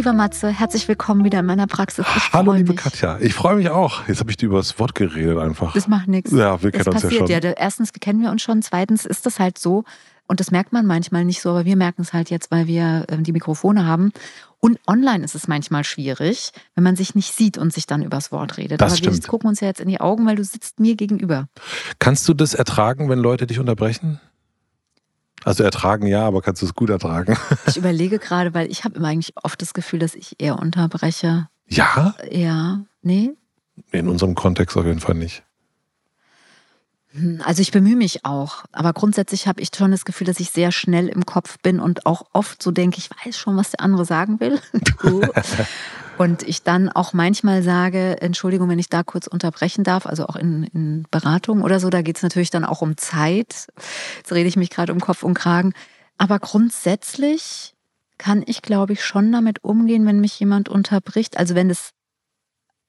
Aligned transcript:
lieber 0.00 0.14
Matze, 0.14 0.48
herzlich 0.48 0.88
willkommen 0.88 1.24
wieder 1.24 1.40
in 1.40 1.44
meiner 1.44 1.66
Praxis. 1.66 2.06
Ich 2.16 2.32
Hallo 2.32 2.54
liebe 2.54 2.72
mich. 2.72 2.80
Katja, 2.80 3.18
ich 3.20 3.34
freue 3.34 3.56
mich 3.56 3.68
auch. 3.68 4.08
Jetzt 4.08 4.20
habe 4.20 4.30
ich 4.30 4.38
dir 4.38 4.46
über 4.46 4.56
das 4.56 4.78
Wort 4.78 4.94
geredet 4.94 5.36
einfach. 5.36 5.74
Das 5.74 5.88
macht 5.88 6.08
nichts. 6.08 6.32
Ja, 6.32 6.62
wir 6.62 6.70
kennen 6.70 6.84
das 6.86 7.04
uns 7.04 7.12
ja 7.12 7.18
schon. 7.18 7.26
Ja, 7.26 7.38
erstens 7.38 7.92
kennen 7.92 8.22
wir 8.22 8.30
uns 8.30 8.40
schon, 8.40 8.62
zweitens 8.62 9.04
ist 9.04 9.26
das 9.26 9.38
halt 9.38 9.58
so 9.58 9.84
und 10.26 10.40
das 10.40 10.50
merkt 10.52 10.72
man 10.72 10.86
manchmal 10.86 11.26
nicht 11.26 11.42
so, 11.42 11.50
aber 11.50 11.66
wir 11.66 11.76
merken 11.76 12.00
es 12.00 12.14
halt 12.14 12.30
jetzt, 12.30 12.50
weil 12.50 12.66
wir 12.66 13.04
ähm, 13.10 13.24
die 13.24 13.32
Mikrofone 13.32 13.84
haben. 13.84 14.12
Und 14.58 14.78
online 14.86 15.22
ist 15.22 15.34
es 15.34 15.48
manchmal 15.48 15.84
schwierig, 15.84 16.52
wenn 16.74 16.84
man 16.84 16.96
sich 16.96 17.14
nicht 17.14 17.34
sieht 17.34 17.58
und 17.58 17.70
sich 17.70 17.86
dann 17.86 18.00
übers 18.00 18.32
Wort 18.32 18.56
redet. 18.56 18.80
Das 18.80 18.92
aber 18.92 18.96
stimmt. 18.96 19.22
wir 19.22 19.28
gucken 19.28 19.50
uns 19.50 19.60
ja 19.60 19.68
jetzt 19.68 19.82
in 19.82 19.88
die 19.88 20.00
Augen, 20.00 20.24
weil 20.26 20.36
du 20.36 20.44
sitzt 20.44 20.80
mir 20.80 20.96
gegenüber. 20.96 21.48
Kannst 21.98 22.26
du 22.26 22.32
das 22.32 22.54
ertragen, 22.54 23.10
wenn 23.10 23.18
Leute 23.18 23.46
dich 23.46 23.58
unterbrechen? 23.58 24.18
Also 25.44 25.64
ertragen 25.64 26.06
ja, 26.06 26.26
aber 26.26 26.42
kannst 26.42 26.62
du 26.62 26.66
es 26.66 26.74
gut 26.74 26.90
ertragen? 26.90 27.36
Ich 27.66 27.76
überlege 27.76 28.18
gerade, 28.18 28.52
weil 28.52 28.70
ich 28.70 28.84
habe 28.84 28.96
immer 28.96 29.08
eigentlich 29.08 29.32
oft 29.42 29.60
das 29.62 29.74
Gefühl, 29.74 29.98
dass 30.00 30.14
ich 30.14 30.36
eher 30.38 30.58
unterbreche. 30.58 31.48
Ja? 31.68 32.14
Ja, 32.30 32.80
nee? 33.02 33.32
In 33.92 34.08
unserem 34.08 34.34
Kontext 34.34 34.76
auf 34.76 34.84
jeden 34.84 35.00
Fall 35.00 35.14
nicht. 35.14 35.42
Hm, 37.12 37.42
also 37.44 37.62
ich 37.62 37.72
bemühe 37.72 37.96
mich 37.96 38.24
auch, 38.24 38.64
aber 38.72 38.92
grundsätzlich 38.92 39.48
habe 39.48 39.60
ich 39.60 39.70
schon 39.76 39.90
das 39.90 40.04
Gefühl, 40.04 40.26
dass 40.26 40.40
ich 40.40 40.50
sehr 40.50 40.70
schnell 40.70 41.08
im 41.08 41.26
Kopf 41.26 41.58
bin 41.60 41.80
und 41.80 42.06
auch 42.06 42.26
oft 42.32 42.62
so 42.62 42.70
denke, 42.70 42.98
ich 42.98 43.10
weiß 43.10 43.36
schon, 43.36 43.56
was 43.56 43.72
der 43.72 43.80
andere 43.80 44.04
sagen 44.04 44.38
will. 44.40 44.60
und 46.18 46.42
ich 46.42 46.62
dann 46.62 46.88
auch 46.88 47.12
manchmal 47.12 47.62
sage, 47.62 48.20
Entschuldigung, 48.20 48.68
wenn 48.68 48.78
ich 48.78 48.88
da 48.88 49.02
kurz 49.02 49.26
unterbrechen 49.26 49.82
darf, 49.82 50.06
also 50.06 50.26
auch 50.26 50.36
in, 50.36 50.64
in 50.64 51.06
Beratung 51.10 51.62
oder 51.62 51.80
so, 51.80 51.90
da 51.90 52.02
geht 52.02 52.16
es 52.16 52.22
natürlich 52.22 52.50
dann 52.50 52.64
auch 52.64 52.82
um 52.82 52.96
Zeit. 52.96 53.66
Jetzt 54.18 54.32
rede 54.32 54.48
ich 54.48 54.56
mich 54.56 54.70
gerade 54.70 54.92
um 54.92 55.00
Kopf 55.00 55.22
und 55.22 55.34
Kragen. 55.34 55.72
Aber 56.16 56.38
grundsätzlich 56.38 57.74
kann 58.18 58.44
ich, 58.46 58.60
glaube 58.60 58.92
ich, 58.92 59.02
schon 59.02 59.32
damit 59.32 59.64
umgehen, 59.64 60.06
wenn 60.06 60.20
mich 60.20 60.38
jemand 60.38 60.68
unterbricht. 60.68 61.38
Also 61.38 61.54
wenn 61.54 61.70
es 61.70 61.92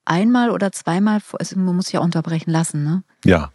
einmal 0.04 0.50
oder 0.52 0.72
zweimal, 0.74 1.22
also 1.40 1.58
man 1.58 1.76
muss 1.76 1.92
ja 1.92 2.02
unterbrechen 2.02 2.52
lassen, 2.52 2.84
ne? 2.84 3.04
Ja. 3.24 3.52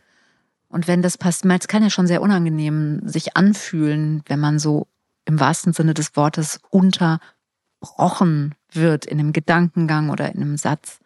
Und 0.68 0.88
wenn 0.88 1.02
das 1.02 1.18
passt, 1.18 1.44
es 1.44 1.68
kann 1.68 1.82
ja 1.82 1.90
schon 1.90 2.06
sehr 2.06 2.22
unangenehm 2.22 3.00
sich 3.04 3.36
anfühlen, 3.36 4.22
wenn 4.26 4.40
man 4.40 4.58
so 4.58 4.88
im 5.24 5.40
wahrsten 5.40 5.72
Sinne 5.72 5.94
des 5.94 6.16
Wortes 6.16 6.60
unterbrochen 6.70 8.54
wird 8.72 9.06
in 9.06 9.18
einem 9.18 9.32
Gedankengang 9.32 10.10
oder 10.10 10.32
in 10.32 10.42
einem 10.42 10.56
Satz. 10.56 10.98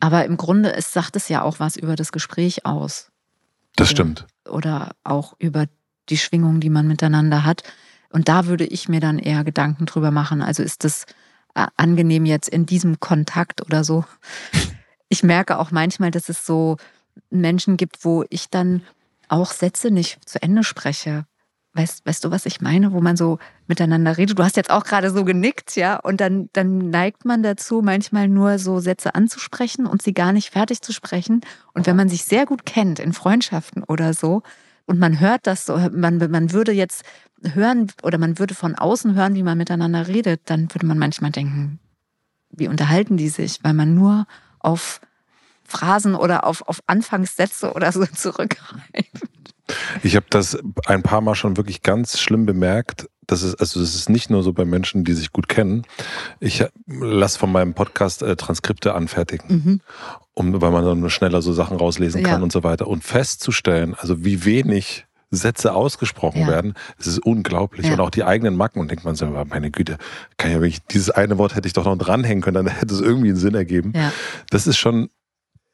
Aber 0.00 0.24
im 0.24 0.36
Grunde 0.36 0.74
es 0.74 0.92
sagt 0.92 1.16
es 1.16 1.28
ja 1.28 1.42
auch 1.42 1.60
was 1.60 1.76
über 1.76 1.96
das 1.96 2.12
Gespräch 2.12 2.66
aus. 2.66 3.10
Das 3.76 3.90
stimmt. 3.90 4.26
Oder 4.48 4.94
auch 5.02 5.34
über 5.38 5.66
die 6.08 6.18
Schwingung, 6.18 6.60
die 6.60 6.70
man 6.70 6.86
miteinander 6.86 7.44
hat. 7.44 7.62
Und 8.10 8.28
da 8.28 8.46
würde 8.46 8.66
ich 8.66 8.88
mir 8.88 9.00
dann 9.00 9.18
eher 9.18 9.44
Gedanken 9.44 9.86
drüber 9.86 10.10
machen. 10.10 10.42
Also 10.42 10.62
ist 10.62 10.84
das 10.84 11.06
äh, 11.54 11.66
angenehm 11.76 12.26
jetzt 12.26 12.48
in 12.48 12.66
diesem 12.66 13.00
Kontakt 13.00 13.62
oder 13.62 13.84
so? 13.84 14.04
Ich 15.10 15.22
merke 15.22 15.58
auch 15.58 15.70
manchmal, 15.70 16.10
dass 16.10 16.28
es 16.28 16.44
so 16.44 16.76
Menschen 17.40 17.76
gibt, 17.76 18.04
wo 18.04 18.24
ich 18.30 18.50
dann 18.50 18.82
auch 19.28 19.52
Sätze 19.52 19.90
nicht 19.90 20.28
zu 20.28 20.42
Ende 20.42 20.64
spreche. 20.64 21.26
Weißt, 21.72 22.06
weißt 22.06 22.24
du, 22.24 22.30
was 22.30 22.46
ich 22.46 22.60
meine? 22.60 22.92
Wo 22.92 23.00
man 23.00 23.16
so 23.16 23.38
miteinander 23.66 24.16
redet. 24.16 24.38
Du 24.38 24.44
hast 24.44 24.56
jetzt 24.56 24.70
auch 24.70 24.84
gerade 24.84 25.10
so 25.10 25.24
genickt, 25.24 25.74
ja? 25.74 25.96
Und 25.96 26.20
dann, 26.20 26.48
dann 26.52 26.90
neigt 26.90 27.24
man 27.24 27.42
dazu, 27.42 27.82
manchmal 27.82 28.28
nur 28.28 28.60
so 28.60 28.78
Sätze 28.78 29.14
anzusprechen 29.16 29.86
und 29.86 30.00
sie 30.00 30.14
gar 30.14 30.32
nicht 30.32 30.50
fertig 30.50 30.82
zu 30.82 30.92
sprechen. 30.92 31.40
Und 31.72 31.86
wenn 31.86 31.96
man 31.96 32.08
sich 32.08 32.24
sehr 32.24 32.46
gut 32.46 32.64
kennt, 32.64 33.00
in 33.00 33.12
Freundschaften 33.12 33.82
oder 33.82 34.14
so, 34.14 34.42
und 34.86 34.98
man 34.98 35.18
hört 35.18 35.46
das 35.46 35.66
so, 35.66 35.76
man, 35.92 36.18
man 36.30 36.52
würde 36.52 36.72
jetzt 36.72 37.04
hören 37.42 37.90
oder 38.02 38.18
man 38.18 38.38
würde 38.38 38.54
von 38.54 38.74
außen 38.74 39.14
hören, 39.14 39.34
wie 39.34 39.42
man 39.42 39.58
miteinander 39.58 40.06
redet, 40.06 40.42
dann 40.44 40.72
würde 40.72 40.86
man 40.86 40.98
manchmal 40.98 41.30
denken, 41.30 41.78
wie 42.50 42.68
unterhalten 42.68 43.16
die 43.16 43.28
sich, 43.28 43.58
weil 43.62 43.74
man 43.74 43.94
nur 43.94 44.26
auf 44.60 45.00
Phrasen 45.66 46.14
oder 46.14 46.44
auf, 46.44 46.62
auf 46.68 46.80
Anfangssätze 46.86 47.72
oder 47.72 47.92
so 47.92 48.04
zurückgreift. 48.14 49.28
Ich 50.02 50.16
habe 50.16 50.26
das 50.28 50.58
ein 50.86 51.02
paar 51.02 51.20
Mal 51.20 51.34
schon 51.34 51.56
wirklich 51.56 51.82
ganz 51.82 52.18
schlimm 52.18 52.44
bemerkt. 52.44 53.08
Das 53.26 53.42
ist, 53.42 53.54
also 53.54 53.80
das 53.80 53.94
ist 53.94 54.10
nicht 54.10 54.28
nur 54.28 54.42
so 54.42 54.52
bei 54.52 54.66
Menschen, 54.66 55.04
die 55.04 55.14
sich 55.14 55.32
gut 55.32 55.48
kennen. 55.48 55.84
Ich 56.40 56.62
lasse 56.86 57.38
von 57.38 57.50
meinem 57.50 57.72
Podcast 57.72 58.22
äh, 58.22 58.36
Transkripte 58.36 58.94
anfertigen, 58.94 59.48
mhm. 59.48 59.80
um, 60.34 60.60
weil 60.60 60.70
man 60.70 60.84
dann 60.84 61.08
schneller 61.08 61.40
so 61.40 61.54
Sachen 61.54 61.78
rauslesen 61.78 62.22
kann 62.22 62.40
ja. 62.40 62.42
und 62.42 62.52
so 62.52 62.62
weiter. 62.62 62.86
Und 62.86 63.02
festzustellen, 63.02 63.94
also 63.94 64.24
wie 64.24 64.44
wenig 64.44 65.06
Sätze 65.30 65.74
ausgesprochen 65.74 66.42
ja. 66.42 66.48
werden, 66.48 66.74
es 66.98 67.06
ist 67.06 67.18
unglaublich. 67.18 67.86
Ja. 67.86 67.94
Und 67.94 68.00
auch 68.00 68.10
die 68.10 68.24
eigenen 68.24 68.56
Macken. 68.56 68.80
Und 68.80 68.90
denkt 68.90 69.04
man 69.04 69.14
so, 69.14 69.26
meine 69.26 69.70
Güte, 69.70 69.96
kann 70.36 70.50
ja 70.50 70.60
wirklich, 70.60 70.82
dieses 70.90 71.10
eine 71.10 71.38
Wort 71.38 71.54
hätte 71.54 71.66
ich 71.66 71.72
doch 71.72 71.86
noch 71.86 71.96
dranhängen 71.96 72.42
können, 72.42 72.66
dann 72.66 72.74
hätte 72.74 72.94
es 72.94 73.00
irgendwie 73.00 73.28
einen 73.28 73.38
Sinn 73.38 73.54
ergeben. 73.54 73.92
Ja. 73.96 74.12
Das 74.50 74.66
ist 74.66 74.76
schon 74.76 75.08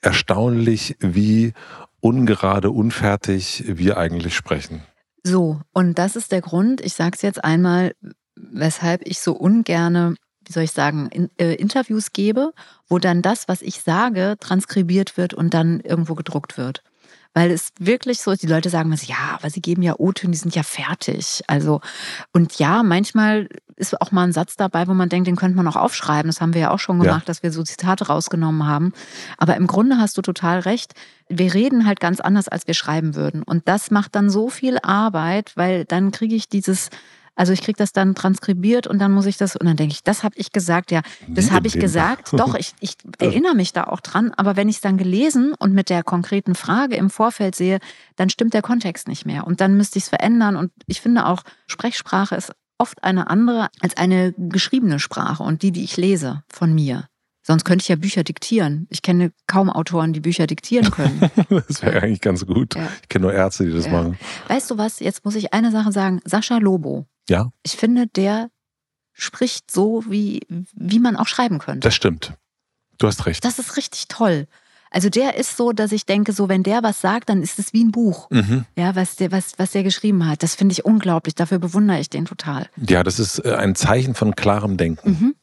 erstaunlich, 0.03 0.97
wie 1.01 1.53
ungerade, 2.01 2.71
unfertig 2.71 3.65
wir 3.67 3.97
eigentlich 3.97 4.35
sprechen. 4.35 4.83
So, 5.23 5.61
und 5.73 5.99
das 5.99 6.17
ist 6.17 6.33
der 6.33 6.41
Grund, 6.41 6.81
ich 6.81 6.95
sage 6.95 7.13
es 7.15 7.23
jetzt 7.23 7.45
einmal, 7.45 7.95
weshalb 8.35 9.07
ich 9.07 9.21
so 9.21 9.33
ungerne, 9.33 10.15
wie 10.47 10.53
soll 10.53 10.63
ich 10.63 10.71
sagen, 10.71 11.09
in, 11.11 11.31
äh, 11.39 11.55
Interviews 11.55 12.13
gebe, 12.13 12.53
wo 12.89 12.99
dann 12.99 13.21
das, 13.21 13.47
was 13.47 13.61
ich 13.61 13.83
sage, 13.83 14.37
transkribiert 14.41 15.17
wird 15.19 15.35
und 15.35 15.53
dann 15.53 15.81
irgendwo 15.81 16.15
gedruckt 16.15 16.57
wird. 16.57 16.83
Weil 17.33 17.53
es 17.53 17.71
wirklich 17.79 18.21
so 18.21 18.33
ist, 18.33 18.43
die 18.43 18.49
Leute 18.49 18.71
sagen 18.71 18.89
mir, 18.89 18.97
ja, 18.97 19.39
aber 19.39 19.51
sie 19.51 19.61
geben 19.61 19.83
ja 19.83 19.95
O-Töne, 19.99 20.33
die 20.33 20.39
sind 20.39 20.57
ja 20.57 20.65
fertig. 20.65 21.43
Also, 21.47 21.81
und 22.33 22.59
ja, 22.59 22.83
manchmal 22.83 23.49
ist 23.77 24.01
auch 24.01 24.11
mal 24.11 24.25
ein 24.25 24.33
Satz 24.33 24.57
dabei, 24.57 24.89
wo 24.89 24.95
man 24.95 25.09
denkt, 25.09 25.29
den 25.29 25.37
könnte 25.37 25.57
man 25.57 25.69
auch 25.69 25.77
aufschreiben. 25.77 26.29
Das 26.29 26.41
haben 26.41 26.55
wir 26.55 26.61
ja 26.61 26.71
auch 26.71 26.79
schon 26.79 26.99
gemacht, 26.99 27.23
ja. 27.23 27.27
dass 27.27 27.43
wir 27.43 27.53
so 27.53 27.63
Zitate 27.63 28.09
rausgenommen 28.09 28.67
haben. 28.67 28.93
Aber 29.39 29.57
im 29.57 29.67
Grunde 29.69 29.99
hast 29.99 30.19
du 30.19 30.23
total 30.23 30.61
recht. 30.61 30.95
Wir 31.29 31.55
reden 31.55 31.87
halt 31.87 32.01
ganz 32.01 32.21
anders, 32.21 32.49
als 32.49 32.67
wir 32.67 32.75
schreiben 32.75 33.15
würden. 33.15 33.43
Und 33.43 33.69
das 33.69 33.91
macht 33.91 34.17
dann 34.17 34.29
so 34.29 34.51
viel 34.51 34.79
Arbeit, 34.83 35.53
weil 35.55 35.85
dann 35.85 36.11
kriege 36.11 36.35
ich 36.35 36.49
dieses, 36.49 36.91
also 37.41 37.55
ich 37.55 37.63
kriege 37.63 37.79
das 37.79 37.95
dann 37.95 38.15
transkribiert 38.15 38.87
und 38.87 38.99
dann 38.99 39.13
muss 39.13 39.25
ich 39.25 39.39
das, 39.39 39.57
und 39.57 39.65
dann 39.65 39.79
denke 39.79 39.95
ich, 39.95 40.05
das 40.05 40.25
habe 40.25 40.35
ich 40.37 40.53
gesagt, 40.53 40.91
ja, 40.91 41.01
das 41.27 41.51
habe 41.51 41.69
ich 41.69 41.73
gesagt. 41.73 42.35
Doch, 42.35 42.55
ich, 42.55 42.75
ich 42.81 42.99
erinnere 43.19 43.55
mich 43.55 43.73
da 43.73 43.85
auch 43.85 44.01
dran, 44.01 44.35
aber 44.37 44.57
wenn 44.57 44.69
ich 44.69 44.77
es 44.77 44.81
dann 44.83 44.99
gelesen 44.99 45.55
und 45.59 45.73
mit 45.73 45.89
der 45.89 46.03
konkreten 46.03 46.55
Frage 46.55 46.97
im 46.97 47.09
Vorfeld 47.09 47.55
sehe, 47.55 47.79
dann 48.17 48.29
stimmt 48.29 48.53
der 48.53 48.61
Kontext 48.61 49.09
nicht 49.09 49.25
mehr. 49.25 49.47
Und 49.47 49.63
dann 49.63 49.79
müsste 49.79 49.97
ich 49.97 50.05
es 50.05 50.11
verändern. 50.11 50.55
Und 50.55 50.71
ich 50.85 51.01
finde 51.01 51.25
auch, 51.25 51.41
Sprechsprache 51.67 52.35
ist 52.35 52.53
oft 52.77 53.03
eine 53.05 53.31
andere 53.31 53.71
als 53.81 53.97
eine 53.97 54.35
geschriebene 54.37 54.99
Sprache 54.99 55.43
und 55.43 55.63
die, 55.63 55.73
die 55.73 55.85
ich 55.85 55.97
lese 55.97 56.43
von 56.47 56.75
mir. 56.75 57.07
Sonst 57.43 57.65
könnte 57.65 57.83
ich 57.83 57.89
ja 57.89 57.97
Bücher 57.97 58.23
diktieren. 58.23 58.87
Ich 58.91 59.01
kenne 59.01 59.33
kaum 59.47 59.71
Autoren, 59.71 60.13
die 60.13 60.21
Bücher 60.21 60.47
diktieren 60.47 60.91
können. 60.91 61.31
das 61.49 61.83
wäre 61.83 62.03
eigentlich 62.03 62.21
ganz 62.21 62.45
gut. 62.45 62.75
Ja. 62.75 62.87
Ich 63.01 63.09
kenne 63.09 63.23
nur 63.23 63.33
Ärzte, 63.33 63.65
die 63.65 63.73
das 63.73 63.87
ja. 63.87 63.93
machen. 63.93 64.19
Weißt 64.49 64.71
du 64.71 64.77
was? 64.77 65.01
Jetzt 65.01 65.25
muss 65.25 65.37
ich 65.37 65.55
eine 65.55 65.71
Sache 65.71 65.91
sagen. 65.91 66.21
Sascha 66.27 66.59
Lobo. 66.59 67.07
Ja. 67.29 67.51
Ich 67.63 67.77
finde, 67.77 68.07
der 68.07 68.51
spricht 69.13 69.71
so, 69.71 70.05
wie, 70.09 70.41
wie 70.73 70.99
man 70.99 71.17
auch 71.17 71.27
schreiben 71.27 71.59
könnte. 71.59 71.81
Das 71.81 71.95
stimmt. 71.95 72.35
Du 72.99 73.07
hast 73.07 73.27
recht. 73.27 73.45
Das 73.45 73.59
ist 73.59 73.77
richtig 73.77 74.09
toll. 74.09 74.47
Also 74.91 75.09
der 75.09 75.37
ist 75.37 75.57
so, 75.57 75.73
dass 75.73 75.93
ich 75.93 76.05
denke, 76.05 76.33
so 76.33 76.49
wenn 76.49 76.65
der 76.65 76.83
was 76.83 77.01
sagt, 77.01 77.29
dann 77.29 77.43
ist 77.43 77.61
es 77.61 77.73
wie 77.73 77.85
ein 77.85 77.93
Buch, 77.93 78.29
mhm. 78.31 78.65
ja, 78.77 78.97
was 78.97 79.15
der, 79.17 79.31
was, 79.31 79.53
was 79.57 79.71
der 79.71 79.85
geschrieben 79.85 80.27
hat. 80.27 80.43
Das 80.43 80.57
finde 80.57 80.73
ich 80.73 80.85
unglaublich. 80.85 81.37
Dafür 81.37 81.61
bewundere 81.61 82.01
ich 82.01 82.11
den 82.11 82.25
total. 82.25 82.69
Ja, 82.77 83.05
das 83.05 83.21
ist 83.21 83.39
äh, 83.45 83.55
ein 83.55 83.77
Zeichen 83.77 84.15
von 84.15 84.35
klarem 84.35 84.77
Denken. 84.77 85.11
Mhm. 85.11 85.35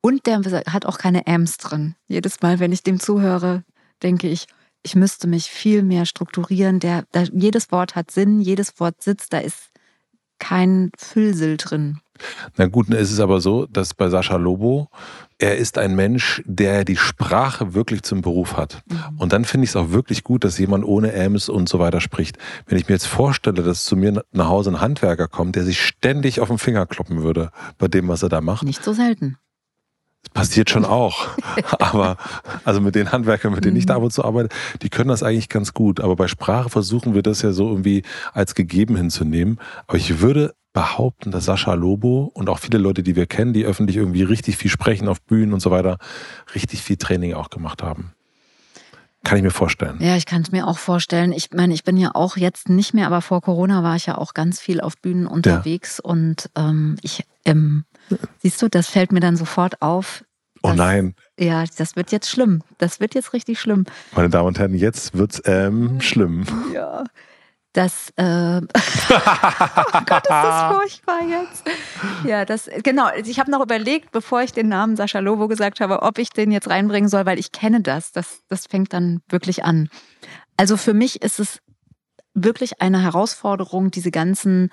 Und 0.00 0.26
der 0.26 0.40
hat 0.66 0.86
auch 0.86 0.98
keine 0.98 1.26
Ams 1.26 1.58
drin. 1.58 1.96
Jedes 2.06 2.40
Mal, 2.40 2.60
wenn 2.60 2.72
ich 2.72 2.82
dem 2.82 3.00
zuhöre, 3.00 3.64
denke 4.02 4.28
ich, 4.28 4.46
ich 4.82 4.94
müsste 4.94 5.26
mich 5.26 5.50
viel 5.50 5.82
mehr 5.82 6.06
strukturieren. 6.06 6.80
Der, 6.80 7.02
der, 7.14 7.24
jedes 7.32 7.70
Wort 7.72 7.94
hat 7.94 8.10
Sinn, 8.10 8.40
jedes 8.40 8.78
Wort 8.80 9.02
sitzt, 9.02 9.32
da 9.32 9.38
ist 9.38 9.70
kein 10.42 10.90
Füllsel 10.98 11.56
drin. 11.56 12.00
Na 12.56 12.66
gut, 12.66 12.90
es 12.90 13.12
ist 13.12 13.20
aber 13.20 13.40
so, 13.40 13.66
dass 13.66 13.94
bei 13.94 14.08
Sascha 14.08 14.36
Lobo, 14.36 14.88
er 15.38 15.56
ist 15.56 15.78
ein 15.78 15.94
Mensch, 15.94 16.42
der 16.46 16.84
die 16.84 16.96
Sprache 16.96 17.74
wirklich 17.74 18.02
zum 18.02 18.22
Beruf 18.22 18.56
hat. 18.56 18.82
Mhm. 18.88 19.18
Und 19.18 19.32
dann 19.32 19.44
finde 19.44 19.64
ich 19.64 19.70
es 19.70 19.76
auch 19.76 19.90
wirklich 19.90 20.24
gut, 20.24 20.42
dass 20.42 20.58
jemand 20.58 20.84
ohne 20.84 21.12
Äms 21.12 21.48
und 21.48 21.68
so 21.68 21.78
weiter 21.78 22.00
spricht. 22.00 22.38
Wenn 22.66 22.76
ich 22.76 22.88
mir 22.88 22.94
jetzt 22.94 23.06
vorstelle, 23.06 23.62
dass 23.62 23.84
zu 23.84 23.96
mir 23.96 24.24
nach 24.32 24.48
Hause 24.48 24.70
ein 24.70 24.80
Handwerker 24.80 25.28
kommt, 25.28 25.54
der 25.54 25.62
sich 25.62 25.80
ständig 25.80 26.40
auf 26.40 26.48
den 26.48 26.58
Finger 26.58 26.86
kloppen 26.86 27.22
würde 27.22 27.50
bei 27.78 27.86
dem, 27.86 28.08
was 28.08 28.24
er 28.24 28.28
da 28.28 28.40
macht. 28.40 28.64
Nicht 28.64 28.82
so 28.82 28.92
selten. 28.92 29.38
Das 30.22 30.30
passiert 30.30 30.70
schon 30.70 30.84
auch. 30.84 31.28
Aber 31.78 32.16
also 32.64 32.80
mit 32.80 32.94
den 32.94 33.12
Handwerkern, 33.12 33.52
mit 33.52 33.64
denen 33.64 33.76
ich 33.76 33.86
da 33.86 33.96
ab 33.96 34.02
und 34.02 34.12
zu 34.12 34.24
arbeite, 34.24 34.54
die 34.82 34.88
können 34.88 35.08
das 35.08 35.22
eigentlich 35.22 35.48
ganz 35.48 35.74
gut. 35.74 36.00
Aber 36.00 36.16
bei 36.16 36.28
Sprache 36.28 36.70
versuchen 36.70 37.14
wir 37.14 37.22
das 37.22 37.42
ja 37.42 37.52
so 37.52 37.68
irgendwie 37.68 38.02
als 38.32 38.54
gegeben 38.54 38.96
hinzunehmen. 38.96 39.58
Aber 39.86 39.98
ich 39.98 40.20
würde 40.20 40.54
behaupten, 40.72 41.30
dass 41.30 41.44
Sascha 41.44 41.74
Lobo 41.74 42.30
und 42.34 42.48
auch 42.48 42.58
viele 42.58 42.78
Leute, 42.78 43.02
die 43.02 43.16
wir 43.16 43.26
kennen, 43.26 43.52
die 43.52 43.64
öffentlich 43.64 43.96
irgendwie 43.96 44.22
richtig 44.22 44.56
viel 44.56 44.70
sprechen 44.70 45.08
auf 45.08 45.20
Bühnen 45.22 45.52
und 45.52 45.60
so 45.60 45.70
weiter, 45.70 45.98
richtig 46.54 46.82
viel 46.82 46.96
Training 46.96 47.34
auch 47.34 47.50
gemacht 47.50 47.82
haben. 47.82 48.12
Kann 49.24 49.38
ich 49.38 49.44
mir 49.44 49.50
vorstellen. 49.50 49.98
Ja, 50.00 50.16
ich 50.16 50.26
kann 50.26 50.42
es 50.42 50.50
mir 50.50 50.66
auch 50.66 50.78
vorstellen. 50.78 51.32
Ich 51.32 51.50
meine, 51.52 51.74
ich 51.74 51.84
bin 51.84 51.96
ja 51.96 52.10
auch 52.14 52.36
jetzt 52.36 52.68
nicht 52.68 52.92
mehr, 52.92 53.06
aber 53.06 53.22
vor 53.22 53.40
Corona 53.40 53.82
war 53.82 53.94
ich 53.96 54.06
ja 54.06 54.18
auch 54.18 54.34
ganz 54.34 54.60
viel 54.60 54.80
auf 54.80 54.96
Bühnen 54.96 55.26
unterwegs 55.26 56.00
ja. 56.02 56.10
und 56.10 56.50
ähm, 56.56 56.96
ich, 57.02 57.24
ähm, 57.44 57.84
siehst 58.38 58.60
du, 58.60 58.68
das 58.68 58.88
fällt 58.88 59.12
mir 59.12 59.20
dann 59.20 59.36
sofort 59.36 59.80
auf. 59.80 60.24
Oh 60.64 60.68
dass, 60.68 60.72
oh 60.72 60.76
nein. 60.76 61.14
Ja, 61.38 61.64
das 61.76 61.96
wird 61.96 62.10
jetzt 62.10 62.30
schlimm. 62.30 62.62
Das 62.78 63.00
wird 63.00 63.14
jetzt 63.14 63.32
richtig 63.32 63.60
schlimm. 63.60 63.84
Meine 64.14 64.28
Damen 64.28 64.48
und 64.48 64.58
Herren, 64.58 64.74
jetzt 64.74 65.14
wird's 65.14 65.40
ähm, 65.44 66.00
schlimm. 66.00 66.44
Ja 66.74 67.04
das, 67.72 68.10
äh, 68.16 68.22
oh 68.60 68.60
Gott, 70.06 70.24
ist 70.24 70.30
das 70.30 70.74
furchtbar 70.74 71.20
jetzt. 71.22 71.64
Ja, 72.24 72.44
das, 72.44 72.68
genau. 72.82 73.08
Ich 73.24 73.40
habe 73.40 73.50
noch 73.50 73.62
überlegt, 73.62 74.12
bevor 74.12 74.42
ich 74.42 74.52
den 74.52 74.68
Namen 74.68 74.96
Sascha 74.96 75.20
Lobo 75.20 75.48
gesagt 75.48 75.80
habe, 75.80 76.02
ob 76.02 76.18
ich 76.18 76.30
den 76.30 76.50
jetzt 76.50 76.68
reinbringen 76.68 77.08
soll, 77.08 77.24
weil 77.24 77.38
ich 77.38 77.50
kenne 77.50 77.80
das. 77.80 78.12
Das, 78.12 78.42
das 78.48 78.66
fängt 78.66 78.92
dann 78.92 79.22
wirklich 79.28 79.64
an. 79.64 79.88
Also 80.56 80.76
für 80.76 80.92
mich 80.92 81.22
ist 81.22 81.40
es 81.40 81.60
wirklich 82.34 82.80
eine 82.80 83.02
Herausforderung, 83.02 83.90
diese 83.90 84.10
ganzen 84.10 84.70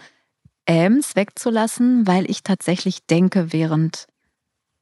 Äms 0.65 1.15
wegzulassen, 1.15 2.05
weil 2.05 2.29
ich 2.29 2.43
tatsächlich 2.43 3.05
denke 3.07 3.53
während 3.53 4.07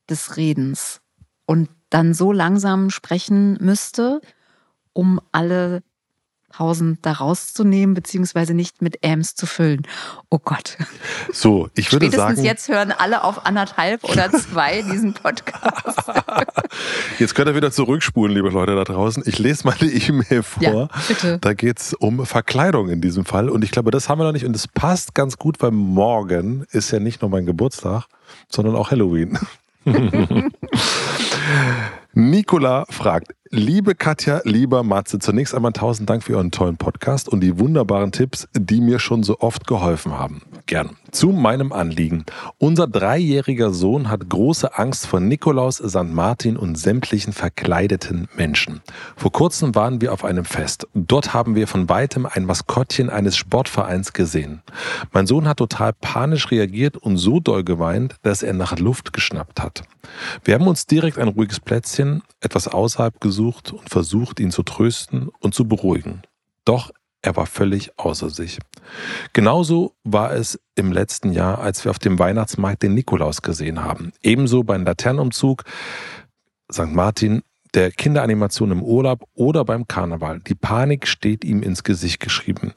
des 0.09 0.37
Redens 0.37 1.01
und 1.45 1.69
dann 1.89 2.13
so 2.13 2.31
langsam 2.31 2.89
sprechen 2.89 3.57
müsste, 3.61 4.21
um 4.93 5.21
alle 5.31 5.83
Pausen 6.57 6.97
da 7.03 7.11
rauszunehmen, 7.11 7.93
beziehungsweise 7.93 8.55
nicht 8.55 8.81
mit 8.81 9.05
Ams 9.05 9.35
zu 9.35 9.45
füllen. 9.45 9.83
Oh 10.31 10.39
Gott. 10.43 10.75
So, 11.31 11.69
ich 11.75 11.91
würde 11.91 12.07
Spätestens 12.07 12.37
sagen. 12.37 12.43
jetzt 12.43 12.67
hören 12.67 12.91
alle 12.91 13.23
auf 13.23 13.45
anderthalb 13.45 14.03
oder 14.03 14.31
zwei 14.31 14.81
diesen 14.81 15.13
Podcast. 15.13 15.99
Jetzt 17.19 17.35
könnt 17.35 17.47
ihr 17.47 17.55
wieder 17.55 17.71
zurückspulen, 17.71 18.33
liebe 18.33 18.49
Leute 18.49 18.75
da 18.75 18.83
draußen. 18.83 19.23
Ich 19.25 19.37
lese 19.39 19.65
mal 19.65 19.75
die 19.79 20.07
E-Mail 20.07 20.43
vor. 20.43 20.63
Ja, 20.63 20.89
bitte. 21.07 21.37
Da 21.39 21.53
geht 21.53 21.79
es 21.79 21.93
um 21.93 22.25
Verkleidung 22.25 22.89
in 22.89 23.01
diesem 23.01 23.25
Fall. 23.25 23.49
Und 23.49 23.63
ich 23.63 23.71
glaube, 23.71 23.91
das 23.91 24.09
haben 24.09 24.19
wir 24.19 24.25
noch 24.25 24.33
nicht. 24.33 24.45
Und 24.45 24.55
es 24.55 24.67
passt 24.67 25.13
ganz 25.13 25.37
gut, 25.37 25.61
weil 25.61 25.71
morgen 25.71 26.65
ist 26.71 26.91
ja 26.91 26.99
nicht 26.99 27.21
nur 27.21 27.29
mein 27.29 27.45
Geburtstag, 27.45 28.05
sondern 28.49 28.75
auch 28.75 28.91
Halloween. 28.91 29.37
Nicola 32.19 32.85
fragt, 32.89 33.35
liebe 33.51 33.93
Katja, 33.93 34.41
lieber 34.43 34.81
Matze, 34.81 35.19
zunächst 35.19 35.53
einmal 35.53 35.73
tausend 35.73 36.09
Dank 36.09 36.23
für 36.23 36.33
euren 36.33 36.49
tollen 36.49 36.75
Podcast 36.75 37.29
und 37.29 37.41
die 37.41 37.59
wunderbaren 37.59 38.11
Tipps, 38.11 38.47
die 38.57 38.81
mir 38.81 38.97
schon 38.97 39.21
so 39.21 39.39
oft 39.39 39.67
geholfen 39.67 40.17
haben. 40.17 40.41
Gern. 40.65 40.97
Zu 41.11 41.29
meinem 41.29 41.71
Anliegen. 41.71 42.25
Unser 42.57 42.87
dreijähriger 42.87 43.71
Sohn 43.71 44.09
hat 44.09 44.27
große 44.29 44.77
Angst 44.77 45.05
vor 45.05 45.19
Nikolaus, 45.19 45.77
St. 45.77 46.11
Martin 46.11 46.57
und 46.57 46.75
sämtlichen 46.75 47.33
verkleideten 47.33 48.27
Menschen. 48.35 48.81
Vor 49.15 49.31
kurzem 49.31 49.75
waren 49.75 50.01
wir 50.01 50.11
auf 50.11 50.25
einem 50.25 50.43
Fest. 50.43 50.87
Dort 50.95 51.35
haben 51.35 51.53
wir 51.53 51.67
von 51.67 51.87
weitem 51.87 52.25
ein 52.25 52.45
Maskottchen 52.45 53.11
eines 53.11 53.37
Sportvereins 53.37 54.13
gesehen. 54.13 54.63
Mein 55.13 55.27
Sohn 55.27 55.47
hat 55.47 55.57
total 55.57 55.93
panisch 55.93 56.49
reagiert 56.49 56.97
und 56.97 57.17
so 57.17 57.39
doll 57.39 57.63
geweint, 57.63 58.15
dass 58.23 58.41
er 58.41 58.53
nach 58.53 58.77
Luft 58.79 59.13
geschnappt 59.13 59.61
hat. 59.61 59.83
Wir 60.43 60.55
haben 60.55 60.67
uns 60.67 60.85
direkt 60.85 61.17
ein 61.17 61.27
ruhiges 61.27 61.59
Plätzchen 61.59 62.06
etwas 62.41 62.67
außerhalb 62.67 63.19
gesucht 63.19 63.71
und 63.71 63.89
versucht, 63.89 64.39
ihn 64.39 64.51
zu 64.51 64.63
trösten 64.63 65.29
und 65.39 65.53
zu 65.53 65.67
beruhigen. 65.67 66.21
Doch 66.65 66.91
er 67.21 67.35
war 67.35 67.45
völlig 67.45 67.91
außer 67.97 68.29
sich. 68.29 68.59
Genauso 69.33 69.95
war 70.03 70.33
es 70.33 70.59
im 70.75 70.91
letzten 70.91 71.31
Jahr, 71.31 71.59
als 71.59 71.83
wir 71.83 71.91
auf 71.91 71.99
dem 71.99 72.19
Weihnachtsmarkt 72.19 72.83
den 72.83 72.93
Nikolaus 72.93 73.41
gesehen 73.41 73.83
haben. 73.83 74.11
Ebenso 74.21 74.63
beim 74.63 74.85
Laternenumzug 74.85 75.63
St. 76.71 76.87
Martin, 76.87 77.43
der 77.73 77.91
Kinderanimation 77.91 78.71
im 78.71 78.81
Urlaub 78.81 79.27
oder 79.33 79.65
beim 79.65 79.87
Karneval. 79.87 80.39
Die 80.39 80.55
Panik 80.55 81.07
steht 81.07 81.43
ihm 81.43 81.61
ins 81.63 81.83
Gesicht 81.83 82.19
geschrieben. 82.19 82.73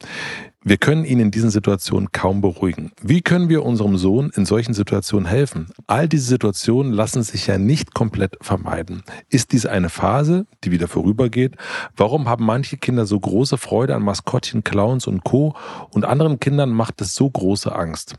Wir 0.62 0.76
können 0.76 1.06
ihn 1.06 1.20
in 1.20 1.30
diesen 1.30 1.48
Situationen 1.48 2.12
kaum 2.12 2.42
beruhigen. 2.42 2.92
Wie 3.00 3.22
können 3.22 3.48
wir 3.48 3.64
unserem 3.64 3.96
Sohn 3.96 4.30
in 4.36 4.44
solchen 4.44 4.74
Situationen 4.74 5.26
helfen? 5.26 5.68
All 5.86 6.06
diese 6.06 6.26
Situationen 6.26 6.92
lassen 6.92 7.22
sich 7.22 7.46
ja 7.46 7.56
nicht 7.56 7.94
komplett 7.94 8.36
vermeiden. 8.42 9.02
Ist 9.30 9.52
dies 9.52 9.64
eine 9.64 9.88
Phase, 9.88 10.46
die 10.62 10.70
wieder 10.70 10.86
vorübergeht? 10.86 11.56
Warum 11.96 12.28
haben 12.28 12.44
manche 12.44 12.76
Kinder 12.76 13.06
so 13.06 13.18
große 13.18 13.56
Freude 13.56 13.94
an 13.94 14.02
Maskottchen, 14.02 14.62
Clowns 14.62 15.06
und 15.06 15.24
Co. 15.24 15.56
und 15.92 16.04
anderen 16.04 16.40
Kindern 16.40 16.68
macht 16.68 17.00
es 17.00 17.14
so 17.14 17.30
große 17.30 17.74
Angst? 17.74 18.16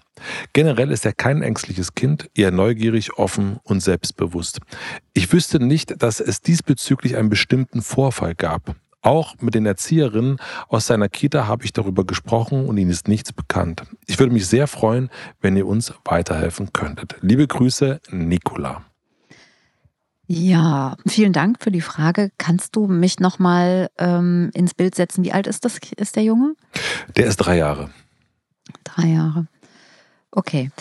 Generell 0.53 0.89
ist 0.89 1.05
er 1.05 1.13
kein 1.13 1.43
ängstliches 1.43 1.93
Kind, 1.93 2.31
eher 2.33 2.49
neugierig, 2.49 3.19
offen 3.19 3.59
und 3.61 3.81
selbstbewusst. 3.81 4.61
Ich 5.13 5.31
wüsste 5.31 5.59
nicht, 5.59 6.01
dass 6.01 6.19
es 6.19 6.41
diesbezüglich 6.41 7.17
einen 7.17 7.29
bestimmten 7.29 7.83
Vorfall 7.83 8.33
gab. 8.33 8.75
Auch 9.01 9.35
mit 9.39 9.55
den 9.55 9.65
Erzieherinnen 9.65 10.37
aus 10.67 10.85
seiner 10.85 11.09
Kita 11.09 11.47
habe 11.47 11.65
ich 11.65 11.73
darüber 11.73 12.05
gesprochen 12.05 12.67
und 12.67 12.77
ihnen 12.77 12.91
ist 12.91 13.07
nichts 13.07 13.33
bekannt. 13.33 13.83
Ich 14.05 14.19
würde 14.19 14.33
mich 14.33 14.47
sehr 14.47 14.67
freuen, 14.67 15.09
wenn 15.39 15.57
ihr 15.57 15.65
uns 15.65 15.93
weiterhelfen 16.05 16.71
könntet. 16.71 17.15
Liebe 17.21 17.47
Grüße, 17.47 17.99
Nicola. 18.11 18.85
Ja, 20.27 20.95
vielen 21.07 21.33
Dank 21.33 21.57
für 21.61 21.71
die 21.71 21.81
Frage. 21.81 22.31
Kannst 22.37 22.75
du 22.75 22.87
mich 22.87 23.19
nochmal 23.19 23.89
ähm, 23.97 24.51
ins 24.53 24.73
Bild 24.73 24.95
setzen? 24.95 25.25
Wie 25.25 25.33
alt 25.33 25.47
ist 25.47 25.65
das? 25.65 25.79
Ist 25.97 26.15
der 26.15 26.23
Junge? 26.23 26.53
Der 27.17 27.25
ist 27.25 27.37
drei 27.37 27.57
Jahre. 27.57 27.89
Drei 28.83 29.07
Jahre. 29.07 29.47
Okay. 30.31 30.71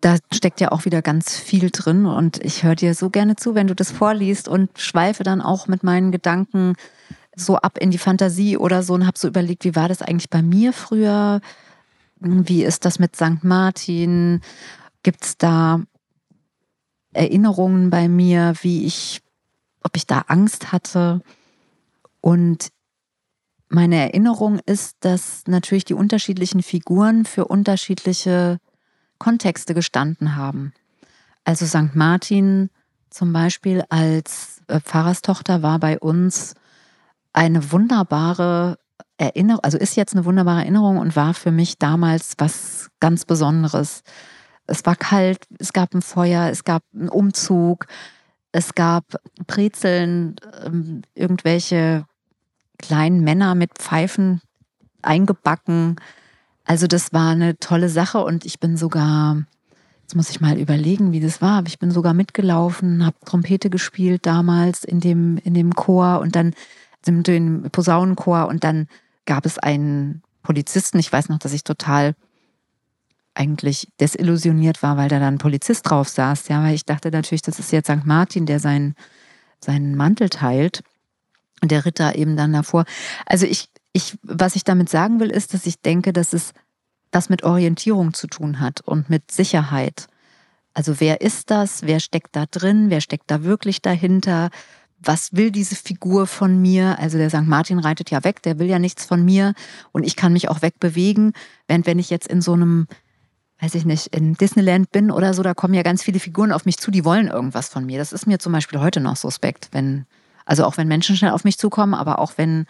Da 0.00 0.16
steckt 0.32 0.60
ja 0.60 0.72
auch 0.72 0.84
wieder 0.84 1.00
ganz 1.00 1.38
viel 1.38 1.70
drin 1.70 2.06
und 2.06 2.44
ich 2.44 2.64
höre 2.64 2.74
dir 2.74 2.94
so 2.94 3.08
gerne 3.08 3.36
zu, 3.36 3.54
wenn 3.54 3.68
du 3.68 3.74
das 3.76 3.92
vorliest 3.92 4.48
und 4.48 4.76
schweife 4.76 5.22
dann 5.22 5.40
auch 5.40 5.68
mit 5.68 5.84
meinen 5.84 6.10
Gedanken 6.10 6.74
so 7.34 7.56
ab 7.56 7.78
in 7.78 7.90
die 7.90 7.98
Fantasie 7.98 8.56
oder 8.56 8.82
so 8.82 8.94
und 8.94 9.06
habe 9.06 9.18
so 9.18 9.28
überlegt, 9.28 9.64
wie 9.64 9.76
war 9.76 9.88
das 9.88 10.02
eigentlich 10.02 10.30
bei 10.30 10.42
mir 10.42 10.72
früher? 10.72 11.40
Wie 12.20 12.62
ist 12.62 12.84
das 12.84 12.98
mit 12.98 13.16
St. 13.16 13.42
Martin? 13.42 14.40
Gibt 15.02 15.24
es 15.24 15.38
da 15.38 15.82
Erinnerungen 17.12 17.90
bei 17.90 18.08
mir, 18.08 18.54
wie 18.62 18.84
ich, 18.84 19.22
ob 19.82 19.96
ich 19.96 20.06
da 20.06 20.24
Angst 20.28 20.72
hatte? 20.72 21.20
Und 22.20 22.68
meine 23.68 23.96
Erinnerung 23.96 24.60
ist, 24.66 24.98
dass 25.00 25.44
natürlich 25.46 25.84
die 25.84 25.94
unterschiedlichen 25.94 26.62
Figuren 26.62 27.24
für 27.24 27.46
unterschiedliche 27.46 28.58
Kontexte 29.18 29.72
gestanden 29.72 30.36
haben. 30.36 30.74
Also 31.44 31.66
St. 31.66 31.94
Martin 31.94 32.70
zum 33.08 33.32
Beispiel 33.32 33.82
als 33.88 34.60
äh, 34.68 34.80
Pfarrerstochter 34.80 35.62
war 35.62 35.78
bei 35.78 35.98
uns 35.98 36.54
eine 37.32 37.72
wunderbare 37.72 38.78
Erinnerung, 39.16 39.60
also 39.62 39.78
ist 39.78 39.96
jetzt 39.96 40.14
eine 40.14 40.24
wunderbare 40.24 40.60
Erinnerung 40.60 40.98
und 40.98 41.16
war 41.16 41.34
für 41.34 41.50
mich 41.50 41.78
damals 41.78 42.34
was 42.38 42.90
ganz 43.00 43.24
Besonderes. 43.24 44.02
Es 44.66 44.84
war 44.84 44.96
kalt, 44.96 45.46
es 45.58 45.72
gab 45.72 45.94
ein 45.94 46.02
Feuer, 46.02 46.48
es 46.50 46.64
gab 46.64 46.82
einen 46.94 47.08
Umzug, 47.08 47.86
es 48.52 48.74
gab 48.74 49.04
Brezeln, 49.46 50.36
ähm, 50.64 51.02
irgendwelche 51.14 52.04
kleinen 52.78 53.22
Männer 53.22 53.54
mit 53.54 53.78
Pfeifen 53.78 54.40
eingebacken. 55.02 55.96
Also 56.64 56.86
das 56.86 57.12
war 57.12 57.30
eine 57.30 57.58
tolle 57.58 57.88
Sache 57.88 58.24
und 58.24 58.44
ich 58.44 58.60
bin 58.60 58.76
sogar, 58.76 59.42
jetzt 60.02 60.14
muss 60.14 60.30
ich 60.30 60.40
mal 60.40 60.58
überlegen, 60.58 61.12
wie 61.12 61.20
das 61.20 61.40
war, 61.40 61.58
aber 61.58 61.68
ich 61.68 61.78
bin 61.78 61.90
sogar 61.90 62.14
mitgelaufen, 62.14 63.04
habe 63.04 63.16
Trompete 63.24 63.70
gespielt 63.70 64.26
damals 64.26 64.84
in 64.84 65.00
dem, 65.00 65.38
in 65.38 65.54
dem 65.54 65.74
Chor 65.74 66.20
und 66.20 66.36
dann 66.36 66.54
dem 67.06 67.68
Posaunenchor 67.70 68.48
und 68.48 68.64
dann 68.64 68.88
gab 69.26 69.46
es 69.46 69.58
einen 69.58 70.22
Polizisten. 70.42 70.98
Ich 70.98 71.12
weiß 71.12 71.28
noch, 71.28 71.38
dass 71.38 71.52
ich 71.52 71.64
total 71.64 72.14
eigentlich 73.34 73.88
desillusioniert 74.00 74.82
war, 74.82 74.96
weil 74.96 75.08
da 75.08 75.18
dann 75.18 75.34
ein 75.34 75.38
Polizist 75.38 75.88
drauf 75.88 76.08
saß. 76.08 76.48
Ja, 76.48 76.62
weil 76.62 76.74
ich 76.74 76.84
dachte 76.84 77.10
natürlich, 77.10 77.42
das 77.42 77.58
ist 77.58 77.72
jetzt 77.72 77.90
St. 77.90 78.04
Martin, 78.04 78.46
der 78.46 78.60
seinen, 78.60 78.94
seinen 79.60 79.96
Mantel 79.96 80.28
teilt. 80.28 80.82
Und 81.62 81.70
der 81.70 81.84
Ritter 81.84 82.16
eben 82.16 82.36
dann 82.36 82.52
davor. 82.52 82.84
Also 83.24 83.46
ich, 83.46 83.68
ich, 83.92 84.18
was 84.22 84.56
ich 84.56 84.64
damit 84.64 84.88
sagen 84.88 85.20
will, 85.20 85.30
ist, 85.30 85.54
dass 85.54 85.64
ich 85.64 85.80
denke, 85.80 86.12
dass 86.12 86.32
es 86.32 86.52
das 87.12 87.28
mit 87.28 87.44
Orientierung 87.44 88.14
zu 88.14 88.26
tun 88.26 88.58
hat 88.58 88.80
und 88.80 89.08
mit 89.08 89.30
Sicherheit. 89.30 90.08
Also 90.74 90.98
wer 90.98 91.20
ist 91.20 91.50
das? 91.50 91.82
Wer 91.82 92.00
steckt 92.00 92.34
da 92.34 92.46
drin? 92.46 92.90
Wer 92.90 93.00
steckt 93.00 93.30
da 93.30 93.44
wirklich 93.44 93.80
dahinter? 93.80 94.50
Was 95.04 95.32
will 95.32 95.50
diese 95.50 95.74
Figur 95.74 96.26
von 96.26 96.60
mir? 96.60 96.98
Also 96.98 97.18
der 97.18 97.30
St. 97.30 97.42
Martin 97.46 97.78
reitet 97.78 98.10
ja 98.10 98.22
weg, 98.24 98.42
der 98.42 98.58
will 98.58 98.68
ja 98.68 98.78
nichts 98.78 99.04
von 99.04 99.24
mir 99.24 99.54
und 99.90 100.04
ich 100.04 100.16
kann 100.16 100.32
mich 100.32 100.48
auch 100.48 100.62
wegbewegen. 100.62 101.32
Während 101.66 101.86
wenn 101.86 101.98
ich 101.98 102.10
jetzt 102.10 102.28
in 102.28 102.40
so 102.40 102.52
einem, 102.52 102.86
weiß 103.60 103.74
ich 103.74 103.84
nicht, 103.84 104.08
in 104.08 104.34
Disneyland 104.34 104.90
bin 104.90 105.10
oder 105.10 105.34
so, 105.34 105.42
da 105.42 105.54
kommen 105.54 105.74
ja 105.74 105.82
ganz 105.82 106.02
viele 106.02 106.20
Figuren 106.20 106.52
auf 106.52 106.66
mich 106.66 106.78
zu, 106.78 106.90
die 106.90 107.04
wollen 107.04 107.26
irgendwas 107.26 107.68
von 107.68 107.84
mir. 107.84 107.98
Das 107.98 108.12
ist 108.12 108.26
mir 108.26 108.38
zum 108.38 108.52
Beispiel 108.52 108.80
heute 108.80 109.00
noch 109.00 109.16
suspekt, 109.16 109.68
wenn, 109.72 110.06
also 110.46 110.64
auch 110.64 110.76
wenn 110.76 110.88
Menschen 110.88 111.16
schnell 111.16 111.32
auf 111.32 111.44
mich 111.44 111.58
zukommen, 111.58 111.94
aber 111.94 112.18
auch 112.18 112.34
wenn 112.36 112.66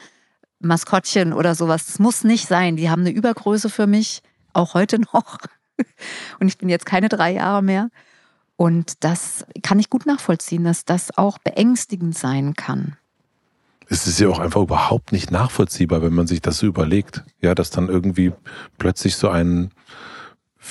Maskottchen 0.61 1.33
oder 1.33 1.55
sowas, 1.55 1.87
das 1.87 1.99
muss 1.99 2.25
nicht 2.25 2.47
sein. 2.49 2.77
Die 2.77 2.89
haben 2.89 3.03
eine 3.03 3.11
Übergröße 3.11 3.69
für 3.69 3.87
mich, 3.87 4.23
auch 4.53 4.75
heute 4.75 5.01
noch. 5.01 5.39
Und 6.41 6.49
ich 6.49 6.59
bin 6.59 6.69
jetzt 6.69 6.87
keine 6.87 7.09
drei 7.09 7.33
Jahre 7.33 7.63
mehr. 7.63 7.91
Und 8.63 9.03
das 9.03 9.45
kann 9.65 9.81
ich 9.81 9.91
gut 9.91 10.07
nachvollziehen, 10.07 10.63
dass 10.63 10.85
das 10.85 11.19
auch 11.19 11.39
beängstigend 11.39 12.17
sein 12.17 12.55
kann. 12.55 12.97
Es 13.89 14.07
ist 14.07 14.21
ja 14.21 14.29
auch 14.29 14.39
einfach 14.39 14.63
überhaupt 14.63 15.11
nicht 15.11 15.33
nachvollziehbar, 15.33 16.01
wenn 16.01 16.15
man 16.15 16.29
sich 16.29 16.41
das 16.41 16.59
so 16.59 16.69
überlegt. 16.69 17.25
Ja, 17.41 17.57
dass 17.57 17.71
dann 17.71 17.89
irgendwie 17.89 18.31
plötzlich 18.79 19.17
so 19.17 19.29
ein 19.31 19.73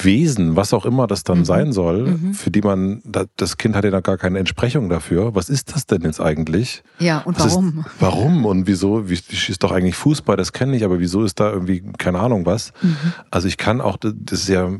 Wesen, 0.02 0.56
was 0.56 0.74
auch 0.74 0.86
immer 0.86 1.06
das 1.06 1.26
dann 1.26 1.40
mhm. 1.40 1.44
sein 1.46 1.74
soll, 1.74 2.12
mhm. 2.12 2.34
für 2.34 2.50
die 2.50 2.62
man, 2.62 3.02
das 3.36 3.58
Kind 3.58 3.76
hat 3.76 3.84
ja 3.84 4.00
gar 4.00 4.18
keine 4.18 4.40
Entsprechung 4.40 4.88
dafür. 4.88 5.36
Was 5.36 5.50
ist 5.50 5.76
das 5.76 5.86
denn 5.86 6.04
jetzt 6.04 6.22
eigentlich? 6.22 6.84
Ja, 6.98 7.18
und 7.18 7.38
was 7.42 7.52
warum? 7.52 7.80
Ist, 7.80 7.86
warum 8.00 8.46
und 8.46 8.68
wieso? 8.68 9.10
Wie, 9.10 9.18
schießt 9.18 9.62
doch 9.62 9.74
eigentlich 9.74 9.98
Fußball, 9.98 10.38
das 10.38 10.54
kenne 10.54 10.78
ich, 10.78 10.86
aber 10.86 11.02
wieso 11.02 11.26
ist 11.26 11.42
da 11.42 11.52
irgendwie, 11.52 11.84
keine 11.98 12.22
Ahnung 12.22 12.46
was? 12.46 12.72
Mhm. 12.82 12.96
Also 13.32 13.50
ich 13.50 13.58
kann 13.58 13.82
auch, 13.82 13.98
das 14.00 14.44
ist 14.44 14.48
ja 14.48 14.80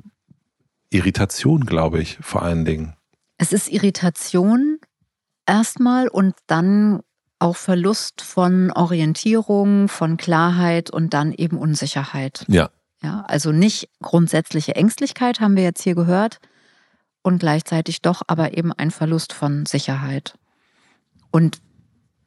Irritation, 0.92 1.66
glaube 1.66 2.00
ich, 2.00 2.18
vor 2.22 2.44
allen 2.44 2.64
Dingen. 2.64 2.94
Es 3.42 3.54
ist 3.54 3.70
Irritation 3.70 4.78
erstmal 5.48 6.08
und 6.08 6.36
dann 6.46 7.00
auch 7.40 7.56
Verlust 7.56 8.22
von 8.22 8.72
Orientierung, 8.72 9.88
von 9.88 10.18
Klarheit 10.18 10.92
und 10.92 11.16
dann 11.16 11.32
eben 11.32 11.58
Unsicherheit. 11.58 12.46
Ja. 12.48 12.70
Ja, 13.02 13.22
also 13.22 13.52
nicht 13.52 13.90
grundsätzliche 14.00 14.76
Ängstlichkeit 14.76 15.40
haben 15.40 15.56
wir 15.56 15.64
jetzt 15.64 15.82
hier 15.82 15.96
gehört 15.96 16.38
und 17.24 17.40
gleichzeitig 17.40 18.04
doch 18.04 18.22
aber 18.28 18.56
eben 18.56 18.72
ein 18.74 18.92
Verlust 18.92 19.34
von 19.34 19.66
Sicherheit. 19.66 20.38
Und 21.32 21.64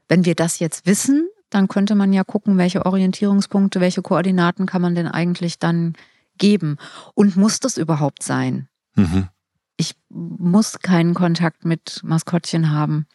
wenn 0.09 0.25
wir 0.25 0.35
das 0.35 0.59
jetzt 0.59 0.85
wissen, 0.85 1.29
dann 1.49 1.69
könnte 1.69 1.95
man 1.95 2.13
ja 2.13 2.25
gucken, 2.25 2.59
welche 2.59 2.85
Orientierungspunkte, 2.87 3.79
welche 3.79 4.03
Koordinaten 4.03 4.67
kann 4.67 4.83
man 4.83 4.97
denn 4.97 5.07
eigentlich 5.07 5.61
dann 5.61 5.93
geben? 6.39 6.77
Und 7.15 7.37
muss 7.37 7.61
das 7.61 7.77
überhaupt 7.77 8.25
sein? 8.25 8.67
Mhm. 8.97 9.29
Ich 9.77 9.95
muss 10.09 10.79
keinen 10.81 11.15
Kontakt 11.15 11.65
mit 11.65 12.01
Maskottchen 12.05 12.71
haben, 12.71 13.07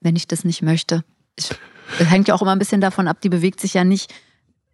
wenn 0.00 0.16
ich 0.16 0.26
das 0.26 0.44
nicht 0.44 0.62
möchte. 0.62 1.04
Ich, 1.36 1.50
das 1.98 2.10
hängt 2.10 2.28
ja 2.28 2.34
auch 2.34 2.42
immer 2.42 2.52
ein 2.52 2.58
bisschen 2.58 2.80
davon 2.80 3.08
ab, 3.08 3.20
die 3.22 3.28
bewegt 3.28 3.60
sich 3.60 3.74
ja 3.74 3.84
nicht 3.84 4.12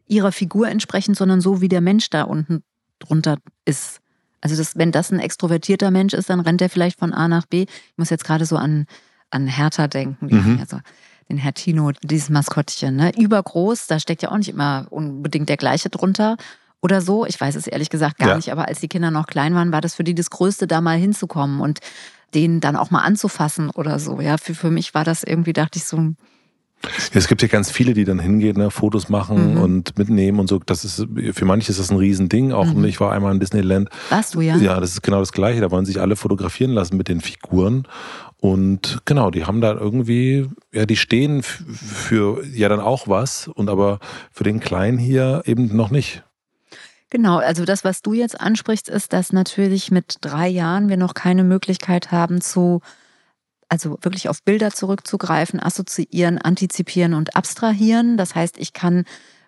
ihrer 0.07 0.33
Figur 0.33 0.69
entsprechend, 0.69 1.17
sondern 1.17 1.41
so, 1.41 1.61
wie 1.61 1.69
der 1.69 1.81
Mensch 1.81 2.11
da 2.11 2.23
unten 2.23 2.65
drunter 2.99 3.39
ist. 3.65 4.01
Also 4.41 4.57
das, 4.57 4.77
wenn 4.77 4.91
das 4.91 5.13
ein 5.13 5.21
extrovertierter 5.21 5.91
Mensch 5.91 6.15
ist, 6.15 6.31
dann 6.31 6.41
rennt 6.41 6.61
er 6.63 6.71
vielleicht 6.71 6.99
von 6.99 7.13
A 7.13 7.29
nach 7.29 7.47
B. 7.47 7.63
Ich 7.63 7.99
muss 7.99 8.11
jetzt 8.11 8.25
gerade 8.25 8.47
so 8.47 8.57
an, 8.57 8.87
an 9.31 9.47
Hertha 9.47 9.87
denken, 9.87 10.27
mhm. 10.27 10.59
also 10.61 10.81
den 11.29 11.39
Herr 11.39 11.55
Tino, 11.55 11.93
dieses 12.03 12.29
Maskottchen, 12.29 12.97
ne? 12.97 13.13
übergroß, 13.17 13.87
da 13.87 14.01
steckt 14.01 14.23
ja 14.23 14.33
auch 14.33 14.39
nicht 14.39 14.49
immer 14.49 14.87
unbedingt 14.91 15.49
der 15.49 15.57
gleiche 15.57 15.89
drunter 15.89 16.37
oder 16.81 17.01
so. 17.01 17.27
Ich 17.27 17.41
weiß 17.41 17.55
es 17.55 17.67
ehrlich 17.67 17.91
gesagt 17.91 18.19
gar 18.19 18.31
ja. 18.31 18.37
nicht, 18.37 18.53
aber 18.53 18.69
als 18.69 18.81
die 18.81 18.89
Kinder 18.89 19.11
noch 19.11 19.27
klein 19.27 19.55
waren, 19.55 19.73
war 19.73 19.81
das 19.81 19.95
für 19.95 20.05
die 20.05 20.15
das 20.15 20.31
Größte, 20.31 20.67
da 20.67 20.81
mal 20.81 20.99
hinzukommen 20.99 21.61
und 21.61 21.81
den 22.35 22.61
dann 22.61 22.77
auch 22.77 22.91
mal 22.91 23.03
anzufassen 23.03 23.71
oder 23.71 23.99
so. 23.99 24.21
Ja, 24.21 24.39
für, 24.39 24.55
für 24.55 24.71
mich 24.71 24.95
war 24.95 25.05
das 25.05 25.25
irgendwie, 25.25 25.53
dachte 25.53 25.79
ich 25.79 25.85
so, 25.85 26.15
es 27.13 27.29
gibt 27.29 27.43
ja 27.43 27.49
ganz 27.49 27.71
viele, 27.71 27.93
die 27.93 28.05
dann 28.05 28.19
hingehen, 28.19 28.57
ne, 28.57 28.71
Fotos 28.71 29.09
machen 29.09 29.55
mhm. 29.55 29.61
und 29.61 29.99
mitnehmen 29.99 30.41
und 30.41 30.49
so. 30.49 30.59
Das 30.59 30.85
ist 30.85 31.07
für 31.33 31.45
manche 31.45 31.71
ist 31.71 31.79
das 31.79 31.91
ein 31.91 31.99
Riesending. 31.99 32.53
Auch 32.53 32.73
mhm. 32.73 32.85
ich 32.85 33.01
war 33.01 33.13
einmal 33.13 33.33
in 33.33 33.41
Disneyland. 33.41 33.91
Warst 34.09 34.35
du 34.35 34.41
ja? 34.41 34.57
Ja, 34.57 34.81
das 34.81 34.93
ist 34.93 35.03
genau 35.03 35.21
das 35.21 35.33
Gleiche. 35.33 35.61
Da 35.61 35.71
wollen 35.71 35.85
sich 35.85 36.01
alle 36.01 36.17
fotografieren 36.17 36.71
lassen 36.71 36.97
mit 36.97 37.09
den 37.09 37.21
Figuren. 37.21 37.87
Und 38.39 39.01
genau, 39.05 39.31
die 39.31 39.45
haben 39.45 39.61
da 39.61 39.75
irgendwie, 39.75 40.49
ja, 40.73 40.87
die 40.87 40.97
stehen 40.97 41.43
für 41.43 42.43
ja 42.47 42.71
dann 42.71 42.81
auch 42.81 43.09
was 43.09 43.49
und 43.49 43.69
aber 43.69 43.99
für 44.33 44.45
den 44.45 44.61
Kleinen 44.61 44.97
hier 44.97 45.43
eben 45.45 45.77
noch 45.77 45.91
nicht. 45.91 46.23
Genau, 47.11 47.39
also 47.39 47.65
das, 47.65 47.83
was 47.85 48.03
du 48.03 48.13
jetzt 48.13 48.41
ansprichst, 48.41 48.89
ist, 48.89 49.13
dass 49.13 49.33
natürlich 49.33 49.91
mit 49.91 50.19
drei 50.21 50.49
Jahren 50.49 50.89
wir 50.89 50.97
noch 50.97 51.15
keine 51.15 51.45
Möglichkeit 51.45 52.13
haben 52.13 52.41
zu 52.41 52.81
also 53.71 53.99
wirklich 54.03 54.29
auf 54.29 54.43
Bilder 54.43 54.73
zurückzugreifen, 54.73 55.61
assoziieren, 55.61 56.39
antizipieren 56.39 57.15
und 57.15 57.37
abstrahieren. 57.37 58.17
Das 58.17 58.35
heißt, 58.35 58.59
ich 58.59 58.73
kann 58.73 59.05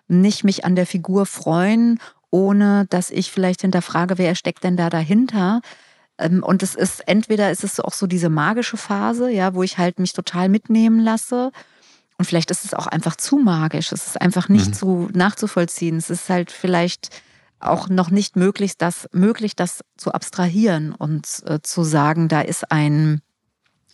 nicht 0.07 0.45
mich 0.45 0.63
an 0.63 0.75
der 0.75 0.87
Figur 0.87 1.25
freuen, 1.25 1.99
ohne 2.31 2.85
dass 2.89 3.11
ich 3.11 3.31
vielleicht 3.31 3.61
hinterfrage, 3.61 4.17
wer 4.17 4.35
steckt 4.35 4.63
denn 4.63 4.77
da 4.77 4.89
dahinter. 4.89 5.61
Ähm, 6.17 6.41
und 6.41 6.63
es 6.63 6.73
ist 6.73 7.07
entweder 7.07 7.51
ist 7.51 7.65
es 7.65 7.79
auch 7.81 7.93
so 7.93 8.07
diese 8.07 8.29
magische 8.29 8.77
Phase, 8.77 9.29
ja, 9.29 9.53
wo 9.55 9.61
ich 9.61 9.77
halt 9.77 9.99
mich 9.99 10.13
total 10.13 10.47
mitnehmen 10.47 10.99
lasse. 10.99 11.51
Und 12.17 12.25
vielleicht 12.25 12.49
ist 12.49 12.63
es 12.63 12.73
auch 12.73 12.87
einfach 12.87 13.17
zu 13.17 13.37
magisch. 13.37 13.91
Es 13.91 14.07
ist 14.07 14.21
einfach 14.21 14.47
nicht 14.47 14.69
mhm. 14.69 14.73
zu 14.73 15.09
nachzuvollziehen. 15.13 15.97
Es 15.97 16.09
ist 16.09 16.29
halt 16.29 16.51
vielleicht 16.51 17.09
auch 17.65 17.89
noch 17.89 18.09
nicht 18.11 18.35
möglich, 18.35 18.77
das, 18.77 19.07
möglich, 19.11 19.55
das 19.55 19.83
zu 19.97 20.11
abstrahieren 20.11 20.93
und 20.93 21.43
äh, 21.45 21.61
zu 21.61 21.83
sagen, 21.83 22.27
da 22.27 22.41
ist 22.41 22.71
ein, 22.71 23.21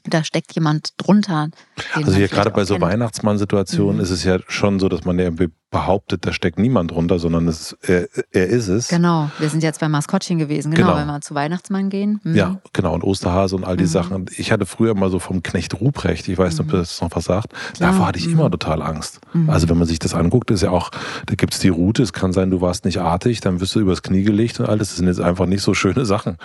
da 0.06 0.24
steckt 0.24 0.54
jemand 0.56 0.94
drunter. 0.98 1.50
Also 1.94 2.14
hier 2.14 2.28
gerade 2.28 2.52
bei 2.52 2.66
so 2.66 2.80
Weihnachtsmann-Situationen 2.80 3.98
mhm. 3.98 4.02
ist 4.02 4.10
es 4.10 4.24
ja 4.24 4.40
schon 4.48 4.80
so, 4.80 4.90
dass 4.90 5.06
man 5.06 5.20
ja 5.20 5.30
behauptet, 5.72 6.26
da 6.26 6.34
steckt 6.34 6.58
niemand 6.58 6.92
drunter, 6.92 7.20
sondern 7.20 7.48
es, 7.48 7.78
er, 7.84 8.08
er, 8.32 8.48
ist 8.48 8.70
es. 8.70 8.88
Genau, 8.88 9.30
wir 9.38 9.50
sind 9.50 9.62
jetzt 9.62 9.80
bei 9.80 9.88
Maskottchen 9.88 10.40
gewesen, 10.40 10.74
genau, 10.74 10.88
genau. 10.88 11.00
wenn 11.00 11.08
wir 11.08 11.22
zu 11.22 11.36
Weihnachtsmann 11.36 11.90
gehen. 11.90 12.20
Mhm. 12.24 12.36
Ja, 12.36 12.60
genau, 12.74 12.94
und 12.96 13.04
Osterhase 13.04 13.56
und 13.56 13.64
all 13.64 13.78
die 13.78 13.84
mhm. 13.84 13.90
Sachen. 13.90 14.26
Ich 14.36 14.52
hatte 14.52 14.66
früher 14.66 14.96
mal 14.96 15.12
so 15.12 15.20
vom 15.20 15.44
Knecht 15.44 15.80
Ruprecht, 15.80 16.28
ich 16.28 16.38
weiß 16.38 16.54
nicht, 16.54 16.62
ob 16.62 16.68
mhm. 16.68 16.80
das 16.80 17.00
noch 17.02 17.12
was 17.14 17.26
sagt, 17.26 17.54
Klar. 17.76 17.92
davor 17.92 18.08
hatte 18.08 18.20
ich 18.20 18.26
immer 18.26 18.46
mhm. 18.46 18.52
total 18.52 18.82
Angst. 18.82 19.22
Mhm. 19.34 19.50
Also 19.50 19.70
wenn 19.70 19.78
man 19.78 19.88
sich 19.88 20.00
das 20.00 20.16
anguckt, 20.16 20.50
ist 20.50 20.64
ja 20.64 20.72
auch, 20.72 20.90
da 21.28 21.36
gibt 21.36 21.54
es 21.54 21.60
die 21.60 21.70
Route, 21.70 22.02
es 22.02 22.14
kann 22.14 22.34
sein, 22.34 22.50
du 22.50 22.62
warst 22.62 22.86
nicht 22.86 23.00
artig, 23.00 23.42
dann 23.42 23.62
wirst 23.62 23.76
du 23.76 23.80
übers 23.80 24.02
Knie 24.02 24.24
gelegt 24.24 24.60
und 24.60 24.68
all 24.68 24.80
das 24.80 24.96
sind 24.96 25.06
jetzt 25.06 25.22
einfach 25.22 25.46
nicht 25.46 25.62
so 25.62 25.76
schöne 25.76 26.06
Sachen. 26.06 26.38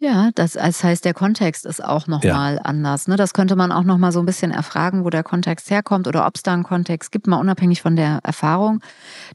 Ja, 0.00 0.30
das, 0.36 0.52
das 0.52 0.84
heißt, 0.84 1.04
der 1.04 1.12
Kontext 1.12 1.66
ist 1.66 1.82
auch 1.82 2.06
nochmal 2.06 2.54
ja. 2.54 2.62
anders. 2.62 3.08
Ne? 3.08 3.16
Das 3.16 3.34
könnte 3.34 3.56
man 3.56 3.72
auch 3.72 3.82
nochmal 3.82 4.12
so 4.12 4.20
ein 4.20 4.26
bisschen 4.26 4.52
erfragen, 4.52 5.04
wo 5.04 5.10
der 5.10 5.24
Kontext 5.24 5.70
herkommt 5.70 6.06
oder 6.06 6.24
ob 6.24 6.36
es 6.36 6.44
da 6.44 6.52
einen 6.52 6.62
Kontext 6.62 7.10
gibt, 7.10 7.26
mal 7.26 7.38
unabhängig 7.38 7.82
von 7.82 7.96
der 7.96 8.20
Erfahrung. 8.22 8.80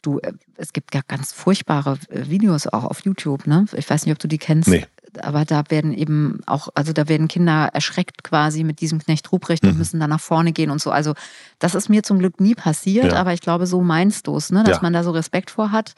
Du, 0.01 0.20
äh, 0.20 0.32
es 0.55 0.72
gibt 0.72 0.96
ja 0.96 1.01
ganz 1.05 1.34
furchtbare 1.34 1.98
äh, 2.08 2.29
Videos 2.29 2.67
auch 2.67 2.86
auf 2.86 3.01
YouTube, 3.01 3.46
ne? 3.46 3.65
Ich 3.74 3.89
weiß 3.89 4.05
nicht, 4.05 4.13
ob 4.13 4.20
du 4.20 4.29
die 4.29 4.38
kennst. 4.38 4.70
Nee. 4.70 4.86
Aber 5.22 5.43
da 5.43 5.63
werden 5.67 5.93
eben 5.93 6.39
auch, 6.46 6.70
also 6.75 6.93
da 6.93 7.10
werden 7.10 7.27
Kinder 7.27 7.70
erschreckt 7.74 8.24
quasi 8.24 8.63
mit 8.63 8.79
diesem 8.79 9.00
Knecht 9.00 9.32
Ruprecht 9.34 9.63
mhm. 9.63 9.72
und 9.72 9.77
müssen 9.79 10.00
dann 10.00 10.10
nach 10.12 10.22
vorne 10.22 10.53
gehen 10.53 10.72
und 10.72 10.82
so. 10.82 10.91
Also 10.91 11.13
das 11.60 11.75
ist 11.75 11.89
mir 11.89 12.03
zum 12.03 12.20
Glück 12.20 12.39
nie 12.39 12.55
passiert, 12.55 13.12
ja. 13.12 13.20
aber 13.20 13.34
ich 13.34 13.41
glaube, 13.41 13.67
so 13.67 13.82
meinst 13.82 14.27
du 14.27 14.38
es, 14.38 14.50
ne? 14.50 14.63
dass 14.63 14.77
ja. 14.77 14.82
man 14.82 14.93
da 14.93 15.03
so 15.03 15.12
Respekt 15.12 15.51
vor 15.51 15.74
hat, 15.74 15.93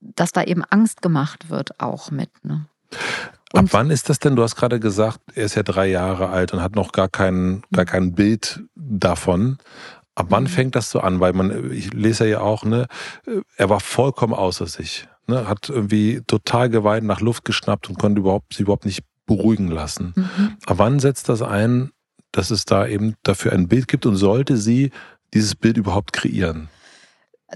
dass 0.00 0.32
da 0.32 0.42
eben 0.42 0.64
Angst 0.68 1.00
gemacht 1.00 1.48
wird 1.48 1.78
auch 1.80 2.10
mit. 2.10 2.30
Ne? 2.44 2.66
Ab 3.52 3.66
wann 3.70 3.90
ist 3.90 4.08
das 4.08 4.18
denn? 4.18 4.36
Du 4.36 4.42
hast 4.42 4.56
gerade 4.56 4.78
gesagt, 4.78 5.20
er 5.34 5.44
ist 5.44 5.56
ja 5.56 5.62
drei 5.62 5.88
Jahre 5.88 6.28
alt 6.28 6.52
und 6.52 6.62
hat 6.62 6.76
noch 6.76 6.92
gar 6.92 7.08
kein, 7.08 7.62
gar 7.72 7.84
kein 7.84 8.14
Bild 8.14 8.62
davon. 8.76 9.58
Ab 10.14 10.26
wann 10.28 10.44
mhm. 10.44 10.48
fängt 10.48 10.76
das 10.76 10.90
so 10.90 11.00
an? 11.00 11.20
Weil 11.20 11.32
man, 11.32 11.72
ich 11.72 11.92
lese 11.92 12.28
ja 12.28 12.40
auch, 12.40 12.64
ne, 12.64 12.86
er 13.56 13.68
war 13.68 13.80
vollkommen 13.80 14.34
außer 14.34 14.66
sich. 14.66 15.08
Ne, 15.26 15.48
hat 15.48 15.68
irgendwie 15.68 16.22
total 16.26 16.70
geweint, 16.70 17.06
nach 17.06 17.20
Luft 17.20 17.44
geschnappt 17.44 17.88
und 17.88 17.98
konnte 17.98 18.20
überhaupt, 18.20 18.54
sie 18.54 18.62
überhaupt 18.62 18.84
nicht 18.84 19.04
beruhigen 19.26 19.68
lassen. 19.68 20.12
Mhm. 20.16 20.56
Ab 20.66 20.78
wann 20.78 21.00
setzt 21.00 21.28
das 21.28 21.42
ein, 21.42 21.90
dass 22.32 22.50
es 22.50 22.64
da 22.64 22.86
eben 22.86 23.14
dafür 23.22 23.52
ein 23.52 23.68
Bild 23.68 23.88
gibt 23.88 24.06
und 24.06 24.16
sollte 24.16 24.56
sie 24.56 24.90
dieses 25.34 25.54
Bild 25.54 25.76
überhaupt 25.76 26.12
kreieren? 26.12 26.68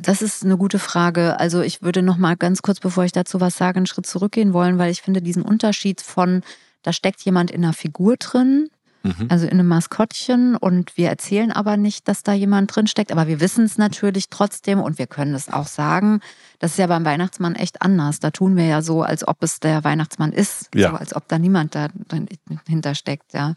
Das 0.00 0.22
ist 0.22 0.44
eine 0.44 0.56
gute 0.56 0.78
Frage. 0.78 1.38
Also 1.38 1.62
ich 1.62 1.82
würde 1.82 2.02
noch 2.02 2.16
mal 2.16 2.36
ganz 2.36 2.62
kurz, 2.62 2.80
bevor 2.80 3.04
ich 3.04 3.12
dazu 3.12 3.40
was 3.40 3.56
sage, 3.56 3.76
einen 3.76 3.86
Schritt 3.86 4.06
zurückgehen 4.06 4.52
wollen, 4.52 4.78
weil 4.78 4.90
ich 4.90 5.02
finde 5.02 5.22
diesen 5.22 5.42
Unterschied 5.42 6.00
von, 6.00 6.42
da 6.82 6.92
steckt 6.92 7.20
jemand 7.22 7.50
in 7.50 7.64
einer 7.64 7.72
Figur 7.72 8.16
drin, 8.16 8.70
mhm. 9.04 9.26
also 9.28 9.46
in 9.46 9.52
einem 9.52 9.68
Maskottchen 9.68 10.56
und 10.56 10.96
wir 10.96 11.08
erzählen 11.08 11.52
aber 11.52 11.76
nicht, 11.76 12.08
dass 12.08 12.24
da 12.24 12.32
jemand 12.32 12.74
drin 12.74 12.88
steckt, 12.88 13.12
aber 13.12 13.28
wir 13.28 13.40
wissen 13.40 13.64
es 13.64 13.78
natürlich 13.78 14.30
trotzdem 14.30 14.80
und 14.80 14.98
wir 14.98 15.06
können 15.06 15.34
es 15.34 15.48
auch 15.48 15.68
sagen. 15.68 16.20
Das 16.58 16.72
ist 16.72 16.78
ja 16.78 16.88
beim 16.88 17.04
Weihnachtsmann 17.04 17.54
echt 17.54 17.82
anders. 17.82 18.18
Da 18.18 18.30
tun 18.30 18.56
wir 18.56 18.64
ja 18.64 18.82
so, 18.82 19.02
als 19.02 19.26
ob 19.26 19.42
es 19.42 19.60
der 19.60 19.84
Weihnachtsmann 19.84 20.32
ist, 20.32 20.70
ja. 20.74 20.90
so 20.90 20.96
als 20.96 21.14
ob 21.14 21.28
da 21.28 21.38
niemand 21.38 21.74
da 21.74 21.88
dahinter 22.08 22.94
steckt, 22.94 23.32
ja. 23.32 23.54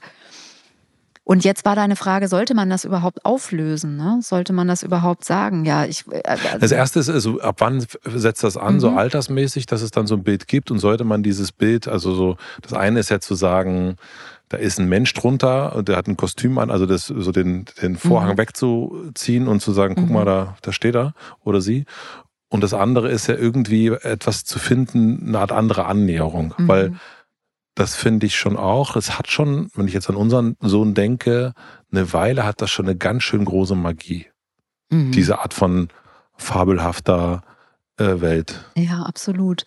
Und 1.27 1.43
jetzt 1.43 1.65
war 1.65 1.75
deine 1.75 1.97
Frage, 1.97 2.29
sollte 2.29 2.53
man 2.53 2.69
das 2.69 2.85
überhaupt 2.85 3.25
auflösen? 3.25 3.97
Ne? 3.97 4.19
Sollte 4.21 4.53
man 4.53 4.69
das 4.69 4.81
überhaupt 4.81 5.25
sagen? 5.25 5.65
Ja, 5.65 5.83
ich. 5.83 6.05
Also 6.23 6.57
das 6.57 6.71
erste 6.71 7.01
ist, 7.01 7.09
also, 7.09 7.41
ab 7.41 7.57
wann 7.59 7.85
setzt 8.05 8.45
das 8.45 8.55
an, 8.55 8.75
mhm. 8.75 8.79
so 8.79 8.89
altersmäßig, 8.91 9.65
dass 9.65 9.81
es 9.81 9.91
dann 9.91 10.07
so 10.07 10.15
ein 10.15 10.23
Bild 10.23 10.47
gibt? 10.47 10.71
Und 10.71 10.79
sollte 10.79 11.03
man 11.03 11.23
dieses 11.23 11.51
Bild, 11.51 11.89
also 11.89 12.15
so, 12.15 12.37
das 12.61 12.71
eine 12.71 13.01
ist 13.01 13.09
ja 13.09 13.19
zu 13.19 13.35
sagen, 13.35 13.97
da 14.47 14.55
ist 14.55 14.79
ein 14.79 14.87
Mensch 14.87 15.13
drunter 15.15 15.75
und 15.75 15.89
der 15.89 15.97
hat 15.97 16.07
ein 16.07 16.15
Kostüm 16.15 16.57
an, 16.59 16.71
also 16.71 16.85
das, 16.85 17.07
so 17.07 17.33
den, 17.33 17.65
den 17.81 17.97
Vorhang 17.97 18.35
mhm. 18.35 18.37
wegzuziehen 18.37 19.49
und 19.49 19.59
zu 19.59 19.73
sagen, 19.73 19.95
guck 19.95 20.07
mhm. 20.07 20.13
mal, 20.13 20.23
da, 20.23 20.55
da 20.61 20.71
steht 20.71 20.95
er 20.95 21.13
oder 21.43 21.59
sie. 21.59 21.83
Und 22.47 22.63
das 22.63 22.73
andere 22.73 23.09
ist 23.09 23.27
ja 23.27 23.35
irgendwie 23.35 23.87
etwas 23.87 24.45
zu 24.45 24.59
finden, 24.59 25.27
eine 25.27 25.39
Art 25.39 25.51
andere 25.51 25.87
Annäherung, 25.87 26.53
mhm. 26.57 26.67
weil 26.69 26.93
das 27.77 27.95
finde 27.95 28.25
ich 28.25 28.35
schon 28.35 28.57
auch. 28.57 28.95
Es 28.95 29.19
hat 29.19 29.29
schon, 29.29 29.69
wenn 29.75 29.87
ich 29.87 29.93
jetzt 29.93 30.09
an 30.09 30.15
unseren 30.15 30.57
Sohn 30.61 30.95
denke, 30.95 31.53
eine 31.91 32.11
Weile 32.11 32.43
hat 32.43 32.59
das 32.61 32.71
schon 32.71 32.87
eine 32.87 32.97
ganz 32.97 33.21
schön 33.23 33.45
große 33.45 33.75
Magie. 33.75 34.27
Mhm. 34.89 35.11
Diese 35.11 35.39
Art 35.39 35.53
von 35.53 35.89
fabelhafter 36.37 37.43
äh, 37.97 38.19
Welt. 38.19 38.65
Ja, 38.75 39.03
absolut. 39.03 39.65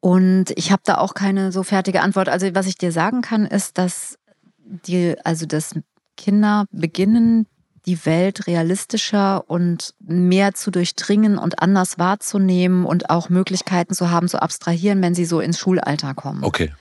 Und 0.00 0.52
ich 0.56 0.70
habe 0.70 0.82
da 0.84 0.98
auch 0.98 1.14
keine 1.14 1.50
so 1.50 1.62
fertige 1.62 2.02
Antwort. 2.02 2.28
Also 2.28 2.54
was 2.54 2.66
ich 2.66 2.76
dir 2.76 2.92
sagen 2.92 3.22
kann, 3.22 3.46
ist, 3.46 3.78
dass 3.78 4.18
die, 4.58 5.14
also 5.24 5.46
dass 5.46 5.74
Kinder 6.18 6.66
beginnen, 6.72 7.46
die 7.86 8.04
Welt 8.04 8.46
realistischer 8.46 9.48
und 9.48 9.94
mehr 9.98 10.52
zu 10.54 10.70
durchdringen 10.70 11.38
und 11.38 11.60
anders 11.60 11.98
wahrzunehmen 11.98 12.84
und 12.84 13.08
auch 13.08 13.30
Möglichkeiten 13.30 13.94
zu 13.94 14.10
haben, 14.10 14.28
zu 14.28 14.42
abstrahieren, 14.42 15.00
wenn 15.02 15.14
sie 15.14 15.24
so 15.24 15.40
ins 15.40 15.58
Schulalter 15.58 16.14
kommen. 16.14 16.44
Okay. 16.44 16.72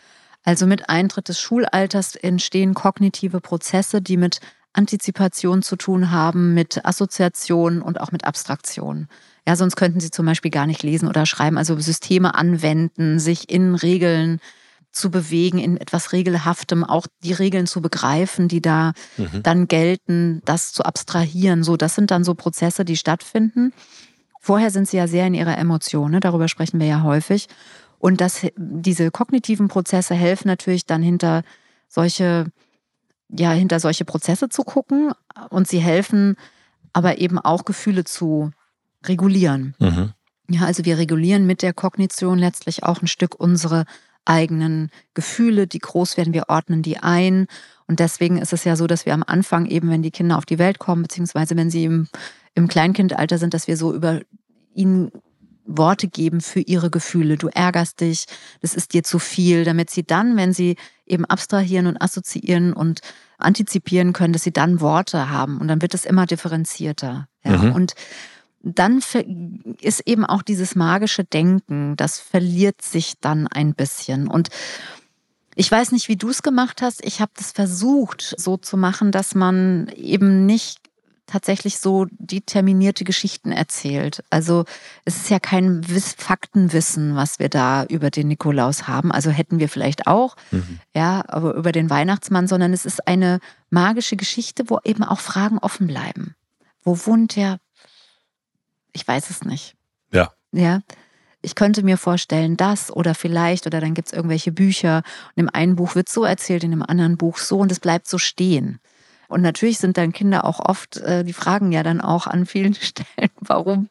Also 0.44 0.66
mit 0.66 0.90
Eintritt 0.90 1.30
des 1.30 1.40
Schulalters 1.40 2.16
entstehen 2.16 2.74
kognitive 2.74 3.42
Prozesse, 3.42 4.02
die 4.02 4.18
mit 4.18 4.40
Antizipation 4.74 5.62
zu 5.62 5.76
tun 5.76 6.12
haben, 6.12 6.54
mit 6.54 6.86
Assoziation 6.86 7.82
und 7.82 8.00
auch 8.00 8.12
mit 8.12 8.26
Abstraktion. 8.26 9.08
Ja, 9.48 9.56
sonst 9.56 9.76
könnten 9.76 10.00
sie 10.00 10.12
zum 10.12 10.26
Beispiel 10.26 10.52
gar 10.52 10.68
nicht 10.68 10.84
lesen 10.84 11.08
oder 11.08 11.26
schreiben, 11.26 11.58
also 11.58 11.78
Systeme 11.80 12.36
anwenden, 12.36 13.20
sich 13.20 13.50
in 13.50 13.76
Regeln 13.76 14.40
zu 14.92 15.10
bewegen, 15.10 15.58
in 15.58 15.78
etwas 15.78 16.12
Regelhaftem, 16.12 16.84
auch 16.84 17.08
die 17.24 17.34
Regeln 17.34 17.66
zu 17.66 17.82
begreifen, 17.82 18.48
die 18.48 18.62
da 18.62 18.94
mhm. 19.18 19.42
dann 19.44 19.68
gelten, 19.68 20.42
das 20.46 20.74
zu 20.74 20.84
abstrahieren. 20.84 21.64
So, 21.64 21.78
das 21.78 21.96
sind 21.96 22.12
dann 22.12 22.24
so 22.24 22.34
Prozesse, 22.34 22.84
die 22.84 22.98
stattfinden. 22.98 23.74
Vorher 24.40 24.70
sind 24.70 24.90
sie 24.90 24.98
ja 24.98 25.08
sehr 25.08 25.28
in 25.28 25.34
ihrer 25.34 25.58
Emotion, 25.58 26.12
ne? 26.12 26.20
darüber 26.20 26.48
sprechen 26.48 26.80
wir 26.80 26.88
ja 26.88 27.04
häufig. 27.04 27.48
Und 28.02 28.20
das, 28.20 28.48
diese 28.58 29.12
kognitiven 29.12 29.68
Prozesse 29.68 30.16
helfen 30.16 30.48
natürlich 30.48 30.88
dann 30.88 31.04
hinter 31.04 31.44
solche, 31.88 32.48
ja, 33.30 33.52
hinter 33.52 33.80
solche 33.80 34.06
Prozesse 34.06 34.50
zu 34.50 34.64
gucken 34.64 35.12
und 35.52 35.68
sie 35.68 35.78
helfen 35.78 36.36
aber 36.94 37.20
eben 37.20 37.38
auch 37.38 37.64
Gefühle 37.64 38.04
zu 38.04 38.52
regulieren. 39.06 39.76
Mhm. 39.78 40.14
Ja, 40.50 40.62
also 40.64 40.84
wir 40.84 40.98
regulieren 40.98 41.46
mit 41.46 41.62
der 41.62 41.74
Kognition 41.74 42.40
letztlich 42.40 42.82
auch 42.82 43.04
ein 43.04 43.08
Stück 43.08 43.36
unsere 43.40 43.86
eigenen 44.26 44.90
Gefühle, 45.14 45.68
die 45.68 45.80
groß 45.80 46.18
werden, 46.18 46.34
wir 46.34 46.50
ordnen 46.50 46.82
die 46.82 46.98
ein. 46.98 47.46
Und 47.86 48.00
deswegen 48.00 48.40
ist 48.40 48.52
es 48.52 48.64
ja 48.64 48.76
so, 48.76 48.88
dass 48.88 49.06
wir 49.06 49.14
am 49.14 49.24
Anfang 49.26 49.68
eben, 49.68 49.92
wenn 49.92 50.02
die 50.02 50.12
Kinder 50.12 50.40
auf 50.40 50.48
die 50.48 50.60
Welt 50.60 50.80
kommen, 50.80 51.04
beziehungsweise 51.04 51.56
wenn 51.56 51.70
sie 51.70 51.84
im, 51.84 52.08
im 52.56 52.68
Kleinkindalter 52.68 53.38
sind, 53.38 53.54
dass 53.54 53.68
wir 53.68 53.78
so 53.78 53.94
über 53.94 54.22
ihnen 54.74 55.12
Worte 55.66 56.08
geben 56.08 56.42
für 56.42 56.60
ihre 56.60 56.90
Gefühle. 56.90 57.38
Du 57.38 57.48
ärgerst 57.48 58.02
dich, 58.02 58.26
das 58.62 58.74
ist 58.74 58.94
dir 58.94 59.04
zu 59.04 59.20
viel, 59.20 59.64
damit 59.64 59.90
sie 59.90 60.04
dann, 60.04 60.38
wenn 60.38 60.54
sie 60.54 60.76
eben 61.06 61.26
abstrahieren 61.26 61.88
und 61.88 62.02
assoziieren 62.02 62.74
und 62.74 63.02
antizipieren 63.38 64.14
können, 64.14 64.34
dass 64.34 64.44
sie 64.44 64.54
dann 64.54 64.82
Worte 64.82 65.30
haben. 65.30 65.60
Und 65.60 65.68
dann 65.68 65.82
wird 65.82 65.94
es 65.94 66.06
immer 66.06 66.26
differenzierter. 66.26 67.28
Ja. 67.44 67.58
Mhm. 67.58 67.74
Und 67.74 67.94
dann 68.64 69.02
ist 69.82 70.02
eben 70.06 70.26
auch 70.26 70.44
dieses 70.44 70.76
magische 70.76 71.24
Denken, 71.24 71.96
das 71.96 72.20
verliert 72.20 72.82
sich 72.82 73.16
dann 73.20 73.48
ein 73.48 73.74
bisschen. 73.74 74.28
Und 74.28 74.50
ich 75.56 75.70
weiß 75.72 75.92
nicht, 75.92 76.08
wie 76.08 76.16
du 76.16 76.30
es 76.30 76.44
gemacht 76.44 76.82
hast. 76.82 77.04
Ich 77.04 77.22
habe 77.22 77.32
das 77.36 77.52
versucht, 77.52 78.36
so 78.38 78.58
zu 78.58 78.78
machen, 78.78 79.12
dass 79.12 79.36
man 79.36 79.90
eben 79.96 80.46
nicht 80.46 80.80
tatsächlich 81.26 81.80
so 81.80 82.08
determinierte 82.10 83.04
Geschichten 83.04 83.52
erzählt. 83.52 84.24
Also 84.30 84.66
es 85.06 85.18
ist 85.18 85.30
ja 85.30 85.40
kein 85.40 85.88
Wiss 85.88 86.14
Faktenwissen, 86.18 87.16
was 87.16 87.40
wir 87.40 87.50
da 87.50 87.86
über 87.86 88.10
den 88.10 88.28
Nikolaus 88.28 88.88
haben. 88.88 89.12
Also 89.12 89.30
hätten 89.30 89.60
wir 89.60 89.70
vielleicht 89.70 90.08
auch, 90.08 90.36
mhm. 90.52 90.80
ja, 90.94 91.24
aber 91.28 91.54
über 91.54 91.72
den 91.72 91.90
Weihnachtsmann, 91.90 92.48
sondern 92.48 92.74
es 92.74 92.86
ist 92.86 93.08
eine 93.08 93.40
magische 93.70 94.18
Geschichte, 94.18 94.70
wo 94.70 94.80
eben 94.84 95.04
auch 95.04 95.20
Fragen 95.20 95.58
offen 95.58 95.88
bleiben. 95.88 96.36
Wo 96.84 96.98
wohnt 97.06 97.36
der? 97.36 97.60
Ich 98.92 99.08
weiß 99.08 99.30
es 99.30 99.44
nicht. 99.44 99.76
Ja. 100.12 100.34
Ja. 100.52 100.82
Ich 101.42 101.56
könnte 101.56 101.82
mir 101.82 101.98
vorstellen, 101.98 102.56
das 102.56 102.92
oder 102.92 103.16
vielleicht, 103.16 103.66
oder 103.66 103.82
dann 103.82 103.94
gibt 103.94 104.10
es 104.10 104.14
irgendwelche 104.14 104.52
Bücher. 104.52 105.02
Und 105.36 105.44
im 105.44 105.50
einen 105.50 105.76
Buch 105.76 105.96
wird 105.96 106.10
so 106.10 106.24
erzählt, 106.24 106.64
in 106.64 106.72
dem 106.72 106.84
anderen 106.84 107.18
Buch 107.18 107.38
so, 107.38 107.60
und 107.60 107.72
es 107.72 107.80
bleibt 107.80 108.08
so 108.08 108.18
stehen. 108.18 108.80
Und 109.32 109.42
natürlich 109.42 109.78
sind 109.78 109.98
dann 109.98 110.12
Kinder 110.12 110.46
auch 110.46 110.60
oft, 110.60 110.98
äh, 110.98 111.24
die 111.24 111.34
fragen 111.34 111.72
ja 111.72 111.84
dann 111.84 112.02
auch 112.02 112.28
an 112.28 112.46
vielen 112.46 112.74
Stellen, 112.76 113.32
warum. 113.40 113.90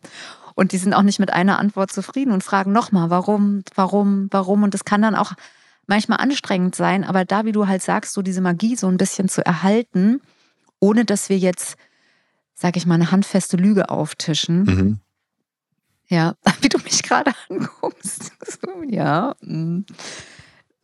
Und 0.55 0.73
die 0.73 0.79
sind 0.79 0.95
auch 0.95 1.03
nicht 1.03 1.19
mit 1.19 1.33
einer 1.33 1.59
Antwort 1.59 1.91
zufrieden 1.91 2.33
und 2.33 2.45
fragen 2.45 2.73
nochmal, 2.73 3.11
warum, 3.11 3.63
warum, 3.75 4.29
warum. 4.31 4.63
Und 4.63 4.75
das 4.75 4.85
kann 4.85 5.03
dann 5.03 5.15
auch 5.15 5.33
manchmal 5.87 6.19
anstrengend 6.19 6.75
sein, 6.75 7.03
aber 7.03 7.25
da, 7.25 7.45
wie 7.45 7.53
du 7.53 7.67
halt 7.67 7.83
sagst, 7.83 8.13
so 8.13 8.23
diese 8.23 8.41
Magie 8.41 8.77
so 8.77 8.87
ein 8.87 8.99
bisschen 8.99 9.29
zu 9.29 9.45
erhalten, 9.45 10.21
ohne 10.79 11.05
dass 11.05 11.29
wir 11.29 11.39
jetzt, 11.39 11.77
sag 12.55 12.77
ich 12.77 12.87
mal, 12.87 12.95
eine 12.95 13.11
handfeste 13.11 13.57
Lüge 13.57 13.89
auftischen. 13.89 14.63
Mhm. 14.65 15.01
Ja, 16.09 16.35
wie 16.61 16.69
du 16.69 16.79
mich 16.79 17.03
gerade 17.03 17.33
anguckst. 17.49 18.33
ja. 18.89 19.35
Mm 19.41 19.85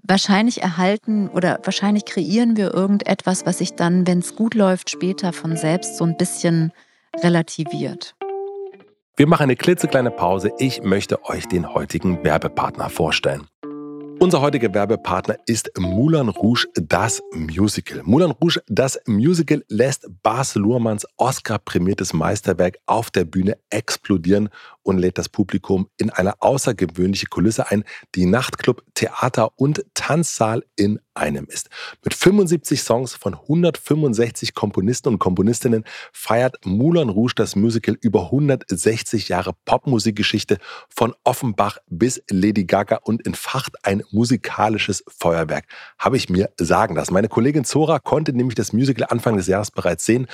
wahrscheinlich 0.08 0.62
erhalten 0.62 1.28
oder 1.28 1.60
wahrscheinlich 1.64 2.04
kreieren 2.04 2.56
wir 2.56 2.72
irgendetwas, 2.72 3.46
was 3.46 3.58
sich 3.58 3.74
dann, 3.74 4.06
wenn 4.06 4.20
es 4.20 4.36
gut 4.36 4.54
läuft, 4.54 4.90
später 4.90 5.32
von 5.32 5.56
selbst 5.56 5.96
so 5.96 6.04
ein 6.04 6.16
bisschen 6.16 6.72
relativiert. 7.22 8.14
Wir 9.16 9.26
machen 9.26 9.44
eine 9.44 9.56
klitzekleine 9.56 10.10
Pause. 10.10 10.52
Ich 10.58 10.82
möchte 10.82 11.24
euch 11.24 11.46
den 11.46 11.72
heutigen 11.72 12.22
Werbepartner 12.22 12.90
vorstellen. 12.90 13.46
Unser 14.18 14.40
heutiger 14.40 14.72
Werbepartner 14.72 15.36
ist 15.46 15.70
Moulin 15.78 16.30
Rouge, 16.30 16.66
das 16.74 17.22
Musical. 17.32 18.02
Moulin 18.04 18.30
Rouge, 18.30 18.62
das 18.66 18.98
Musical 19.06 19.62
lässt 19.68 20.06
Bas 20.22 20.54
Luhrmanns 20.54 21.06
Oscar-prämiertes 21.18 22.14
Meisterwerk 22.14 22.78
auf 22.86 23.10
der 23.10 23.26
Bühne 23.26 23.58
explodieren 23.68 24.48
und 24.86 24.98
lädt 24.98 25.18
das 25.18 25.28
Publikum 25.28 25.88
in 25.96 26.10
eine 26.10 26.40
außergewöhnliche 26.40 27.26
Kulisse 27.26 27.70
ein, 27.70 27.84
die 28.14 28.24
Nachtclub, 28.24 28.82
Theater 28.94 29.50
und 29.56 29.84
Tanzsaal 29.94 30.64
in 30.76 31.00
einem 31.16 31.46
ist. 31.46 31.70
Mit 32.04 32.14
75 32.14 32.82
Songs 32.82 33.14
von 33.14 33.34
165 33.34 34.54
Komponisten 34.54 35.08
und 35.08 35.18
Komponistinnen 35.18 35.84
feiert 36.12 36.56
Moulin 36.64 37.08
Rouge 37.08 37.34
das 37.36 37.56
Musical 37.56 37.96
über 38.00 38.26
160 38.26 39.28
Jahre 39.28 39.54
Popmusikgeschichte 39.64 40.58
von 40.88 41.14
Offenbach 41.24 41.78
bis 41.88 42.22
Lady 42.30 42.64
Gaga 42.64 43.00
und 43.02 43.26
entfacht 43.26 43.84
ein 43.84 44.02
musikalisches 44.10 45.04
Feuerwerk, 45.08 45.64
habe 45.98 46.16
ich 46.16 46.28
mir 46.28 46.50
sagen 46.58 46.94
lassen. 46.94 47.14
Meine 47.14 47.28
Kollegin 47.28 47.64
Zora 47.64 47.98
konnte 47.98 48.32
nämlich 48.32 48.54
das 48.54 48.72
Musical 48.72 49.06
Anfang 49.10 49.36
des 49.36 49.46
Jahres 49.46 49.70
bereits 49.70 50.04
sehen 50.04 50.26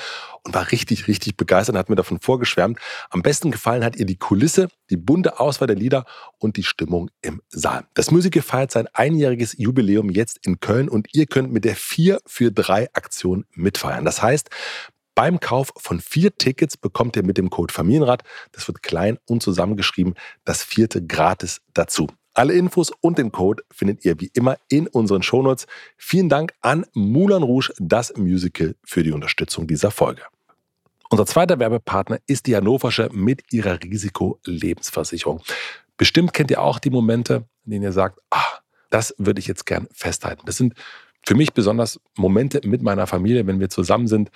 und 0.43 0.55
war 0.55 0.73
richtig, 0.73 1.07
richtig 1.09 1.37
begeistert 1.37 1.75
und 1.75 1.79
hat 1.79 1.89
mir 1.89 1.97
davon 1.97 2.19
vorgeschwärmt. 2.21 2.79
Am 3.11 3.23
besten 3.23 3.51
gefallen 3.51 3.85
hat 3.85 3.97
ihr 3.97 4.07
die 4.07 4.17
Kulisse, 4.17 4.42
die 4.91 4.97
bunte 4.97 5.39
Auswahl 5.41 5.69
der 5.69 5.77
Lieder 5.77 6.05
und 6.39 6.57
die 6.57 6.65
Stimmung 6.65 7.11
im 7.23 7.43
Saal. 7.49 7.85
Das 7.95 8.11
Musical 8.11 8.43
feiert 8.43 8.73
sein 8.73 8.89
einjähriges 8.93 9.55
Jubiläum 9.57 10.11
jetzt 10.11 10.45
in 10.45 10.61
Köln 10.61 10.89
und 10.89 11.09
ihr 11.13 11.27
könnt 11.27 11.53
mit 11.53 11.65
der 11.65 11.77
4 11.77 12.19
für 12.27 12.51
3 12.51 12.93
Aktion 12.93 13.45
mitfeiern. 13.55 14.05
Das 14.05 14.23
heißt, 14.23 14.51
beim 15.15 15.41
Kauf 15.41 15.73
von 15.77 16.01
vier 16.01 16.35
Tickets 16.35 16.77
bekommt 16.77 17.17
ihr 17.17 17.23
mit 17.23 17.37
dem 17.37 17.51
Code 17.51 17.73
Familienrat, 17.73 18.23
das 18.53 18.67
wird 18.67 18.83
klein 18.83 19.19
und 19.27 19.43
zusammengeschrieben, 19.43 20.15
das 20.45 20.63
vierte 20.63 21.05
gratis 21.05 21.61
dazu. 21.75 22.09
Alle 22.35 22.55
Infos 22.55 22.91
und 23.03 23.19
den 23.19 23.31
Code 23.31 23.63
findet 23.71 24.07
ihr 24.07 24.19
wie 24.19 24.31
immer 24.33 24.57
in 24.71 24.87
unseren 24.89 25.23
Shownotes. 25.23 25.67
Vielen 25.99 26.31
Dank 26.31 26.55
an 26.63 26.87
Moulin 26.95 27.43
Rouge, 27.43 27.75
das 27.79 28.17
Musical, 28.17 28.75
für 28.85 29.03
die 29.03 29.13
Unterstützung 29.13 29.67
dieser 29.67 29.91
Folge. 29.91 30.23
Unser 31.13 31.27
zweiter 31.27 31.59
Werbepartner 31.59 32.21
ist 32.27 32.47
die 32.47 32.57
Hannoversche 32.57 33.11
mit 33.13 33.53
ihrer 33.53 33.79
Risikolebensversicherung. 33.83 35.43
Bestimmt 35.99 36.33
kennt 36.33 36.51
ihr 36.51 36.63
auch 36.63 36.79
die 36.79 36.89
Momente, 36.89 37.45
in 37.67 37.73
denen 37.73 37.83
ihr 37.83 37.93
sagt, 37.93 38.19
ah, 38.31 38.61
das 38.89 39.15
würde 39.19 39.39
ich 39.39 39.47
jetzt 39.47 39.67
gern 39.67 39.89
festhalten. 39.93 40.41
Das 40.47 40.57
sind 40.57 40.73
für 41.23 41.35
mich 41.35 41.53
besonders 41.53 42.01
Momente 42.17 42.67
mit 42.67 42.81
meiner 42.81 43.07
Familie, 43.07 43.47
wenn 43.47 43.61
wir 43.61 43.69
zusammen 43.69 44.07
sind, 44.07 44.31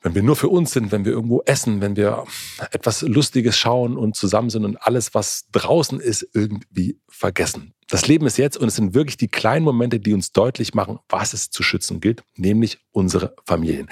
wenn 0.00 0.14
wir 0.14 0.22
nur 0.22 0.34
für 0.34 0.48
uns 0.48 0.70
sind, 0.70 0.92
wenn 0.92 1.04
wir 1.04 1.12
irgendwo 1.12 1.42
essen, 1.44 1.82
wenn 1.82 1.94
wir 1.94 2.24
etwas 2.70 3.02
Lustiges 3.02 3.58
schauen 3.58 3.98
und 3.98 4.16
zusammen 4.16 4.48
sind 4.48 4.64
und 4.64 4.78
alles, 4.78 5.12
was 5.12 5.44
draußen 5.52 6.00
ist, 6.00 6.26
irgendwie 6.32 6.98
vergessen. 7.06 7.74
Das 7.92 8.08
Leben 8.08 8.24
ist 8.24 8.38
jetzt 8.38 8.56
und 8.56 8.68
es 8.68 8.76
sind 8.76 8.94
wirklich 8.94 9.18
die 9.18 9.28
kleinen 9.28 9.66
Momente, 9.66 10.00
die 10.00 10.14
uns 10.14 10.32
deutlich 10.32 10.72
machen, 10.72 10.98
was 11.10 11.34
es 11.34 11.50
zu 11.50 11.62
schützen 11.62 12.00
gilt, 12.00 12.24
nämlich 12.36 12.78
unsere 12.90 13.34
Familien. 13.44 13.90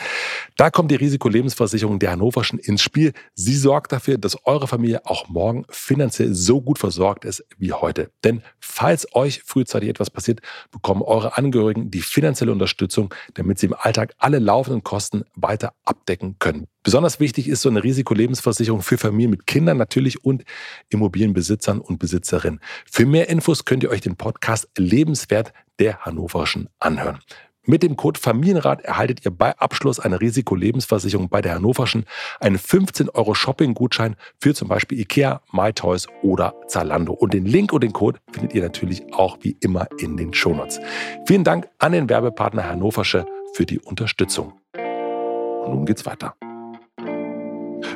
Da 0.57 0.71
kommt 0.71 0.91
die 0.91 0.97
Risikolebensversicherung 0.97 1.99
der 1.99 2.13
Hannoverschen 2.13 2.59
ins 2.59 2.81
Spiel. 2.81 3.13
Sie 3.35 3.55
sorgt 3.55 3.93
dafür, 3.93 4.17
dass 4.17 4.47
eure 4.47 4.67
Familie 4.69 5.05
auch 5.05 5.29
morgen 5.29 5.67
finanziell 5.69 6.35
so 6.35 6.63
gut 6.63 6.79
versorgt 6.79 7.27
ist 7.27 7.45
wie 7.59 7.75
heute. 7.75 8.11
Denn 8.25 8.43
falls 8.59 9.07
euch 9.15 9.43
frühzeitig 9.43 9.91
etwas 9.91 10.09
passiert, 10.09 10.41
bekommen 10.71 11.03
eure 11.03 11.37
Angehörigen 11.37 11.91
die 11.91 12.01
finanzielle 12.01 12.53
Unterstützung, 12.53 13.15
damit 13.35 13.59
sie 13.59 13.67
im 13.67 13.75
Alltag 13.79 14.15
alle 14.17 14.39
laufenden 14.39 14.83
Kosten 14.83 15.25
weiter 15.35 15.75
abdecken 15.85 16.37
können. 16.39 16.69
Besonders 16.83 17.21
wichtig 17.21 17.47
ist 17.47 17.61
so 17.61 17.69
eine 17.69 17.85
Risikolebensversicherung 17.85 18.81
für 18.81 18.97
Familien 18.97 19.33
mit 19.33 19.47
Kindern 19.47 19.77
natürlich 19.77 20.25
und 20.25 20.45
Immobilienbesitzern 20.89 21.79
und 21.79 21.99
Besitzerinnen. 21.99 22.61
Für 22.91 23.05
mehr 23.05 23.29
Infos 23.29 23.67
könnt 23.67 23.83
ihr 23.83 23.90
euch 23.91 24.01
den 24.01 24.17
Podcast 24.17 24.69
Lebenswert 24.77 25.53
der 25.79 25.99
Hannoverschen 26.01 26.69
anhören. 26.79 27.19
Mit 27.67 27.83
dem 27.83 27.97
Code 27.97 28.19
Familienrat 28.19 28.81
erhaltet 28.81 29.25
ihr 29.25 29.31
bei 29.31 29.57
Abschluss 29.59 30.01
einer 30.01 30.21
Risikolebensversicherung 30.21 31.29
bei 31.29 31.43
der 31.43 31.55
Hannoverschen 31.55 32.07
einen 32.41 32.59
15 32.59 33.11
Euro 33.11 33.35
Shopping-Gutschein 33.35 34.17
für 34.41 34.55
zum 34.55 34.69
Beispiel 34.69 34.99
Ikea, 34.99 35.43
MyToys 35.53 36.09
oder 36.23 36.55
Zalando. 36.69 37.13
Und 37.13 37.35
den 37.35 37.45
Link 37.45 37.73
und 37.73 37.85
den 37.85 37.93
Code 37.93 38.19
findet 38.33 38.55
ihr 38.55 38.63
natürlich 38.63 39.13
auch 39.13 39.39
wie 39.43 39.57
immer 39.61 39.87
in 39.99 40.17
den 40.17 40.33
Shownotes. 40.33 40.81
Vielen 41.27 41.45
Dank 41.45 41.69
an 41.79 41.93
den 41.93 42.09
Werbepartner 42.09 42.67
Hannoversche 42.67 43.27
für 43.53 43.67
die 43.67 43.79
Unterstützung. 43.79 44.55
Und 44.75 45.75
nun 45.75 45.87
geht's 45.87 46.07
weiter. 46.07 46.35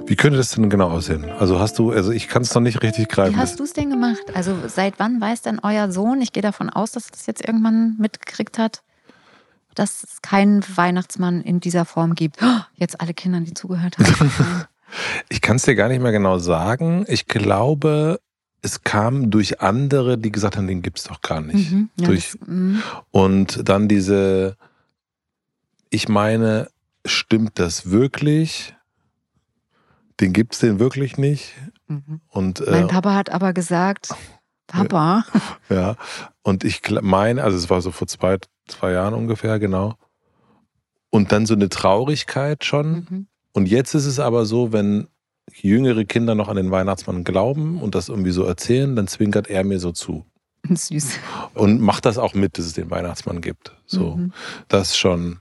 Wie 0.07 0.17
könnte 0.17 0.37
das 0.37 0.51
denn 0.51 0.69
genau 0.69 0.91
aussehen? 0.91 1.25
Also 1.25 1.59
hast 1.59 1.79
du, 1.79 1.91
also 1.91 2.13
ich 2.13 2.29
kann 2.29 2.43
es 2.43 2.55
noch 2.55 2.61
nicht 2.61 2.83
richtig 2.83 3.09
greifen. 3.09 3.35
Wie 3.35 3.39
hast 3.39 3.59
du 3.59 3.65
es 3.65 3.73
denn 3.73 3.89
gemacht? 3.91 4.23
Also 4.35 4.55
seit 4.67 4.99
wann 4.99 5.21
weiß 5.21 5.43
denn 5.43 5.61
euer 5.63 5.91
Sohn, 5.91 6.21
ich 6.21 6.33
gehe 6.33 6.43
davon 6.43 6.69
aus, 6.69 6.93
dass 6.93 7.09
das 7.09 7.27
jetzt 7.27 7.47
irgendwann 7.47 7.97
mitgekriegt 7.99 8.59
hat, 8.59 8.83
dass 9.75 10.05
es 10.05 10.23
keinen 10.23 10.63
Weihnachtsmann 10.77 11.41
in 11.41 11.61
dieser 11.61 11.85
Form 11.85 12.15
gibt. 12.15 12.43
Oh, 12.43 12.61
jetzt 12.75 13.01
alle 13.01 13.15
Kinder, 13.15 13.41
die 13.41 13.55
zugehört 13.55 13.97
haben. 13.99 14.67
ich 15.29 15.41
kann 15.41 15.57
es 15.57 15.63
dir 15.63 15.75
gar 15.75 15.89
nicht 15.89 16.03
mehr 16.03 16.13
genau 16.13 16.39
sagen. 16.39 17.05
Ich 17.09 17.27
glaube, 17.27 18.21
es 18.63 18.83
kam 18.83 19.31
durch 19.31 19.61
andere, 19.61 20.19
die 20.19 20.31
gesagt 20.31 20.57
haben, 20.57 20.67
den 20.67 20.83
gibt 20.83 20.99
es 20.99 21.05
doch 21.05 21.23
gar 21.23 21.41
nicht. 21.41 21.73
Mhm, 21.73 21.91
ja, 21.99 22.07
durch, 22.07 22.33
das, 22.39 22.49
mhm. 22.49 22.83
und 23.11 23.69
dann 23.69 23.89
diese, 23.89 24.57
ich 25.91 26.09
meine, 26.09 26.69
stimmt 27.05 27.59
das 27.59 27.91
wirklich? 27.91 28.75
Den 30.21 30.33
gibt 30.33 30.55
es 30.55 30.61
den 30.61 30.79
wirklich 30.79 31.19
nicht. 31.19 31.55
Mhm. 31.89 32.21
Und, 32.29 32.61
äh, 32.61 32.71
mein 32.71 32.89
Papa 32.89 33.15
hat 33.15 33.31
aber 33.31 33.53
gesagt, 33.53 34.09
Papa. 34.67 35.25
Ja, 35.69 35.97
und 36.43 36.65
ich 36.65 36.83
meine, 37.03 37.43
also 37.43 37.57
es 37.57 37.71
war 37.71 37.81
so 37.81 37.91
vor 37.91 38.07
zwei, 38.07 38.39
zwei 38.69 38.93
Jahren 38.93 39.15
ungefähr, 39.15 39.59
genau. 39.59 39.95
Und 41.11 41.33
dann 41.33 41.47
so 41.47 41.55
eine 41.55 41.69
Traurigkeit 41.69 42.65
schon. 42.65 42.93
Mhm. 42.93 43.27
Und 43.53 43.67
jetzt 43.67 43.95
ist 43.95 44.07
es 44.07 44.19
aber 44.19 44.47
so, 44.47 44.73
wenn 44.73 45.09
jüngere 45.53 46.05
Kinder 46.05 46.35
noch 46.35 46.49
an 46.49 46.57
den 46.57 46.71
Weihnachtsmann 46.71 47.25
glauben 47.25 47.81
und 47.81 47.95
das 47.95 48.09
irgendwie 48.09 48.31
so 48.31 48.45
erzählen, 48.45 48.97
dann 48.97 49.07
zwinkert 49.07 49.49
er 49.49 49.65
mir 49.65 49.79
so 49.79 49.93
zu. 49.93 50.25
Süß. 50.75 51.19
Und 51.55 51.81
macht 51.81 52.07
das 52.07 52.19
auch 52.19 52.35
mit, 52.35 52.59
dass 52.59 52.67
es 52.67 52.73
den 52.73 52.91
Weihnachtsmann 52.91 53.41
gibt. 53.41 53.73
So, 53.87 54.17
mhm. 54.17 54.33
das 54.69 54.97
schon. 54.97 55.41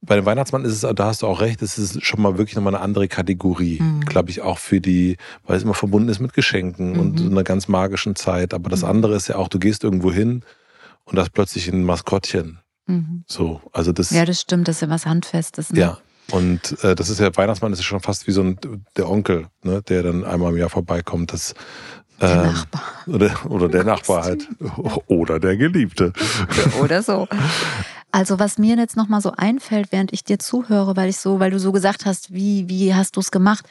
Bei 0.00 0.16
dem 0.16 0.24
Weihnachtsmann 0.24 0.64
ist 0.64 0.82
es, 0.82 0.94
da 0.94 1.04
hast 1.04 1.22
du 1.22 1.26
auch 1.26 1.40
recht, 1.40 1.60
es 1.60 1.76
ist 1.76 2.02
schon 2.04 2.22
mal 2.22 2.38
wirklich 2.38 2.56
nochmal 2.56 2.74
eine 2.74 2.82
andere 2.82 3.08
Kategorie, 3.08 3.80
mhm. 3.80 4.00
glaube 4.00 4.30
ich, 4.30 4.40
auch 4.40 4.58
für 4.58 4.80
die, 4.80 5.16
weil 5.46 5.56
es 5.56 5.64
immer 5.64 5.74
verbunden 5.74 6.08
ist 6.08 6.20
mit 6.20 6.32
Geschenken 6.32 6.92
mhm. 6.92 7.00
und 7.00 7.18
so 7.18 7.26
einer 7.26 7.44
ganz 7.44 7.68
magischen 7.68 8.16
Zeit. 8.16 8.54
Aber 8.54 8.70
das 8.70 8.82
mhm. 8.82 8.90
andere 8.90 9.16
ist 9.16 9.28
ja 9.28 9.36
auch, 9.36 9.48
du 9.48 9.58
gehst 9.58 9.84
irgendwo 9.84 10.12
hin 10.12 10.44
und 11.04 11.16
das 11.16 11.30
plötzlich 11.30 11.68
ein 11.68 11.84
Maskottchen. 11.84 12.60
Mhm. 12.86 13.24
So, 13.26 13.60
also 13.72 13.92
das. 13.92 14.10
Ja, 14.10 14.24
das 14.24 14.40
stimmt, 14.40 14.68
das 14.68 14.76
ist 14.76 14.82
ja 14.82 14.88
was 14.88 15.06
Handfestes. 15.06 15.72
Ne? 15.72 15.80
Ja. 15.80 15.98
Und 16.30 16.82
äh, 16.84 16.94
das 16.94 17.08
ist 17.08 17.18
ja, 17.18 17.36
Weihnachtsmann 17.36 17.72
ist 17.72 17.80
ja 17.80 17.84
schon 17.84 18.00
fast 18.00 18.26
wie 18.28 18.32
so 18.32 18.42
ein, 18.42 18.56
der 18.96 19.08
Onkel, 19.08 19.48
ne, 19.64 19.82
der 19.82 20.04
dann 20.04 20.24
einmal 20.24 20.52
im 20.52 20.58
Jahr 20.58 20.70
vorbeikommt. 20.70 21.32
Das, 21.32 21.54
der 22.20 22.30
ähm, 22.30 22.52
Nachbar. 22.52 22.82
Oder, 23.06 23.46
oder 23.46 23.68
der 23.68 23.84
Nachbar 23.84 24.24
halt. 24.24 24.48
Oder 25.06 25.40
der 25.40 25.56
Geliebte. 25.56 26.12
Oder 26.82 27.02
so. 27.02 27.28
Also 28.12 28.38
was 28.38 28.58
mir 28.58 28.76
jetzt 28.76 28.96
nochmal 28.96 29.20
so 29.20 29.32
einfällt, 29.36 29.92
während 29.92 30.12
ich 30.12 30.24
dir 30.24 30.38
zuhöre, 30.38 30.96
weil 30.96 31.08
ich 31.08 31.18
so, 31.18 31.40
weil 31.40 31.50
du 31.50 31.58
so 31.58 31.72
gesagt 31.72 32.06
hast, 32.06 32.32
wie, 32.32 32.68
wie 32.68 32.94
hast 32.94 33.16
du 33.16 33.20
es 33.20 33.30
gemacht? 33.30 33.68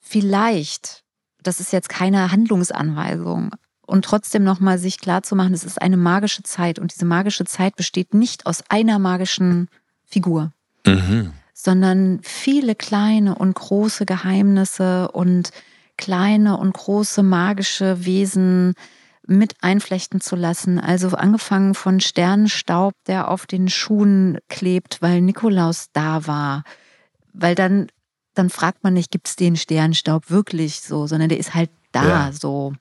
Vielleicht, 0.00 1.02
das 1.42 1.60
ist 1.60 1.72
jetzt 1.72 1.88
keine 1.88 2.30
Handlungsanweisung, 2.30 3.52
und 3.86 4.04
trotzdem 4.04 4.44
nochmal 4.44 4.78
sich 4.78 4.98
klar 4.98 5.22
zu 5.22 5.36
machen, 5.36 5.54
es 5.54 5.64
ist 5.64 5.80
eine 5.80 5.96
magische 5.96 6.42
Zeit 6.42 6.78
und 6.78 6.92
diese 6.92 7.04
magische 7.04 7.44
Zeit 7.44 7.76
besteht 7.76 8.14
nicht 8.14 8.46
aus 8.46 8.64
einer 8.68 8.98
magischen 8.98 9.68
Figur, 10.04 10.52
mhm. 10.84 11.32
sondern 11.54 12.20
viele 12.22 12.74
kleine 12.74 13.36
und 13.36 13.54
große 13.54 14.04
Geheimnisse 14.04 15.08
und 15.12 15.52
kleine 15.96 16.56
und 16.58 16.72
große 16.72 17.22
magische 17.22 18.04
Wesen 18.04 18.74
mit 19.26 19.54
einflechten 19.60 20.20
zu 20.20 20.36
lassen. 20.36 20.78
Also 20.78 21.08
angefangen 21.08 21.74
von 21.74 22.00
Sternenstaub, 22.00 22.94
der 23.06 23.28
auf 23.30 23.46
den 23.46 23.68
Schuhen 23.68 24.38
klebt, 24.48 25.02
weil 25.02 25.20
Nikolaus 25.20 25.88
da 25.92 26.26
war. 26.26 26.62
Weil 27.32 27.54
dann, 27.54 27.88
dann 28.34 28.50
fragt 28.50 28.84
man 28.84 28.94
nicht, 28.94 29.10
gibt 29.10 29.28
es 29.28 29.36
den 29.36 29.56
Sternenstaub 29.56 30.30
wirklich 30.30 30.80
so, 30.80 31.06
sondern 31.06 31.28
der 31.28 31.38
ist 31.38 31.54
halt 31.54 31.70
da 31.92 32.08
ja. 32.08 32.32
so. 32.32 32.74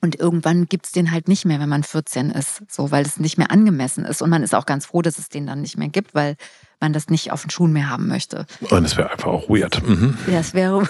Und 0.00 0.18
irgendwann 0.20 0.66
gibt 0.66 0.86
es 0.86 0.92
den 0.92 1.10
halt 1.10 1.26
nicht 1.26 1.44
mehr, 1.44 1.58
wenn 1.58 1.68
man 1.68 1.82
14 1.82 2.30
ist, 2.30 2.62
so, 2.68 2.90
weil 2.90 3.04
es 3.04 3.18
nicht 3.18 3.38
mehr 3.38 3.50
angemessen 3.50 4.04
ist. 4.04 4.22
Und 4.22 4.30
man 4.30 4.42
ist 4.42 4.54
auch 4.54 4.66
ganz 4.66 4.86
froh, 4.86 5.02
dass 5.02 5.18
es 5.18 5.28
den 5.28 5.46
dann 5.46 5.62
nicht 5.62 5.78
mehr 5.78 5.88
gibt, 5.88 6.14
weil 6.14 6.36
man 6.80 6.92
das 6.92 7.08
nicht 7.08 7.32
auf 7.32 7.42
den 7.42 7.50
Schuhen 7.50 7.72
mehr 7.72 7.88
haben 7.88 8.06
möchte. 8.06 8.46
Und 8.70 8.84
es 8.84 8.96
wäre 8.96 9.10
einfach 9.10 9.28
auch 9.28 9.48
weird. 9.48 9.82
Mhm. 9.86 10.16
Ja, 10.26 10.38
es 10.38 10.54
wäre 10.54 10.86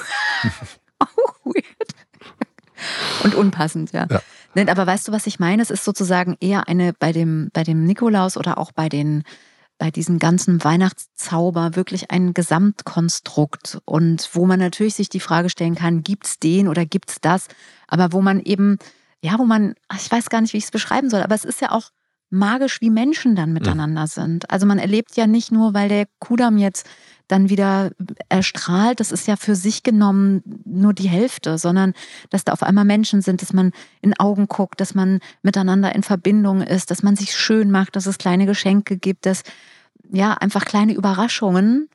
auch 0.99 1.45
weird. 1.45 1.95
Und 3.25 3.35
unpassend, 3.35 3.93
ja. 3.93 4.07
ja. 4.11 4.69
Aber 4.69 4.87
weißt 4.87 5.09
du, 5.09 5.13
was 5.13 5.27
ich 5.27 5.39
meine? 5.39 5.63
Es 5.63 5.71
ist 5.71 5.85
sozusagen 5.85 6.37
eher 6.41 6.69
eine 6.69 6.93
bei 6.93 7.13
dem, 7.13 7.51
bei 7.53 7.63
dem 7.63 7.85
Nikolaus 7.85 8.37
oder 8.37 8.59
auch 8.59 8.73
bei 8.73 8.89
den 8.89 9.23
bei 9.79 9.91
diesem 9.91 10.19
ganzen 10.19 10.65
Weihnachtszauber 10.65 11.77
wirklich 11.77 12.11
ein 12.11 12.33
Gesamtkonstrukt 12.33 13.79
und 13.85 14.31
wo 14.33 14.47
man 14.47 14.59
natürlich 14.59 14.95
sich 14.95 15.09
die 15.09 15.21
Frage 15.21 15.51
stellen 15.51 15.75
kann, 15.75 16.03
gibt 16.03 16.27
es 16.27 16.39
den 16.39 16.69
oder 16.69 16.87
gibt 16.87 17.11
es 17.11 17.21
das, 17.21 17.49
aber 17.87 18.13
wo 18.13 18.23
man 18.23 18.41
eben, 18.41 18.79
ja, 19.21 19.39
wo 19.39 19.45
man, 19.45 19.75
ich 19.95 20.11
weiß 20.11 20.31
gar 20.31 20.41
nicht, 20.41 20.55
wie 20.55 20.59
ich 20.59 20.65
es 20.65 20.71
beschreiben 20.71 21.11
soll, 21.11 21.23
aber 21.23 21.35
es 21.35 21.45
ist 21.45 21.61
ja 21.61 21.73
auch 21.73 21.91
magisch, 22.31 22.81
wie 22.81 22.91
Menschen 22.91 23.37
dann 23.37 23.53
miteinander 23.53 24.03
ja. 24.03 24.07
sind. 24.07 24.51
Also 24.51 24.67
man 24.67 24.79
erlebt 24.79 25.17
ja 25.17 25.27
nicht 25.27 25.53
nur, 25.53 25.75
weil 25.75 25.89
der 25.89 26.07
Kudam 26.19 26.59
jetzt 26.59 26.87
dann 27.29 27.49
wieder 27.49 27.91
erstrahlt. 28.29 29.01
Das 29.01 29.13
ist 29.13 29.27
ja 29.27 29.37
für 29.37 29.55
sich 29.55 29.83
genommen 29.83 30.43
nur 30.65 30.95
die 30.95 31.09
Hälfte, 31.09 31.59
sondern 31.59 31.93
dass 32.31 32.45
da 32.45 32.53
auf 32.53 32.63
einmal 32.63 32.85
Menschen 32.85 33.23
sind, 33.23 33.43
dass 33.43 33.53
man 33.53 33.73
in 34.01 34.19
Augen 34.19 34.47
guckt, 34.47 34.81
dass 34.81 34.95
man 34.95 35.21
miteinander 35.43 35.95
in 35.95 36.03
Verbindung 36.03 36.63
ist, 36.63 36.91
dass 36.91 37.03
man 37.03 37.17
sich 37.17 37.35
schön 37.35 37.71
macht, 37.71 37.97
dass 37.97 38.07
es 38.07 38.19
kleine 38.19 38.47
Geschenke 38.47 38.97
gibt, 38.97 39.27
dass 39.27 39.43
ja 40.11 40.35
einfach 40.35 40.65
kleine 40.65 40.95
Überraschungen 40.95 41.89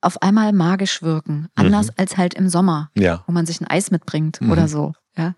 auf 0.00 0.22
einmal 0.22 0.52
magisch 0.52 1.02
wirken. 1.02 1.48
Anders 1.54 1.88
mhm. 1.88 1.94
als 1.96 2.16
halt 2.16 2.34
im 2.34 2.48
Sommer, 2.48 2.90
ja. 2.96 3.24
wo 3.26 3.32
man 3.32 3.46
sich 3.46 3.60
ein 3.60 3.66
Eis 3.66 3.90
mitbringt 3.90 4.40
mhm. 4.40 4.52
oder 4.52 4.68
so. 4.68 4.92
Ja. 5.16 5.34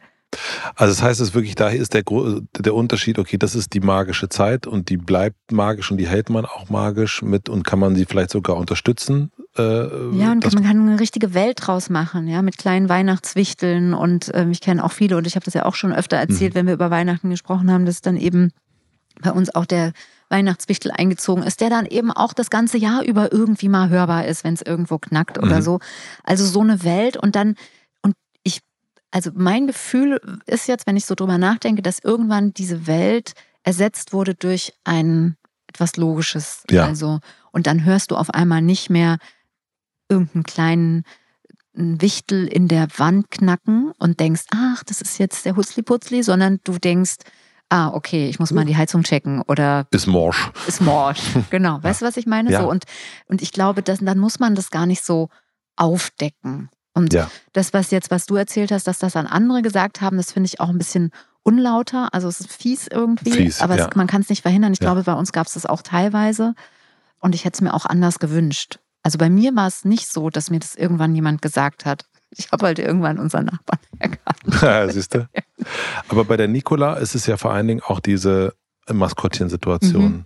Also 0.74 0.94
das 0.94 1.02
heißt 1.02 1.20
es 1.20 1.34
wirklich, 1.34 1.54
da 1.54 1.68
ist 1.68 1.94
der, 1.94 2.02
der 2.58 2.74
Unterschied, 2.74 3.18
okay, 3.18 3.38
das 3.38 3.54
ist 3.54 3.74
die 3.74 3.80
magische 3.80 4.28
Zeit 4.28 4.66
und 4.66 4.88
die 4.88 4.96
bleibt 4.96 5.52
magisch 5.52 5.90
und 5.90 5.98
die 5.98 6.08
hält 6.08 6.30
man 6.30 6.44
auch 6.44 6.68
magisch 6.68 7.22
mit 7.22 7.48
und 7.48 7.64
kann 7.64 7.78
man 7.78 7.96
sie 7.96 8.04
vielleicht 8.04 8.30
sogar 8.30 8.56
unterstützen. 8.56 9.30
Äh, 9.56 9.62
ja, 9.62 10.32
und 10.32 10.54
man 10.54 10.64
kann 10.64 10.88
eine 10.88 11.00
richtige 11.00 11.34
Welt 11.34 11.58
draus 11.60 11.90
machen, 11.90 12.28
ja, 12.28 12.42
mit 12.42 12.58
kleinen 12.58 12.88
Weihnachtswichteln 12.88 13.94
und 13.94 14.32
äh, 14.34 14.48
ich 14.50 14.60
kenne 14.60 14.84
auch 14.84 14.92
viele 14.92 15.16
und 15.16 15.26
ich 15.26 15.34
habe 15.34 15.44
das 15.44 15.54
ja 15.54 15.64
auch 15.64 15.74
schon 15.74 15.92
öfter 15.92 16.16
erzählt, 16.16 16.54
mhm. 16.54 16.58
wenn 16.58 16.66
wir 16.66 16.74
über 16.74 16.90
Weihnachten 16.90 17.30
gesprochen 17.30 17.70
haben, 17.72 17.86
dass 17.86 18.00
dann 18.00 18.16
eben 18.16 18.52
bei 19.20 19.32
uns 19.32 19.54
auch 19.54 19.66
der 19.66 19.92
Weihnachtswichtel 20.28 20.90
eingezogen 20.90 21.42
ist, 21.42 21.60
der 21.60 21.70
dann 21.70 21.86
eben 21.86 22.10
auch 22.10 22.32
das 22.32 22.50
ganze 22.50 22.78
Jahr 22.78 23.02
über 23.02 23.32
irgendwie 23.32 23.68
mal 23.68 23.88
hörbar 23.88 24.26
ist, 24.26 24.44
wenn 24.44 24.54
es 24.54 24.62
irgendwo 24.62 24.98
knackt 24.98 25.38
oder 25.38 25.56
mhm. 25.56 25.62
so. 25.62 25.80
Also 26.22 26.44
so 26.44 26.60
eine 26.60 26.84
Welt 26.84 27.16
und 27.16 27.34
dann 27.34 27.54
also 29.10 29.30
mein 29.34 29.66
Gefühl 29.66 30.20
ist 30.46 30.68
jetzt, 30.68 30.86
wenn 30.86 30.96
ich 30.96 31.06
so 31.06 31.14
drüber 31.14 31.38
nachdenke, 31.38 31.82
dass 31.82 31.98
irgendwann 31.98 32.52
diese 32.52 32.86
Welt 32.86 33.32
ersetzt 33.62 34.12
wurde 34.12 34.34
durch 34.34 34.72
ein 34.84 35.36
etwas 35.68 35.96
Logisches. 35.96 36.62
Ja. 36.70 36.86
Also, 36.86 37.20
und 37.52 37.66
dann 37.66 37.84
hörst 37.84 38.10
du 38.10 38.16
auf 38.16 38.30
einmal 38.30 38.62
nicht 38.62 38.90
mehr 38.90 39.18
irgendeinen 40.08 40.44
kleinen 40.44 41.04
Wichtel 41.74 42.46
in 42.46 42.66
der 42.68 42.88
Wand 42.96 43.30
knacken 43.30 43.92
und 43.98 44.20
denkst, 44.20 44.44
ach, 44.54 44.82
das 44.84 45.00
ist 45.00 45.18
jetzt 45.18 45.44
der 45.44 45.56
Hutzli-Putzli, 45.56 46.22
sondern 46.22 46.60
du 46.64 46.78
denkst, 46.78 47.16
ah, 47.68 47.88
okay, 47.88 48.28
ich 48.28 48.38
muss 48.38 48.50
mal 48.50 48.64
die 48.64 48.76
Heizung 48.76 49.02
checken 49.02 49.42
oder. 49.42 49.86
Ist 49.90 50.06
morsch. 50.06 50.50
Ist 50.66 50.80
morsch. 50.80 51.20
Genau. 51.50 51.82
Weißt 51.82 52.02
du, 52.02 52.06
was 52.06 52.16
ich 52.16 52.26
meine? 52.26 52.50
Ja. 52.50 52.62
So, 52.62 52.70
und, 52.70 52.84
und 53.26 53.42
ich 53.42 53.52
glaube, 53.52 53.82
dass, 53.82 53.98
dann 54.00 54.18
muss 54.18 54.38
man 54.38 54.54
das 54.54 54.70
gar 54.70 54.86
nicht 54.86 55.04
so 55.04 55.28
aufdecken. 55.76 56.70
Und 56.98 57.12
ja. 57.12 57.30
das, 57.52 57.72
was 57.72 57.92
jetzt, 57.92 58.10
was 58.10 58.26
du 58.26 58.34
erzählt 58.34 58.72
hast, 58.72 58.86
dass 58.88 58.98
das 58.98 59.14
an 59.14 59.26
andere 59.28 59.62
gesagt 59.62 60.00
haben, 60.00 60.16
das 60.16 60.32
finde 60.32 60.48
ich 60.48 60.58
auch 60.58 60.68
ein 60.68 60.78
bisschen 60.78 61.12
unlauter, 61.44 62.12
also 62.12 62.26
es 62.28 62.40
ist 62.40 62.52
fies 62.52 62.88
irgendwie, 62.88 63.30
Fies, 63.30 63.60
aber 63.62 63.76
ja. 63.76 63.86
es, 63.88 63.96
man 63.96 64.08
kann 64.08 64.20
es 64.20 64.28
nicht 64.28 64.42
verhindern. 64.42 64.72
Ich 64.72 64.80
Ja. 64.80 64.86
glaube, 64.86 65.04
bei 65.04 65.14
uns 65.14 65.30
gab 65.32 65.46
es 65.46 65.54
das 65.54 65.64
auch 65.64 65.82
teilweise 65.82 66.54
und 67.20 67.34
ich 67.36 67.44
hätte 67.44 67.54
es 67.56 67.60
mir 67.60 67.72
auch 67.72 67.86
anders 67.86 68.18
gewünscht. 68.18 68.80
Also 69.04 69.16
bei 69.16 69.30
mir 69.30 69.54
war 69.54 69.68
es 69.68 69.84
nicht 69.84 70.08
so, 70.08 70.28
dass 70.28 70.50
mir 70.50 70.58
das 70.58 70.74
irgendwann 70.74 71.14
jemand 71.14 71.40
gesagt 71.40 71.86
hat. 71.86 72.04
Ich 72.30 72.50
habe 72.50 72.66
halt 72.66 72.78
irgendwann 72.80 73.18
unseren 73.18 73.46
Nachbarn 73.46 73.78
erkannt. 73.98 74.92
Siehst 74.92 75.14
du? 75.14 75.28
Aber 76.08 76.24
bei 76.24 76.36
der 76.36 76.48
Nicola 76.48 76.94
ist 76.94 77.14
es 77.14 77.26
ja 77.26 77.36
vor 77.36 77.52
allen 77.52 77.68
Dingen 77.68 77.80
auch 77.86 78.00
diese 78.00 78.54
Maskottchen-Situation. 78.92 80.12
Mhm. 80.12 80.24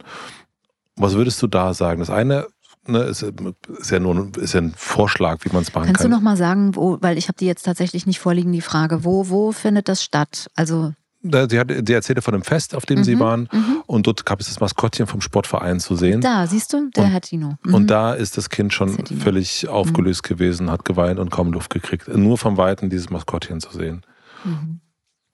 Was 0.96 1.12
würdest 1.14 1.40
du 1.42 1.46
da 1.46 1.74
sagen? 1.74 2.00
Das 2.00 2.10
eine 2.10 2.46
ne, 2.86 2.98
ist, 3.04 3.22
ist, 3.22 3.90
ja 3.90 3.98
nur 4.00 4.30
ist 4.38 4.54
ja 4.54 4.60
ein 4.60 4.72
Vorschlag, 4.76 5.44
wie 5.44 5.52
man 5.52 5.62
es 5.62 5.74
machen 5.74 5.86
Kannst 5.86 6.02
kann. 6.02 6.10
du 6.10 6.16
noch 6.16 6.22
mal 6.22 6.36
sagen, 6.36 6.74
wo, 6.76 6.98
weil 7.00 7.18
ich 7.18 7.28
habe 7.28 7.36
die 7.38 7.46
jetzt 7.46 7.62
tatsächlich 7.64 8.06
nicht 8.06 8.18
vorliegen, 8.20 8.52
die 8.52 8.60
Frage, 8.60 9.04
wo, 9.04 9.28
wo 9.28 9.52
findet 9.52 9.88
das 9.88 10.02
statt? 10.02 10.50
Also 10.54 10.92
Sie, 11.24 11.60
hat, 11.60 11.68
sie 11.86 11.92
erzählte 11.92 12.20
von 12.20 12.34
einem 12.34 12.42
Fest, 12.42 12.74
auf 12.74 12.84
dem 12.84 13.04
sie 13.04 13.14
Mhm, 13.14 13.20
waren. 13.20 13.48
mhm. 13.52 13.82
Und 13.86 14.08
dort 14.08 14.26
gab 14.26 14.40
es 14.40 14.48
das 14.48 14.58
Maskottchen 14.58 15.06
vom 15.06 15.20
Sportverein 15.20 15.78
zu 15.78 15.94
sehen. 15.94 16.20
da, 16.20 16.48
siehst 16.48 16.72
du, 16.72 16.90
der 16.96 17.04
Und- 17.04 17.10
Herr 17.12 17.20
Tino. 17.20 17.58
Mhm. 17.62 17.74
Und 17.74 17.86
da 17.92 18.12
ist 18.12 18.36
das 18.36 18.50
Kind 18.50 18.72
schon 18.74 18.88
Sedino. 18.88 19.20
völlig 19.20 19.68
aufgelöst 19.68 20.24
gewesen, 20.24 20.68
hat 20.68 20.84
geweint 20.84 21.20
und 21.20 21.30
kaum 21.30 21.52
Luft 21.52 21.70
gekriegt. 21.70 22.08
Nur 22.08 22.38
vom 22.38 22.56
Weiten 22.56 22.90
dieses 22.90 23.08
Maskottchen 23.10 23.60
zu 23.60 23.70
sehen. 23.70 24.02
Mhm. 24.42 24.80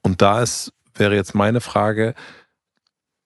Und 0.03 0.21
da 0.21 0.43
ist, 0.43 0.75
wäre 0.95 1.15
jetzt 1.15 1.35
meine 1.35 1.63
Frage, 1.63 2.15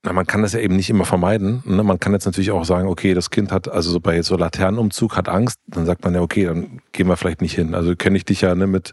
na, 0.04 0.12
man 0.12 0.26
kann 0.26 0.42
das 0.42 0.52
ja 0.52 0.58
eben 0.58 0.74
nicht 0.74 0.90
immer 0.90 1.04
vermeiden. 1.04 1.62
Ne? 1.64 1.84
Man 1.84 2.00
kann 2.00 2.12
jetzt 2.12 2.24
natürlich 2.24 2.50
auch 2.50 2.64
sagen, 2.64 2.88
okay, 2.88 3.14
das 3.14 3.30
Kind 3.30 3.52
hat, 3.52 3.68
also 3.68 3.90
so 3.90 4.00
bei 4.00 4.20
so 4.22 4.36
Laternenumzug 4.36 5.16
hat 5.16 5.28
Angst, 5.28 5.60
dann 5.68 5.86
sagt 5.86 6.02
man 6.02 6.12
ja, 6.12 6.20
okay, 6.20 6.46
dann 6.46 6.80
gehen 6.90 7.06
wir 7.06 7.16
vielleicht 7.16 7.40
nicht 7.40 7.54
hin. 7.54 7.76
Also 7.76 7.94
kenne 7.94 8.16
ich 8.16 8.24
dich 8.24 8.40
ja 8.40 8.52
ne, 8.56 8.66
mit 8.66 8.92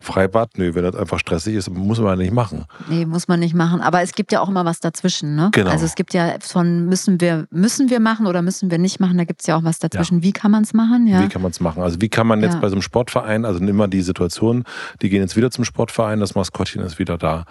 Freibad, 0.00 0.58
nö, 0.58 0.74
wenn 0.74 0.84
das 0.84 0.96
einfach 0.96 1.18
stressig 1.18 1.54
ist, 1.54 1.70
muss 1.70 1.98
man 1.98 2.08
ja 2.10 2.16
nicht 2.16 2.34
machen. 2.34 2.66
Nee, 2.90 3.06
muss 3.06 3.26
man 3.26 3.40
nicht 3.40 3.54
machen. 3.54 3.80
Aber 3.80 4.02
es 4.02 4.12
gibt 4.12 4.32
ja 4.32 4.40
auch 4.40 4.50
immer 4.50 4.66
was 4.66 4.80
dazwischen, 4.80 5.34
ne? 5.34 5.48
Genau. 5.52 5.70
Also 5.70 5.86
es 5.86 5.94
gibt 5.94 6.12
ja 6.12 6.34
von 6.40 6.84
müssen 6.84 7.22
wir, 7.22 7.46
müssen 7.50 7.88
wir 7.88 8.00
machen 8.00 8.26
oder 8.26 8.42
müssen 8.42 8.70
wir 8.70 8.76
nicht 8.78 9.00
machen, 9.00 9.16
da 9.16 9.24
gibt 9.24 9.40
es 9.40 9.46
ja 9.46 9.56
auch 9.56 9.64
was 9.64 9.78
dazwischen. 9.78 10.22
Wie 10.22 10.32
kann 10.32 10.50
man 10.50 10.62
es 10.64 10.74
machen? 10.74 11.06
Ja. 11.06 11.22
Wie 11.22 11.28
kann 11.28 11.40
man 11.40 11.52
es 11.52 11.60
machen? 11.60 11.82
Also 11.82 12.02
wie 12.02 12.10
kann 12.10 12.26
man 12.26 12.42
jetzt 12.42 12.54
Ja. 12.54 12.60
bei 12.60 12.68
so 12.68 12.74
einem 12.74 12.82
Sportverein, 12.82 13.46
also 13.46 13.60
immer 13.60 13.88
die 13.88 14.02
Situation, 14.02 14.64
die 15.00 15.08
gehen 15.08 15.22
jetzt 15.22 15.36
wieder 15.38 15.50
zum 15.50 15.64
Sportverein, 15.64 16.20
das 16.20 16.34
Maskottchen 16.34 16.82
ist 16.82 16.98
wieder 16.98 17.16
da. 17.16 17.46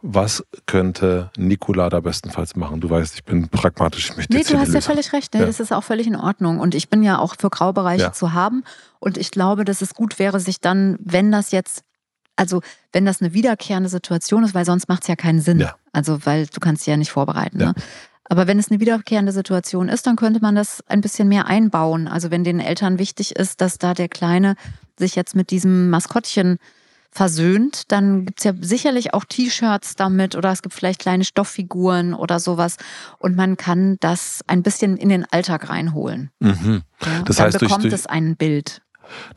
Was 0.00 0.46
könnte 0.64 1.30
Nikola 1.36 1.90
da 1.90 2.00
bestenfalls 2.00 2.53
machen? 2.56 2.80
Du 2.80 2.90
weißt, 2.90 3.14
ich 3.14 3.24
bin 3.24 3.48
pragmatisch, 3.48 4.10
ich 4.10 4.16
möchte 4.16 4.34
Nee, 4.36 4.42
du 4.42 4.58
hast 4.58 4.72
ja 4.74 4.80
völlig 4.80 5.12
recht. 5.12 5.34
Ne? 5.34 5.40
Ja. 5.40 5.46
Das 5.46 5.60
ist 5.60 5.72
auch 5.72 5.84
völlig 5.84 6.06
in 6.06 6.16
Ordnung. 6.16 6.60
Und 6.60 6.74
ich 6.74 6.88
bin 6.88 7.02
ja 7.02 7.18
auch 7.18 7.34
für 7.38 7.50
Graubereiche 7.50 8.02
Ja. 8.04 8.12
zu 8.12 8.32
haben. 8.32 8.64
Und 9.00 9.18
ich 9.18 9.30
glaube, 9.30 9.64
dass 9.64 9.82
es 9.82 9.94
gut 9.94 10.18
wäre, 10.18 10.40
sich 10.40 10.60
dann, 10.60 10.96
wenn 11.00 11.30
das 11.32 11.50
jetzt, 11.50 11.82
also 12.36 12.60
wenn 12.92 13.04
das 13.04 13.20
eine 13.20 13.32
wiederkehrende 13.32 13.88
Situation 13.88 14.44
ist, 14.44 14.54
weil 14.54 14.64
sonst 14.64 14.88
macht 14.88 15.02
es 15.02 15.08
ja 15.08 15.16
keinen 15.16 15.40
Sinn. 15.40 15.60
Ja. 15.60 15.74
Also, 15.92 16.24
weil 16.26 16.46
du 16.46 16.60
kannst 16.60 16.86
ja 16.86 16.96
nicht 16.96 17.10
vorbereiten. 17.10 17.60
Ja. 17.60 17.66
Ne? 17.68 17.74
Aber 18.28 18.46
wenn 18.46 18.58
es 18.58 18.70
eine 18.70 18.80
wiederkehrende 18.80 19.32
Situation 19.32 19.88
ist, 19.88 20.06
dann 20.06 20.16
könnte 20.16 20.40
man 20.40 20.54
das 20.54 20.82
ein 20.88 21.02
bisschen 21.02 21.28
mehr 21.28 21.46
einbauen. 21.46 22.08
Also 22.08 22.30
wenn 22.30 22.42
den 22.42 22.58
Eltern 22.58 22.98
wichtig 22.98 23.36
ist, 23.36 23.60
dass 23.60 23.76
da 23.78 23.92
der 23.92 24.08
Kleine 24.08 24.54
sich 24.98 25.14
jetzt 25.14 25.36
mit 25.36 25.50
diesem 25.50 25.90
Maskottchen 25.90 26.58
versöhnt, 27.14 27.92
dann 27.92 28.26
gibt's 28.26 28.42
ja 28.42 28.52
sicherlich 28.60 29.14
auch 29.14 29.24
T-Shirts 29.24 29.94
damit 29.94 30.34
oder 30.34 30.50
es 30.50 30.62
gibt 30.62 30.74
vielleicht 30.74 30.98
kleine 31.00 31.24
Stofffiguren 31.24 32.12
oder 32.12 32.40
sowas. 32.40 32.76
Und 33.18 33.36
man 33.36 33.56
kann 33.56 33.96
das 34.00 34.40
ein 34.48 34.64
bisschen 34.64 34.96
in 34.96 35.08
den 35.10 35.24
Alltag 35.30 35.70
reinholen. 35.70 36.30
Mhm. 36.40 36.82
Ja? 37.04 37.22
Das 37.24 37.36
dann 37.36 37.46
heißt, 37.46 37.60
durch- 37.60 37.68
bekommt 37.70 37.84
durch- 37.84 37.94
es 37.94 38.06
ein 38.06 38.36
Bild. 38.36 38.82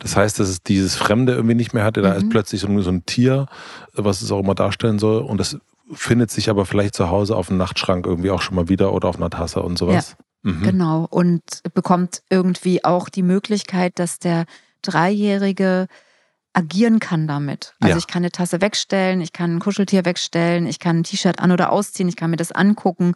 Das 0.00 0.16
heißt, 0.16 0.40
dass 0.40 0.48
es 0.48 0.62
dieses 0.62 0.96
Fremde 0.96 1.34
irgendwie 1.34 1.54
nicht 1.54 1.72
mehr 1.72 1.84
hatte. 1.84 2.02
Da 2.02 2.10
Mhm. 2.10 2.16
ist 2.16 2.30
plötzlich 2.30 2.60
so 2.62 2.66
ein, 2.68 3.06
Tier, 3.06 3.46
was 3.92 4.22
es 4.22 4.32
auch 4.32 4.40
immer 4.40 4.54
darstellen 4.56 4.98
soll. 4.98 5.22
Und 5.22 5.38
das 5.38 5.56
findet 5.92 6.30
sich 6.32 6.50
aber 6.50 6.66
vielleicht 6.66 6.94
zu 6.94 7.10
Hause 7.10 7.36
auf 7.36 7.46
dem 7.46 7.58
Nachtschrank 7.58 8.06
irgendwie 8.06 8.30
auch 8.30 8.42
schon 8.42 8.56
mal 8.56 8.68
wieder 8.68 8.92
oder 8.92 9.08
auf 9.08 9.16
einer 9.16 9.30
Tasse 9.30 9.62
und 9.62 9.78
sowas. 9.78 10.16
Mhm. 10.42 10.62
Genau. 10.62 11.06
Und 11.10 11.42
bekommt 11.74 12.22
irgendwie 12.28 12.84
auch 12.84 13.08
die 13.08 13.22
Möglichkeit, 13.22 13.98
dass 14.00 14.18
der 14.18 14.46
Dreijährige 14.82 15.86
agieren 16.58 16.98
kann 16.98 17.28
damit. 17.28 17.74
Also 17.80 17.92
Ja. 17.92 17.98
ich 17.98 18.08
kann 18.08 18.22
eine 18.22 18.32
Tasse 18.32 18.60
wegstellen, 18.60 19.20
ich 19.20 19.32
kann 19.32 19.56
ein 19.56 19.60
Kuscheltier 19.60 20.04
wegstellen, 20.04 20.66
ich 20.66 20.80
kann 20.80 20.98
ein 20.98 21.04
T-Shirt 21.04 21.38
an- 21.38 21.52
oder 21.52 21.70
ausziehen, 21.70 22.08
ich 22.08 22.16
kann 22.16 22.30
mir 22.30 22.36
das 22.36 22.50
angucken. 22.52 23.14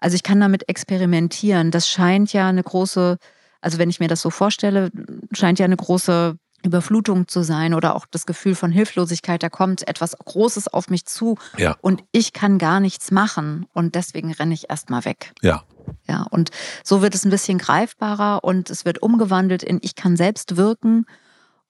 Also 0.00 0.16
ich 0.16 0.24
kann 0.24 0.40
damit 0.40 0.68
experimentieren. 0.68 1.70
Das 1.70 1.88
scheint 1.88 2.32
ja 2.32 2.48
eine 2.48 2.62
große, 2.62 3.18
also 3.60 3.78
wenn 3.78 3.88
ich 3.88 4.00
mir 4.00 4.08
das 4.08 4.20
so 4.20 4.30
vorstelle, 4.30 4.90
scheint 5.32 5.60
ja 5.60 5.64
eine 5.64 5.76
große 5.76 6.36
Überflutung 6.64 7.28
zu 7.28 7.42
sein 7.42 7.72
oder 7.74 7.94
auch 7.94 8.06
das 8.10 8.26
Gefühl 8.26 8.54
von 8.56 8.70
Hilflosigkeit, 8.72 9.42
da 9.42 9.48
kommt 9.48 9.86
etwas 9.88 10.16
Großes 10.16 10.68
auf 10.68 10.90
mich 10.90 11.06
zu 11.06 11.36
Ja. 11.58 11.76
und 11.82 12.02
ich 12.12 12.32
kann 12.32 12.58
gar 12.58 12.80
nichts 12.80 13.10
machen 13.12 13.66
und 13.72 13.94
deswegen 13.94 14.32
renne 14.32 14.54
ich 14.54 14.70
erstmal 14.70 15.04
weg. 15.04 15.32
Ja. 15.40 15.62
Ja, 16.08 16.26
und 16.30 16.50
so 16.84 17.02
wird 17.02 17.14
es 17.16 17.24
ein 17.24 17.30
bisschen 17.30 17.58
greifbarer 17.58 18.42
und 18.44 18.70
es 18.70 18.84
wird 18.84 19.02
umgewandelt 19.02 19.62
in 19.64 19.78
ich 19.82 19.94
kann 19.96 20.16
selbst 20.16 20.56
wirken. 20.56 21.06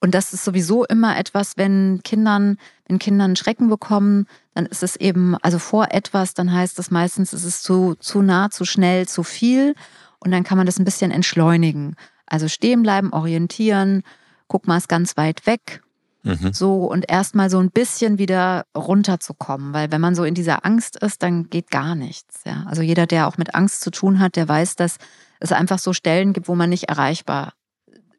Und 0.02 0.16
das 0.16 0.32
ist 0.32 0.44
sowieso 0.44 0.84
immer 0.84 1.16
etwas, 1.16 1.52
wenn 1.56 2.00
Kindern, 2.02 2.56
wenn 2.88 2.98
Kindern 2.98 3.36
Schrecken 3.36 3.68
bekommen, 3.68 4.26
dann 4.52 4.66
ist 4.66 4.82
es 4.82 4.96
eben, 4.96 5.36
also 5.42 5.60
vor 5.60 5.92
etwas, 5.92 6.34
dann 6.34 6.52
heißt 6.52 6.76
es 6.80 6.90
meistens, 6.90 7.32
es 7.32 7.44
ist 7.44 7.62
zu, 7.62 7.94
zu 8.00 8.20
nah, 8.20 8.50
zu 8.50 8.64
schnell, 8.64 9.06
zu 9.06 9.22
viel. 9.22 9.76
Und 10.18 10.32
dann 10.32 10.42
kann 10.42 10.58
man 10.58 10.66
das 10.66 10.80
ein 10.80 10.84
bisschen 10.84 11.12
entschleunigen. 11.12 11.94
Also 12.26 12.48
stehen 12.48 12.82
bleiben, 12.82 13.12
orientieren, 13.12 14.02
guck 14.48 14.66
mal, 14.66 14.78
ist 14.78 14.88
ganz 14.88 15.16
weit 15.16 15.46
weg. 15.46 15.82
Mhm. 16.24 16.52
So 16.52 16.86
und 16.86 17.08
erstmal 17.08 17.48
so 17.48 17.60
ein 17.60 17.70
bisschen 17.70 18.18
wieder 18.18 18.64
runterzukommen, 18.76 19.72
weil 19.72 19.92
wenn 19.92 20.00
man 20.00 20.16
so 20.16 20.24
in 20.24 20.34
dieser 20.34 20.66
Angst 20.66 20.96
ist, 20.96 21.22
dann 21.22 21.48
geht 21.48 21.70
gar 21.70 21.94
nichts. 21.94 22.40
Ja. 22.44 22.64
Also 22.66 22.82
jeder, 22.82 23.06
der 23.06 23.28
auch 23.28 23.38
mit 23.38 23.54
Angst 23.54 23.82
zu 23.82 23.92
tun 23.92 24.18
hat, 24.18 24.34
der 24.34 24.48
weiß, 24.48 24.74
dass 24.74 24.96
es 25.38 25.52
einfach 25.52 25.78
so 25.78 25.92
Stellen 25.92 26.32
gibt, 26.32 26.48
wo 26.48 26.56
man 26.56 26.70
nicht 26.70 26.88
erreichbar 26.88 27.52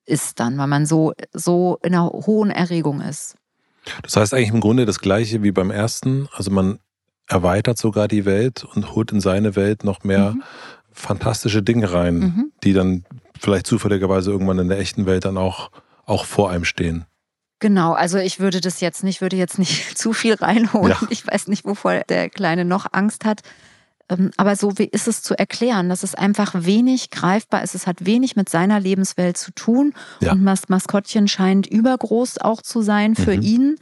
ist 0.05 0.39
dann, 0.39 0.57
weil 0.57 0.67
man 0.67 0.85
so, 0.85 1.13
so 1.31 1.79
in 1.83 1.93
einer 1.93 2.09
hohen 2.09 2.51
Erregung 2.51 3.01
ist. 3.01 3.35
Das 4.03 4.15
heißt 4.15 4.33
eigentlich 4.33 4.49
im 4.49 4.61
Grunde 4.61 4.85
das 4.85 4.99
Gleiche 4.99 5.43
wie 5.43 5.51
beim 5.51 5.71
ersten. 5.71 6.27
Also 6.33 6.51
man 6.51 6.79
erweitert 7.27 7.77
sogar 7.77 8.07
die 8.07 8.25
Welt 8.25 8.63
und 8.63 8.95
holt 8.95 9.11
in 9.11 9.21
seine 9.21 9.55
Welt 9.55 9.83
noch 9.83 10.03
mehr 10.03 10.31
Mhm. 10.31 10.43
fantastische 10.91 11.63
Dinge 11.63 11.91
rein, 11.93 12.15
Mhm. 12.19 12.51
die 12.63 12.73
dann 12.73 13.03
vielleicht 13.39 13.67
zufälligerweise 13.67 14.31
irgendwann 14.31 14.59
in 14.59 14.69
der 14.69 14.79
echten 14.79 15.05
Welt 15.05 15.25
dann 15.25 15.37
auch, 15.37 15.69
auch 16.05 16.25
vor 16.25 16.49
einem 16.51 16.65
stehen. 16.65 17.05
Genau, 17.59 17.93
also 17.93 18.17
ich 18.17 18.39
würde 18.41 18.59
das 18.61 18.81
jetzt 18.81 19.03
nicht, 19.05 19.21
würde 19.21 19.37
jetzt 19.37 19.57
nicht 19.57 19.97
zu 19.97 20.13
viel 20.13 20.33
reinholen. 20.35 20.89
Ja. 21.01 21.07
Ich 21.09 21.25
weiß 21.25 21.47
nicht, 21.47 21.65
wovor 21.65 22.01
der 22.09 22.29
Kleine 22.29 22.65
noch 22.65 22.87
Angst 22.91 23.25
hat. 23.25 23.41
Ähm, 24.09 24.31
Aber 24.37 24.55
so 24.55 24.77
wie 24.77 24.85
ist 24.85 25.07
es 25.07 25.21
zu 25.21 25.37
erklären, 25.37 25.89
dass 25.89 26.03
es 26.03 26.13
einfach 26.15 26.53
wenig 26.55 27.09
greifbar 27.09 27.63
ist. 27.63 27.73
Es 27.75 27.87
hat 27.87 28.05
wenig 28.05 28.35
mit 28.35 28.49
seiner 28.49 28.79
Lebenswelt 28.79 29.37
zu 29.37 29.51
tun. 29.53 29.93
Ja. 30.21 30.33
Und 30.33 30.45
das 30.45 30.67
Maskottchen 30.69 31.27
scheint 31.27 31.67
übergroß 31.67 32.39
auch 32.39 32.61
zu 32.61 32.81
sein 32.81 33.15
für 33.15 33.35
Mhm. 33.35 33.41
ihn. 33.41 33.75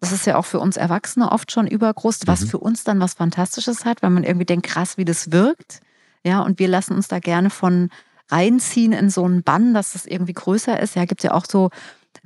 Das 0.00 0.12
ist 0.12 0.26
ja 0.26 0.36
auch 0.36 0.44
für 0.44 0.60
uns 0.60 0.76
Erwachsene 0.76 1.32
oft 1.32 1.50
schon 1.50 1.66
übergroß, 1.66 2.20
was 2.26 2.42
Mhm. 2.42 2.46
für 2.48 2.58
uns 2.58 2.84
dann 2.84 3.00
was 3.00 3.14
Fantastisches 3.14 3.84
hat, 3.86 4.02
weil 4.02 4.10
man 4.10 4.22
irgendwie 4.24 4.44
denkt, 4.44 4.66
krass, 4.66 4.98
wie 4.98 5.06
das 5.06 5.32
wirkt. 5.32 5.80
Ja, 6.24 6.40
und 6.40 6.58
wir 6.58 6.68
lassen 6.68 6.94
uns 6.94 7.08
da 7.08 7.18
gerne 7.18 7.48
von 7.50 7.88
reinziehen 8.30 8.92
in 8.92 9.08
so 9.10 9.24
einen 9.24 9.42
Bann, 9.42 9.74
dass 9.74 9.92
das 9.92 10.04
irgendwie 10.06 10.32
größer 10.32 10.78
ist. 10.80 10.94
Ja, 10.96 11.04
gibt 11.06 11.22
ja 11.22 11.32
auch 11.32 11.44
so 11.50 11.70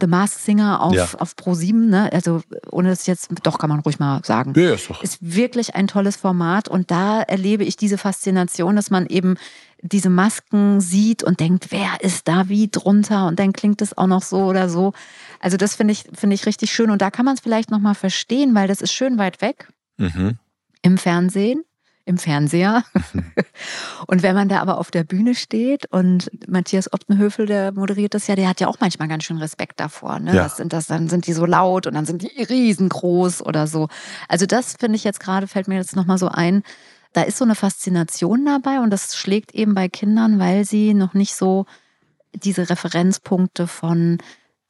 The 0.01 0.07
Masked 0.07 0.41
Singer 0.41 0.81
auf, 0.83 0.95
Ja. 0.95 1.09
auf 1.19 1.35
Pro7, 1.35 1.73
ne? 1.89 2.11
Also 2.13 2.43
ohne 2.71 2.89
das 2.91 3.07
jetzt, 3.07 3.29
doch 3.43 3.59
kann 3.59 3.69
man 3.71 3.81
ruhig 3.81 3.99
mal 3.99 4.21
sagen. 4.25 4.53
Ja, 4.57 4.75
ist 4.75 4.89
doch. 4.91 5.03
Ist 5.03 5.19
wirklich 5.21 5.75
ein 5.75 5.87
tolles 5.89 6.17
Format 6.17 6.69
und 6.69 6.91
da 6.91 7.21
erlebe 7.23 7.65
ich 7.65 7.77
diese 7.77 7.99
Faszination, 7.99 8.77
dass 8.77 8.91
man 8.91 9.07
eben 9.07 9.37
diese 9.81 10.11
Masken 10.11 10.81
sieht 10.81 11.23
und 11.23 11.39
denkt, 11.41 11.69
wer 11.71 12.01
ist 12.01 12.27
da 12.27 12.49
wie 12.49 12.69
drunter 12.69 13.27
und 13.27 13.39
dann 13.39 13.53
klingt 13.53 13.81
es 13.81 13.97
auch 13.97 14.09
noch 14.09 14.23
so 14.23 14.45
oder 14.45 14.69
so. 14.69 14.93
Also 15.41 15.57
das 15.57 15.77
finde 15.77 15.93
ich, 15.93 16.05
finde 16.13 16.35
ich 16.35 16.47
richtig 16.47 16.73
schön 16.73 16.91
und 16.91 17.01
da 17.01 17.11
kann 17.11 17.25
man 17.25 17.35
es 17.35 17.41
vielleicht 17.41 17.71
nochmal 17.71 17.95
verstehen, 17.95 18.55
weil 18.55 18.67
das 18.69 18.81
ist 18.81 18.93
schön 18.93 19.19
weit 19.19 19.41
weg 19.41 19.69
Mhm. 19.99 20.39
im 20.83 20.99
Fernsehen, 20.99 21.63
im 22.09 22.17
Fernseher. 22.17 22.85
und 24.07 24.23
wenn 24.23 24.35
man 24.35 24.49
da 24.49 24.61
aber 24.61 24.79
auf 24.79 24.91
der 24.91 25.05
Bühne 25.05 25.35
steht 25.35 25.85
und 25.93 26.31
Matthias 26.49 26.93
Optenhöfel, 26.93 27.47
der 27.47 27.73
moderiert 27.73 28.15
das 28.15 28.27
ja, 28.27 28.35
der 28.35 28.49
hat 28.49 28.61
ja 28.61 28.67
auch 28.67 28.79
manchmal 28.81 29.09
ganz 29.09 29.25
schön 29.25 29.37
Respekt 29.37 29.79
davor. 29.79 30.19
Ne? 30.19 30.35
Ja. 30.35 30.47
Was 30.47 30.57
sind 30.57 30.73
das? 30.73 30.87
Dann 30.87 31.09
sind 31.09 31.27
die 31.27 31.35
so 31.35 31.45
laut 31.45 31.87
und 31.87 31.95
dann 31.95 32.07
sind 32.07 32.23
die 32.23 32.43
riesengroß 32.43 33.45
oder 33.45 33.67
so. 33.67 33.89
Also 34.27 34.47
das 34.47 34.75
finde 34.79 34.97
ich 34.97 35.05
jetzt 35.05 35.21
gerade, 35.21 35.47
fällt 35.47 35.69
mir 35.69 35.77
jetzt 35.77 35.97
nochmal 35.97 36.17
so 36.17 36.29
ein, 36.29 36.63
da 37.13 37.23
ist 37.23 37.37
so 37.37 37.45
eine 37.45 37.55
Faszination 37.55 38.45
dabei 38.45 38.81
und 38.81 38.91
das 38.91 39.15
schlägt 39.15 39.55
eben 39.55 39.75
bei 39.75 39.89
Kindern, 39.89 40.39
weil 40.39 40.65
sie 40.65 40.95
noch 40.95 41.13
nicht 41.13 41.35
so 41.35 41.67
diese 42.33 42.71
Referenzpunkte 42.71 43.67
von 43.67 44.19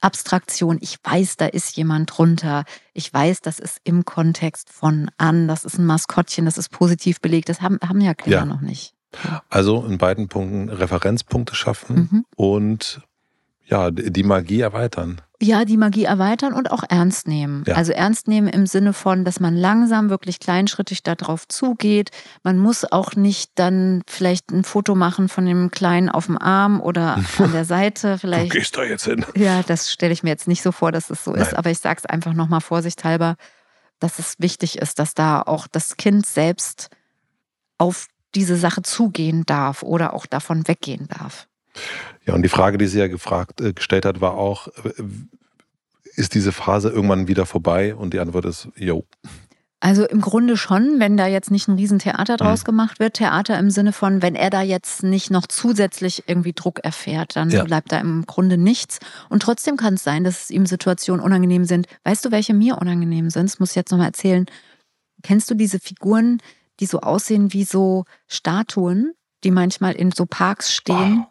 Abstraktion. 0.01 0.79
Ich 0.81 0.99
weiß, 1.03 1.37
da 1.37 1.47
ist 1.47 1.77
jemand 1.77 2.17
drunter. 2.17 2.65
Ich 2.93 3.13
weiß, 3.13 3.41
das 3.41 3.59
ist 3.59 3.79
im 3.85 4.05
Kontext 4.05 4.71
von 4.71 5.11
an. 5.19 5.49
Das 5.49 5.65
ist 5.65 5.79
ein 5.79 5.87
Maskottchen, 5.87 6.45
das 6.45 6.59
ist 6.59 6.71
positiv 6.71 7.21
belegt. 7.21 7.49
Das 7.49 7.61
haben, 7.61 7.79
haben 7.87 8.01
ja 8.01 8.15
Kinder 8.15 8.39
Ja. 8.39 8.45
noch 8.45 8.61
nicht. 8.61 8.95
Also 9.49 9.85
in 9.87 9.97
beiden 9.99 10.29
Punkten 10.29 10.69
Referenzpunkte 10.69 11.55
schaffen 11.55 12.09
Mhm. 12.11 12.25
und 12.37 13.01
ja, 13.69 13.91
die 13.91 14.23
Magie 14.23 14.61
erweitern. 14.61 15.21
Ja, 15.41 15.65
die 15.65 15.77
Magie 15.77 16.05
erweitern 16.05 16.53
und 16.53 16.71
auch 16.73 16.83
ernst 16.89 17.29
nehmen. 17.29 17.65
Ja. 17.67 17.75
Also 17.75 17.93
ernst 17.93 18.27
nehmen 18.27 18.49
im 18.49 18.67
Sinne 18.67 18.93
von, 18.93 19.25
dass 19.25 19.39
man 19.41 19.55
langsam, 19.55 20.11
wirklich 20.11 20.41
kleinschrittig 20.41 21.03
darauf 21.03 21.47
zugeht. 21.47 22.11
Man 22.43 22.59
muss 22.59 22.91
auch 22.91 23.15
nicht 23.15 23.53
dann 23.55 24.03
vielleicht 24.09 24.51
ein 24.51 24.65
Foto 24.65 24.95
machen 24.95 25.29
von 25.29 25.45
dem 25.45 25.71
Kleinen 25.71 26.09
auf 26.09 26.27
dem 26.27 26.39
Arm 26.39 26.81
oder 26.81 27.23
an 27.39 27.53
der 27.53 27.67
Seite. 27.67 28.19
Vielleicht. 28.19 28.53
Du 28.53 28.59
gehst 28.59 28.77
da 28.77 28.85
jetzt 28.85 29.05
hin. 29.05 29.25
Ja, 29.37 29.63
das 29.63 29.93
stelle 29.93 30.13
ich 30.13 30.23
mir 30.23 30.31
jetzt 30.31 30.49
nicht 30.49 30.63
so 30.63 30.73
vor, 30.73 30.91
dass 30.91 31.11
es 31.11 31.23
so 31.23 31.33
Nein. 31.33 31.43
ist, 31.43 31.55
aber 31.55 31.71
ich 31.71 31.79
sage 31.79 32.01
es 32.03 32.07
einfach 32.07 32.33
nochmal 32.33 32.63
vorsichtshalber, 32.63 33.37
dass 34.01 34.19
es 34.19 34.37
wichtig 34.39 34.79
ist, 34.79 34.99
dass 34.99 35.13
da 35.13 35.43
auch 35.43 35.67
das 35.67 35.97
Kind 35.97 36.25
selbst 36.27 36.89
auf 37.77 38.07
diese 38.35 38.57
Sache 38.57 38.83
zugehen 38.83 39.45
darf 39.45 39.83
oder 39.83 40.15
auch 40.15 40.27
davon 40.27 40.67
weggehen 40.67 41.07
darf. 41.09 41.48
Ja, 42.27 42.35
und 42.35 42.43
die 42.43 42.49
Frage, 42.49 42.79
die 42.79 42.87
sie 42.87 42.99
ja 42.99 43.09
gefragt, 43.09 43.61
äh, 43.61 43.73
gestellt 43.73 44.05
hat, 44.05 44.21
war 44.21 44.35
auch, 44.35 44.69
äh, 44.85 44.93
ist 46.15 46.35
diese 46.35 46.53
Phase 46.53 46.91
irgendwann 46.91 47.29
wieder 47.29 47.47
vorbei? 47.47 47.95
Und 47.95 48.13
die 48.13 48.21
Antwort 48.21 48.45
ist, 48.45 48.69
jo. 48.77 49.05
Also 49.81 50.05
im 50.05 50.21
Grunde 50.21 50.57
schon, 50.57 50.99
wenn 50.99 51.17
da 51.17 51.29
jetzt 51.29 51.53
nicht 51.53 51.69
ein 51.69 51.77
Riesentheater 51.77 52.37
draus 52.37 52.63
mhm. 52.63 52.67
gemacht 52.67 52.99
wird. 52.99 53.15
Theater 53.15 53.57
im 53.59 53.71
Sinne 53.71 53.93
von, 53.93 54.23
wenn 54.23 54.35
er 54.35 54.51
da 54.51 54.61
jetzt 54.61 55.05
nicht 55.05 55.31
noch 55.31 55.47
zusätzlich 55.47 56.25
irgendwie 56.27 56.53
Druck 56.53 56.81
erfährt, 56.81 57.37
dann 57.37 57.51
ja. 57.51 57.63
bleibt 57.63 57.93
da 57.93 58.01
im 58.01 58.27
Grunde 58.27 58.59
nichts. 58.59 58.99
Und 59.29 59.41
trotzdem 59.41 59.77
kann 59.77 59.95
es 59.95 60.03
sein, 60.03 60.25
dass 60.25 60.45
es 60.45 60.51
ihm 60.51 60.67
Situationen 60.67 61.25
unangenehm 61.25 61.65
sind. 61.65 61.87
Weißt 62.03 62.25
du, 62.25 62.33
welche 62.33 62.55
mir 62.55 62.79
unangenehm 62.79 63.31
sind? 63.31 63.45
Das 63.45 63.61
muss 63.61 63.71
ich 63.71 63.77
jetzt 63.77 63.93
nochmal 63.93 64.09
erzählen. 64.09 64.47
Kennst 65.23 65.49
du 65.49 65.55
diese 65.55 65.79
Figuren, 65.79 66.43
die 66.81 66.87
so 66.87 67.01
aussehen 67.01 67.53
wie 67.53 67.65
so 67.65 68.05
Statuen, 68.27 69.13
die 69.45 69.53
manchmal 69.53 69.93
in 69.93 70.11
so 70.11 70.27
Parks 70.27 70.75
stehen? 70.75 71.19
Wow. 71.19 71.27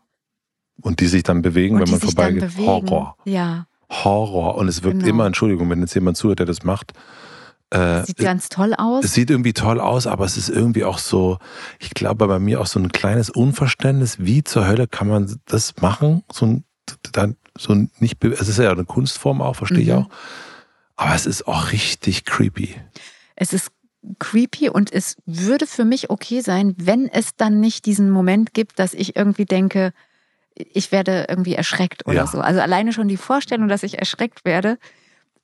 Und 0.82 1.00
die 1.00 1.08
sich 1.08 1.24
dann 1.24 1.42
bewegen, 1.42 1.76
Und 1.76 1.84
wenn 1.84 1.92
man 1.92 2.00
vorbeigeht. 2.00 2.58
Horror. 2.58 3.18
Ja. 3.26 3.68
Horror. 3.90 4.56
Und 4.56 4.68
es 4.68 4.84
wirkt 4.84 5.00
genau. 5.00 5.10
immer, 5.10 5.26
Entschuldigung, 5.26 5.70
wenn 5.70 5.82
jetzt 5.82 5.96
jemand 5.96 6.18
zuhört, 6.18 6.40
der 6.40 6.46
das 6.46 6.64
macht. 6.64 6.94
Äh, 7.70 8.06
sieht 8.06 8.18
ganz 8.18 8.48
toll 8.48 8.74
aus. 8.74 9.04
Es 9.04 9.14
sieht 9.14 9.30
irgendwie 9.30 9.54
toll 9.54 9.82
aus, 9.82 10.08
aber 10.08 10.24
es 10.24 10.38
ist 10.38 10.50
irgendwie 10.50 10.86
auch 10.86 11.00
so, 11.00 11.38
ich 11.80 11.90
glaube 11.90 12.28
bei 12.28 12.40
mir 12.40 12.62
auch 12.62 12.68
so 12.68 12.80
ein 12.80 12.92
kleines 12.92 13.30
Unverständnis, 13.30 14.20
wie 14.20 14.44
zur 14.44 14.68
Hölle 14.68 14.88
kann 14.88 15.10
man 15.10 15.40
das 15.46 15.76
machen? 15.82 16.24
So 16.32 16.46
ein, 16.46 16.64
dann, 17.12 17.36
so 17.58 17.74
nicht, 18.00 18.24
es 18.24 18.48
ist 18.48 18.60
ja 18.60 18.72
eine 18.72 18.86
Kunstform 18.86 19.42
auch, 19.42 19.58
verstehe 19.58 19.80
mhm. 19.80 19.84
ich 19.84 19.94
auch. 19.94 20.10
Aber 20.96 21.14
es 21.14 21.26
ist 21.26 21.48
auch 21.48 21.72
richtig 21.74 22.24
creepy. 22.24 22.76
Es 23.36 23.52
ist 23.52 23.72
creepy 24.20 24.70
und 24.70 24.94
es 24.94 25.18
würde 25.26 25.68
für 25.68 25.84
mich 25.84 26.10
okay 26.10 26.40
sein, 26.40 26.74
wenn 26.78 27.08
es 27.08 27.36
dann 27.36 27.60
nicht 27.60 27.86
diesen 27.86 28.10
Moment 28.10 28.54
gibt, 28.54 28.80
dass 28.80 28.94
ich 28.94 29.18
irgendwie 29.18 29.46
denke, 29.46 29.92
ich 30.58 30.92
werde 30.92 31.26
irgendwie 31.30 31.54
erschreckt 31.54 32.06
oder 32.06 32.16
ja. 32.16 32.28
so. 32.28 32.40
Also 32.40 32.60
alleine 32.62 32.94
schon 32.94 33.08
die 33.08 33.18
Vorstellung, 33.18 33.68
dass 33.68 33.84
ich 33.84 34.00
erschreckt 34.00 34.46
werde, 34.46 34.78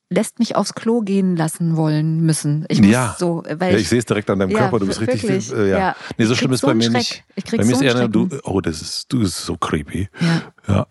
lässt 0.10 0.40
mich 0.40 0.56
aufs 0.56 0.74
Klo 0.74 1.02
gehen 1.02 1.36
lassen 1.36 1.76
wollen 1.76 2.22
müssen. 2.22 2.66
Ich 2.70 2.80
muss 2.82 2.92
ja. 2.92 3.16
so, 3.18 3.44
weil 3.48 3.72
ja, 3.72 3.78
ich, 3.78 3.84
ich 3.84 3.90
sehe 3.90 4.00
es 4.00 4.06
direkt 4.06 4.30
an 4.30 4.40
deinem 4.40 4.52
ja, 4.52 4.60
Körper. 4.60 4.80
Du 4.80 4.88
bist 4.88 5.02
richtig. 5.02 5.52
Äh, 5.52 5.70
ja. 5.70 5.80
ja. 5.80 5.96
Nee, 6.18 6.26
so 6.26 6.36
schlimm 6.36 6.54
ist 6.54 6.62
so 6.62 6.68
bei 6.68 6.74
mir 6.74 6.84
Schreck. 6.84 6.94
nicht. 6.94 7.24
Ich 7.36 7.46
krieg 7.46 7.60
bei 7.60 7.66
mir 7.66 7.76
so 7.76 7.84
ist 7.84 7.96
eher, 7.96 8.08
du, 8.08 8.30
oh, 8.44 8.62
das 8.62 8.82
ist, 8.82 9.12
du 9.12 9.20
bist 9.20 9.38
so 9.38 9.58
creepy. 9.58 10.10
Ja. 10.20 10.42
ja. 10.68 10.88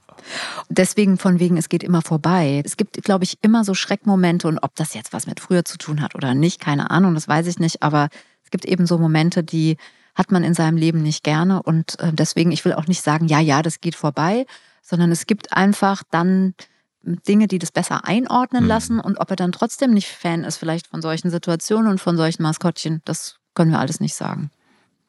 Deswegen 0.68 1.18
von 1.18 1.40
wegen, 1.40 1.56
es 1.56 1.68
geht 1.68 1.82
immer 1.82 2.02
vorbei. 2.02 2.62
Es 2.64 2.76
gibt, 2.76 3.02
glaube 3.02 3.24
ich, 3.24 3.38
immer 3.42 3.64
so 3.64 3.74
Schreckmomente 3.74 4.48
und 4.48 4.58
ob 4.58 4.74
das 4.76 4.94
jetzt 4.94 5.12
was 5.12 5.26
mit 5.26 5.40
früher 5.40 5.64
zu 5.64 5.78
tun 5.78 6.00
hat 6.00 6.14
oder 6.14 6.34
nicht, 6.34 6.60
keine 6.60 6.90
Ahnung, 6.90 7.14
das 7.14 7.28
weiß 7.28 7.46
ich 7.46 7.58
nicht. 7.58 7.82
Aber 7.82 8.08
es 8.44 8.50
gibt 8.50 8.64
eben 8.64 8.86
so 8.86 8.98
Momente, 8.98 9.42
die 9.42 9.76
hat 10.14 10.30
man 10.30 10.44
in 10.44 10.54
seinem 10.54 10.76
Leben 10.76 11.02
nicht 11.02 11.24
gerne. 11.24 11.62
Und 11.62 11.98
äh, 12.00 12.12
deswegen, 12.12 12.52
ich 12.52 12.64
will 12.64 12.74
auch 12.74 12.86
nicht 12.86 13.02
sagen, 13.02 13.26
ja, 13.26 13.40
ja, 13.40 13.62
das 13.62 13.80
geht 13.80 13.94
vorbei, 13.94 14.46
sondern 14.82 15.10
es 15.10 15.26
gibt 15.26 15.52
einfach 15.52 16.02
dann 16.10 16.54
Dinge, 17.02 17.48
die 17.48 17.58
das 17.58 17.72
besser 17.72 18.04
einordnen 18.04 18.64
mhm. 18.64 18.68
lassen. 18.68 19.00
Und 19.00 19.18
ob 19.18 19.30
er 19.30 19.36
dann 19.36 19.52
trotzdem 19.52 19.92
nicht 19.92 20.08
Fan 20.08 20.44
ist, 20.44 20.56
vielleicht 20.56 20.86
von 20.86 21.02
solchen 21.02 21.30
Situationen 21.30 21.90
und 21.90 22.00
von 22.00 22.16
solchen 22.16 22.42
Maskottchen, 22.42 23.02
das 23.04 23.38
können 23.54 23.70
wir 23.70 23.78
alles 23.78 24.00
nicht 24.00 24.14
sagen. 24.14 24.50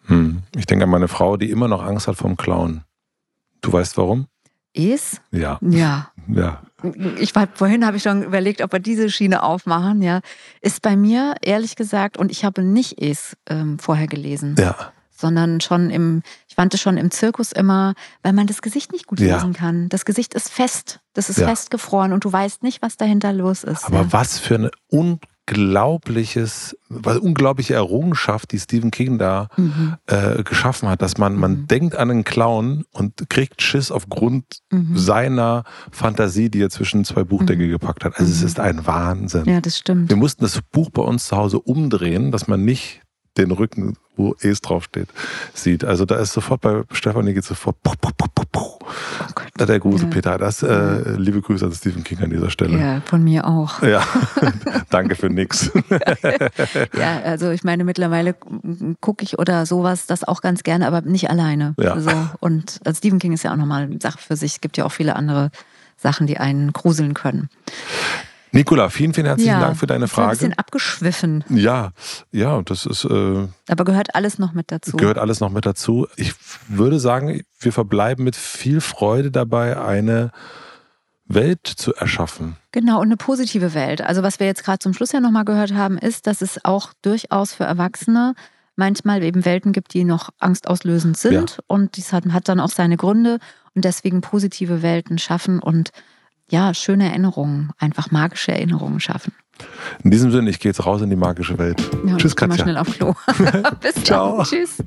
Hm. 0.06 0.44
Ich 0.56 0.66
denke 0.66 0.84
an 0.84 0.90
meine 0.90 1.08
Frau, 1.08 1.38
die 1.38 1.50
immer 1.50 1.68
noch 1.68 1.82
Angst 1.82 2.08
hat 2.08 2.18
vom 2.18 2.36
Clown. 2.36 2.84
Du 3.62 3.72
weißt 3.72 3.98
warum? 3.98 4.28
Es? 4.74 5.22
Ja. 5.32 5.60
Ja. 5.62 6.12
Ja. 6.28 6.62
Ich 7.18 7.34
war, 7.36 7.48
vorhin 7.54 7.86
habe 7.86 7.98
ich 7.98 8.04
schon 8.04 8.24
überlegt, 8.24 8.62
ob 8.62 8.72
wir 8.72 8.80
diese 8.80 9.10
Schiene 9.10 9.44
aufmachen, 9.44 10.02
ja. 10.02 10.22
Ist 10.62 10.82
bei 10.82 10.96
mir, 10.96 11.36
ehrlich 11.42 11.76
gesagt, 11.76 12.18
und 12.18 12.32
ich 12.32 12.44
habe 12.44 12.62
nicht 12.62 13.02
Es 13.02 13.38
ähm, 13.48 13.80
vorher 13.80 14.08
gelesen. 14.08 14.56
Ja. 14.60 14.76
Sondern 15.16 15.62
schon 15.62 15.90
im, 15.90 16.22
ich 16.50 16.58
wandte 16.58 16.78
schon 16.78 16.98
im 16.98 17.10
Zirkus 17.12 17.52
immer, 17.52 17.94
weil 18.24 18.34
man 18.34 18.48
das 18.48 18.62
Gesicht 18.62 18.92
nicht 18.92 19.08
gut 19.08 19.20
ja. 19.20 19.36
lesen 19.36 19.54
kann. 19.54 19.88
Das 19.90 20.04
Gesicht 20.04 20.34
ist 20.34 20.50
fest, 20.50 21.00
das 21.14 21.30
ist 21.30 21.38
ja. 21.38 21.48
festgefroren 21.48 22.12
und 22.12 22.26
du 22.26 22.32
weißt 22.32 22.64
nicht, 22.64 22.82
was 22.82 22.98
dahinter 22.98 23.32
los 23.32 23.64
ist. 23.64 23.86
Aber 23.86 24.02
ja. 24.02 24.12
was 24.12 24.40
für 24.40 24.56
eine 24.56 24.72
un 24.92 25.20
unglaubliches, 25.50 26.78
weil 26.90 27.18
unglaubliche 27.18 27.74
Errungenschaft, 27.74 28.52
die 28.52 28.60
Stephen 28.60 28.92
King 28.92 29.18
da 29.18 29.50
mhm. 29.58 29.96
äh, 30.08 30.44
geschaffen 30.44 30.90
hat, 30.90 31.02
dass 31.02 31.18
man, 31.18 31.36
man 31.36 31.52
mhm. 31.52 31.68
denkt 31.68 31.96
an 31.96 32.12
einen 32.12 32.24
Clown 32.24 32.86
und 32.92 33.30
kriegt 33.30 33.62
Schiss 33.62 33.92
aufgrund 33.92 34.60
mhm. 34.72 34.98
seiner 34.98 35.64
Fantasie, 35.92 36.50
die 36.50 36.62
er 36.62 36.70
zwischen 36.70 37.04
zwei 37.06 37.24
Buchdeckel 37.24 37.68
mhm. 37.68 37.72
gepackt 37.72 38.06
hat. 38.06 38.18
Also 38.18 38.32
es 38.32 38.42
mhm. 38.42 38.48
ist 38.48 38.60
ein 38.60 38.88
Wahnsinn. 38.88 39.46
Ja, 39.46 39.62
das 39.62 39.78
stimmt. 39.78 40.10
Wir 40.10 40.18
mussten 40.18 40.44
das 40.44 40.62
Buch 40.72 40.90
bei 40.90 41.02
uns 41.02 41.28
zu 41.28 41.38
Hause 41.38 41.60
umdrehen, 41.60 42.32
dass 42.32 42.48
man 42.48 42.64
nicht 42.64 43.02
den 43.38 43.52
Rücken, 43.52 43.98
wo 44.16 44.36
Es 44.42 44.62
draufsteht, 44.62 45.08
sieht. 45.54 45.84
Also 45.84 46.06
da 46.06 46.18
ist 46.18 46.34
sofort 46.34 46.62
bei 46.62 46.84
Stefanie 46.92 47.34
geht 47.34 47.46
sofort 47.46 47.82
puh, 47.82 47.94
puh, 48.00 48.12
puh, 48.16 48.28
puh, 48.34 48.44
puh. 48.52 48.62
Oh 49.60 49.66
der 49.66 49.80
Gruselpeter. 49.80 50.32
Ja. 50.32 50.38
Das, 50.38 50.62
äh, 50.62 51.16
liebe 51.18 51.42
Grüße 51.42 51.66
an 51.66 51.72
Stephen 51.72 52.04
King 52.04 52.20
an 52.20 52.30
dieser 52.30 52.50
Stelle. 52.50 52.78
Ja, 52.78 53.02
von 53.06 53.24
mir 53.24 53.48
auch. 53.48 53.82
Ja, 53.82 54.06
danke 54.90 55.16
für 55.16 55.30
nix. 55.30 55.72
ja, 56.98 57.22
also 57.24 57.50
ich 57.50 57.64
meine, 57.64 57.84
mittlerweile 57.84 58.36
gucke 59.00 59.24
ich 59.24 59.40
oder 59.40 59.66
sowas 59.66 60.06
das 60.06 60.24
auch 60.24 60.42
ganz 60.42 60.64
gerne, 60.64 60.88
aber 60.88 61.02
nicht 61.02 61.30
alleine. 61.30 61.74
Ja. 61.80 61.94
Also, 61.94 62.12
und 62.40 62.80
also 62.86 62.98
Stephen 62.98 63.20
King 63.20 63.34
ist 63.34 63.44
ja 63.44 63.54
auch 63.54 63.58
nochmal 63.58 63.84
eine 63.84 64.00
Sache 64.00 64.20
für 64.20 64.36
sich. 64.36 64.54
Es 64.54 64.62
gibt 64.62 64.78
ja 64.78 64.86
auch 64.86 64.92
viele 64.92 65.16
andere 65.16 65.50
Sachen, 65.98 66.28
die 66.28 66.38
einen 66.38 66.74
gruseln 66.74 67.14
können. 67.14 67.50
Nicola, 68.54 68.90
vielen, 68.90 69.16
vielen 69.16 69.26
herzlichen 69.26 69.52
ja, 69.52 69.60
Dank 69.60 69.78
für 69.78 69.88
deine 69.88 70.08
Frage. 70.08 70.30
Ein 70.30 70.38
bisschen 70.38 70.54
abgeschwiffen. 70.54 71.44
Ja, 71.50 71.92
ja, 72.32 72.62
das 72.62 72.86
ist. 72.86 73.04
Äh, 73.04 73.48
Aber 73.68 73.84
gehört 73.84 74.14
alles 74.14 74.38
noch 74.38 74.54
mit 74.54 74.72
dazu. 74.72 74.96
Gehört 74.96 75.18
alles 75.18 75.40
noch 75.40 75.50
mit 75.50 75.66
dazu. 75.66 76.08
Ich 76.18 76.36
würde 76.68 77.00
sagen, 77.00 77.42
wir 77.60 77.74
verbleiben 77.74 78.24
mit 78.24 78.36
viel 78.36 78.80
Freude 78.80 79.32
dabei, 79.32 79.82
eine 79.82 80.32
Welt 81.26 81.66
zu 81.66 81.96
erschaffen. 81.96 82.56
Genau, 82.72 82.98
und 82.98 83.08
eine 83.08 83.18
positive 83.18 83.74
Welt. 83.74 84.02
Also, 84.02 84.22
was 84.22 84.40
wir 84.40 84.46
jetzt 84.46 84.64
gerade 84.64 84.80
zum 84.80 84.94
Schluss 84.94 85.12
ja 85.14 85.20
nochmal 85.20 85.46
gehört 85.46 85.74
haben, 85.74 85.98
ist, 85.98 86.28
dass 86.28 86.42
es 86.42 86.64
auch 86.64 86.94
durchaus 87.02 87.54
für 87.54 87.64
Erwachsene 87.64 88.36
manchmal 88.76 89.24
eben 89.24 89.46
Welten 89.46 89.72
gibt, 89.72 89.96
die 89.96 90.04
noch 90.04 90.30
angstauslösend 90.38 91.18
sind. 91.18 91.52
Ja. 91.52 91.64
Und 91.66 91.98
dies 91.98 92.14
hat, 92.14 92.26
hat 92.28 92.48
dann 92.50 92.60
auch 92.60 92.70
seine 92.70 92.98
Gründe. 92.98 93.40
Und 93.74 93.84
deswegen 93.84 94.22
positive 94.22 94.84
Welten 94.84 95.18
schaffen 95.18 95.60
und 95.60 95.90
ja, 96.50 96.74
schöne 96.74 97.10
Erinnerungen, 97.10 97.72
einfach 97.80 98.12
magische 98.12 98.52
Erinnerungen 98.52 99.00
schaffen. 99.00 99.34
In 100.04 100.12
diesem 100.12 100.32
Sinne, 100.32 100.50
ich 100.50 100.60
gehe 100.60 100.72
jetzt 100.72 100.86
raus 100.86 101.02
in 101.02 101.10
die 101.10 101.16
magische 101.16 101.58
Welt. 101.58 101.82
Ja, 102.06 102.18
Tschüss, 102.18 102.36
Katja. 102.36 102.56
Mal 102.56 102.62
schnell 102.62 102.78
auf 102.78 102.88
Klo. 102.88 103.14
Bis 103.82 103.96
Ciao. 104.04 104.38
dann. 104.38 104.46
Tschüss. 104.46 104.84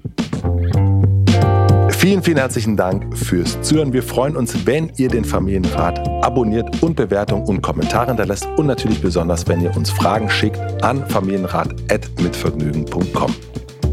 Vielen, 1.99 2.23
vielen 2.23 2.37
herzlichen 2.37 2.77
Dank 2.77 3.17
fürs 3.17 3.61
Zuhören. 3.63 3.93
Wir 3.93 4.03
freuen 4.03 4.37
uns, 4.37 4.67
wenn 4.67 4.93
ihr 4.97 5.09
den 5.09 5.25
Familienrat 5.25 6.07
abonniert 6.23 6.83
und 6.83 6.95
Bewertung 6.95 7.45
und 7.45 7.63
Kommentare 7.63 8.09
hinterlässt 8.09 8.47
und 8.57 8.67
natürlich 8.67 9.01
besonders, 9.01 9.49
wenn 9.49 9.61
ihr 9.61 9.75
uns 9.77 9.91
Fragen 9.91 10.29
schickt 10.29 10.59
an 10.85 11.09
familienrat.mitvergnügen.com. 11.09 13.35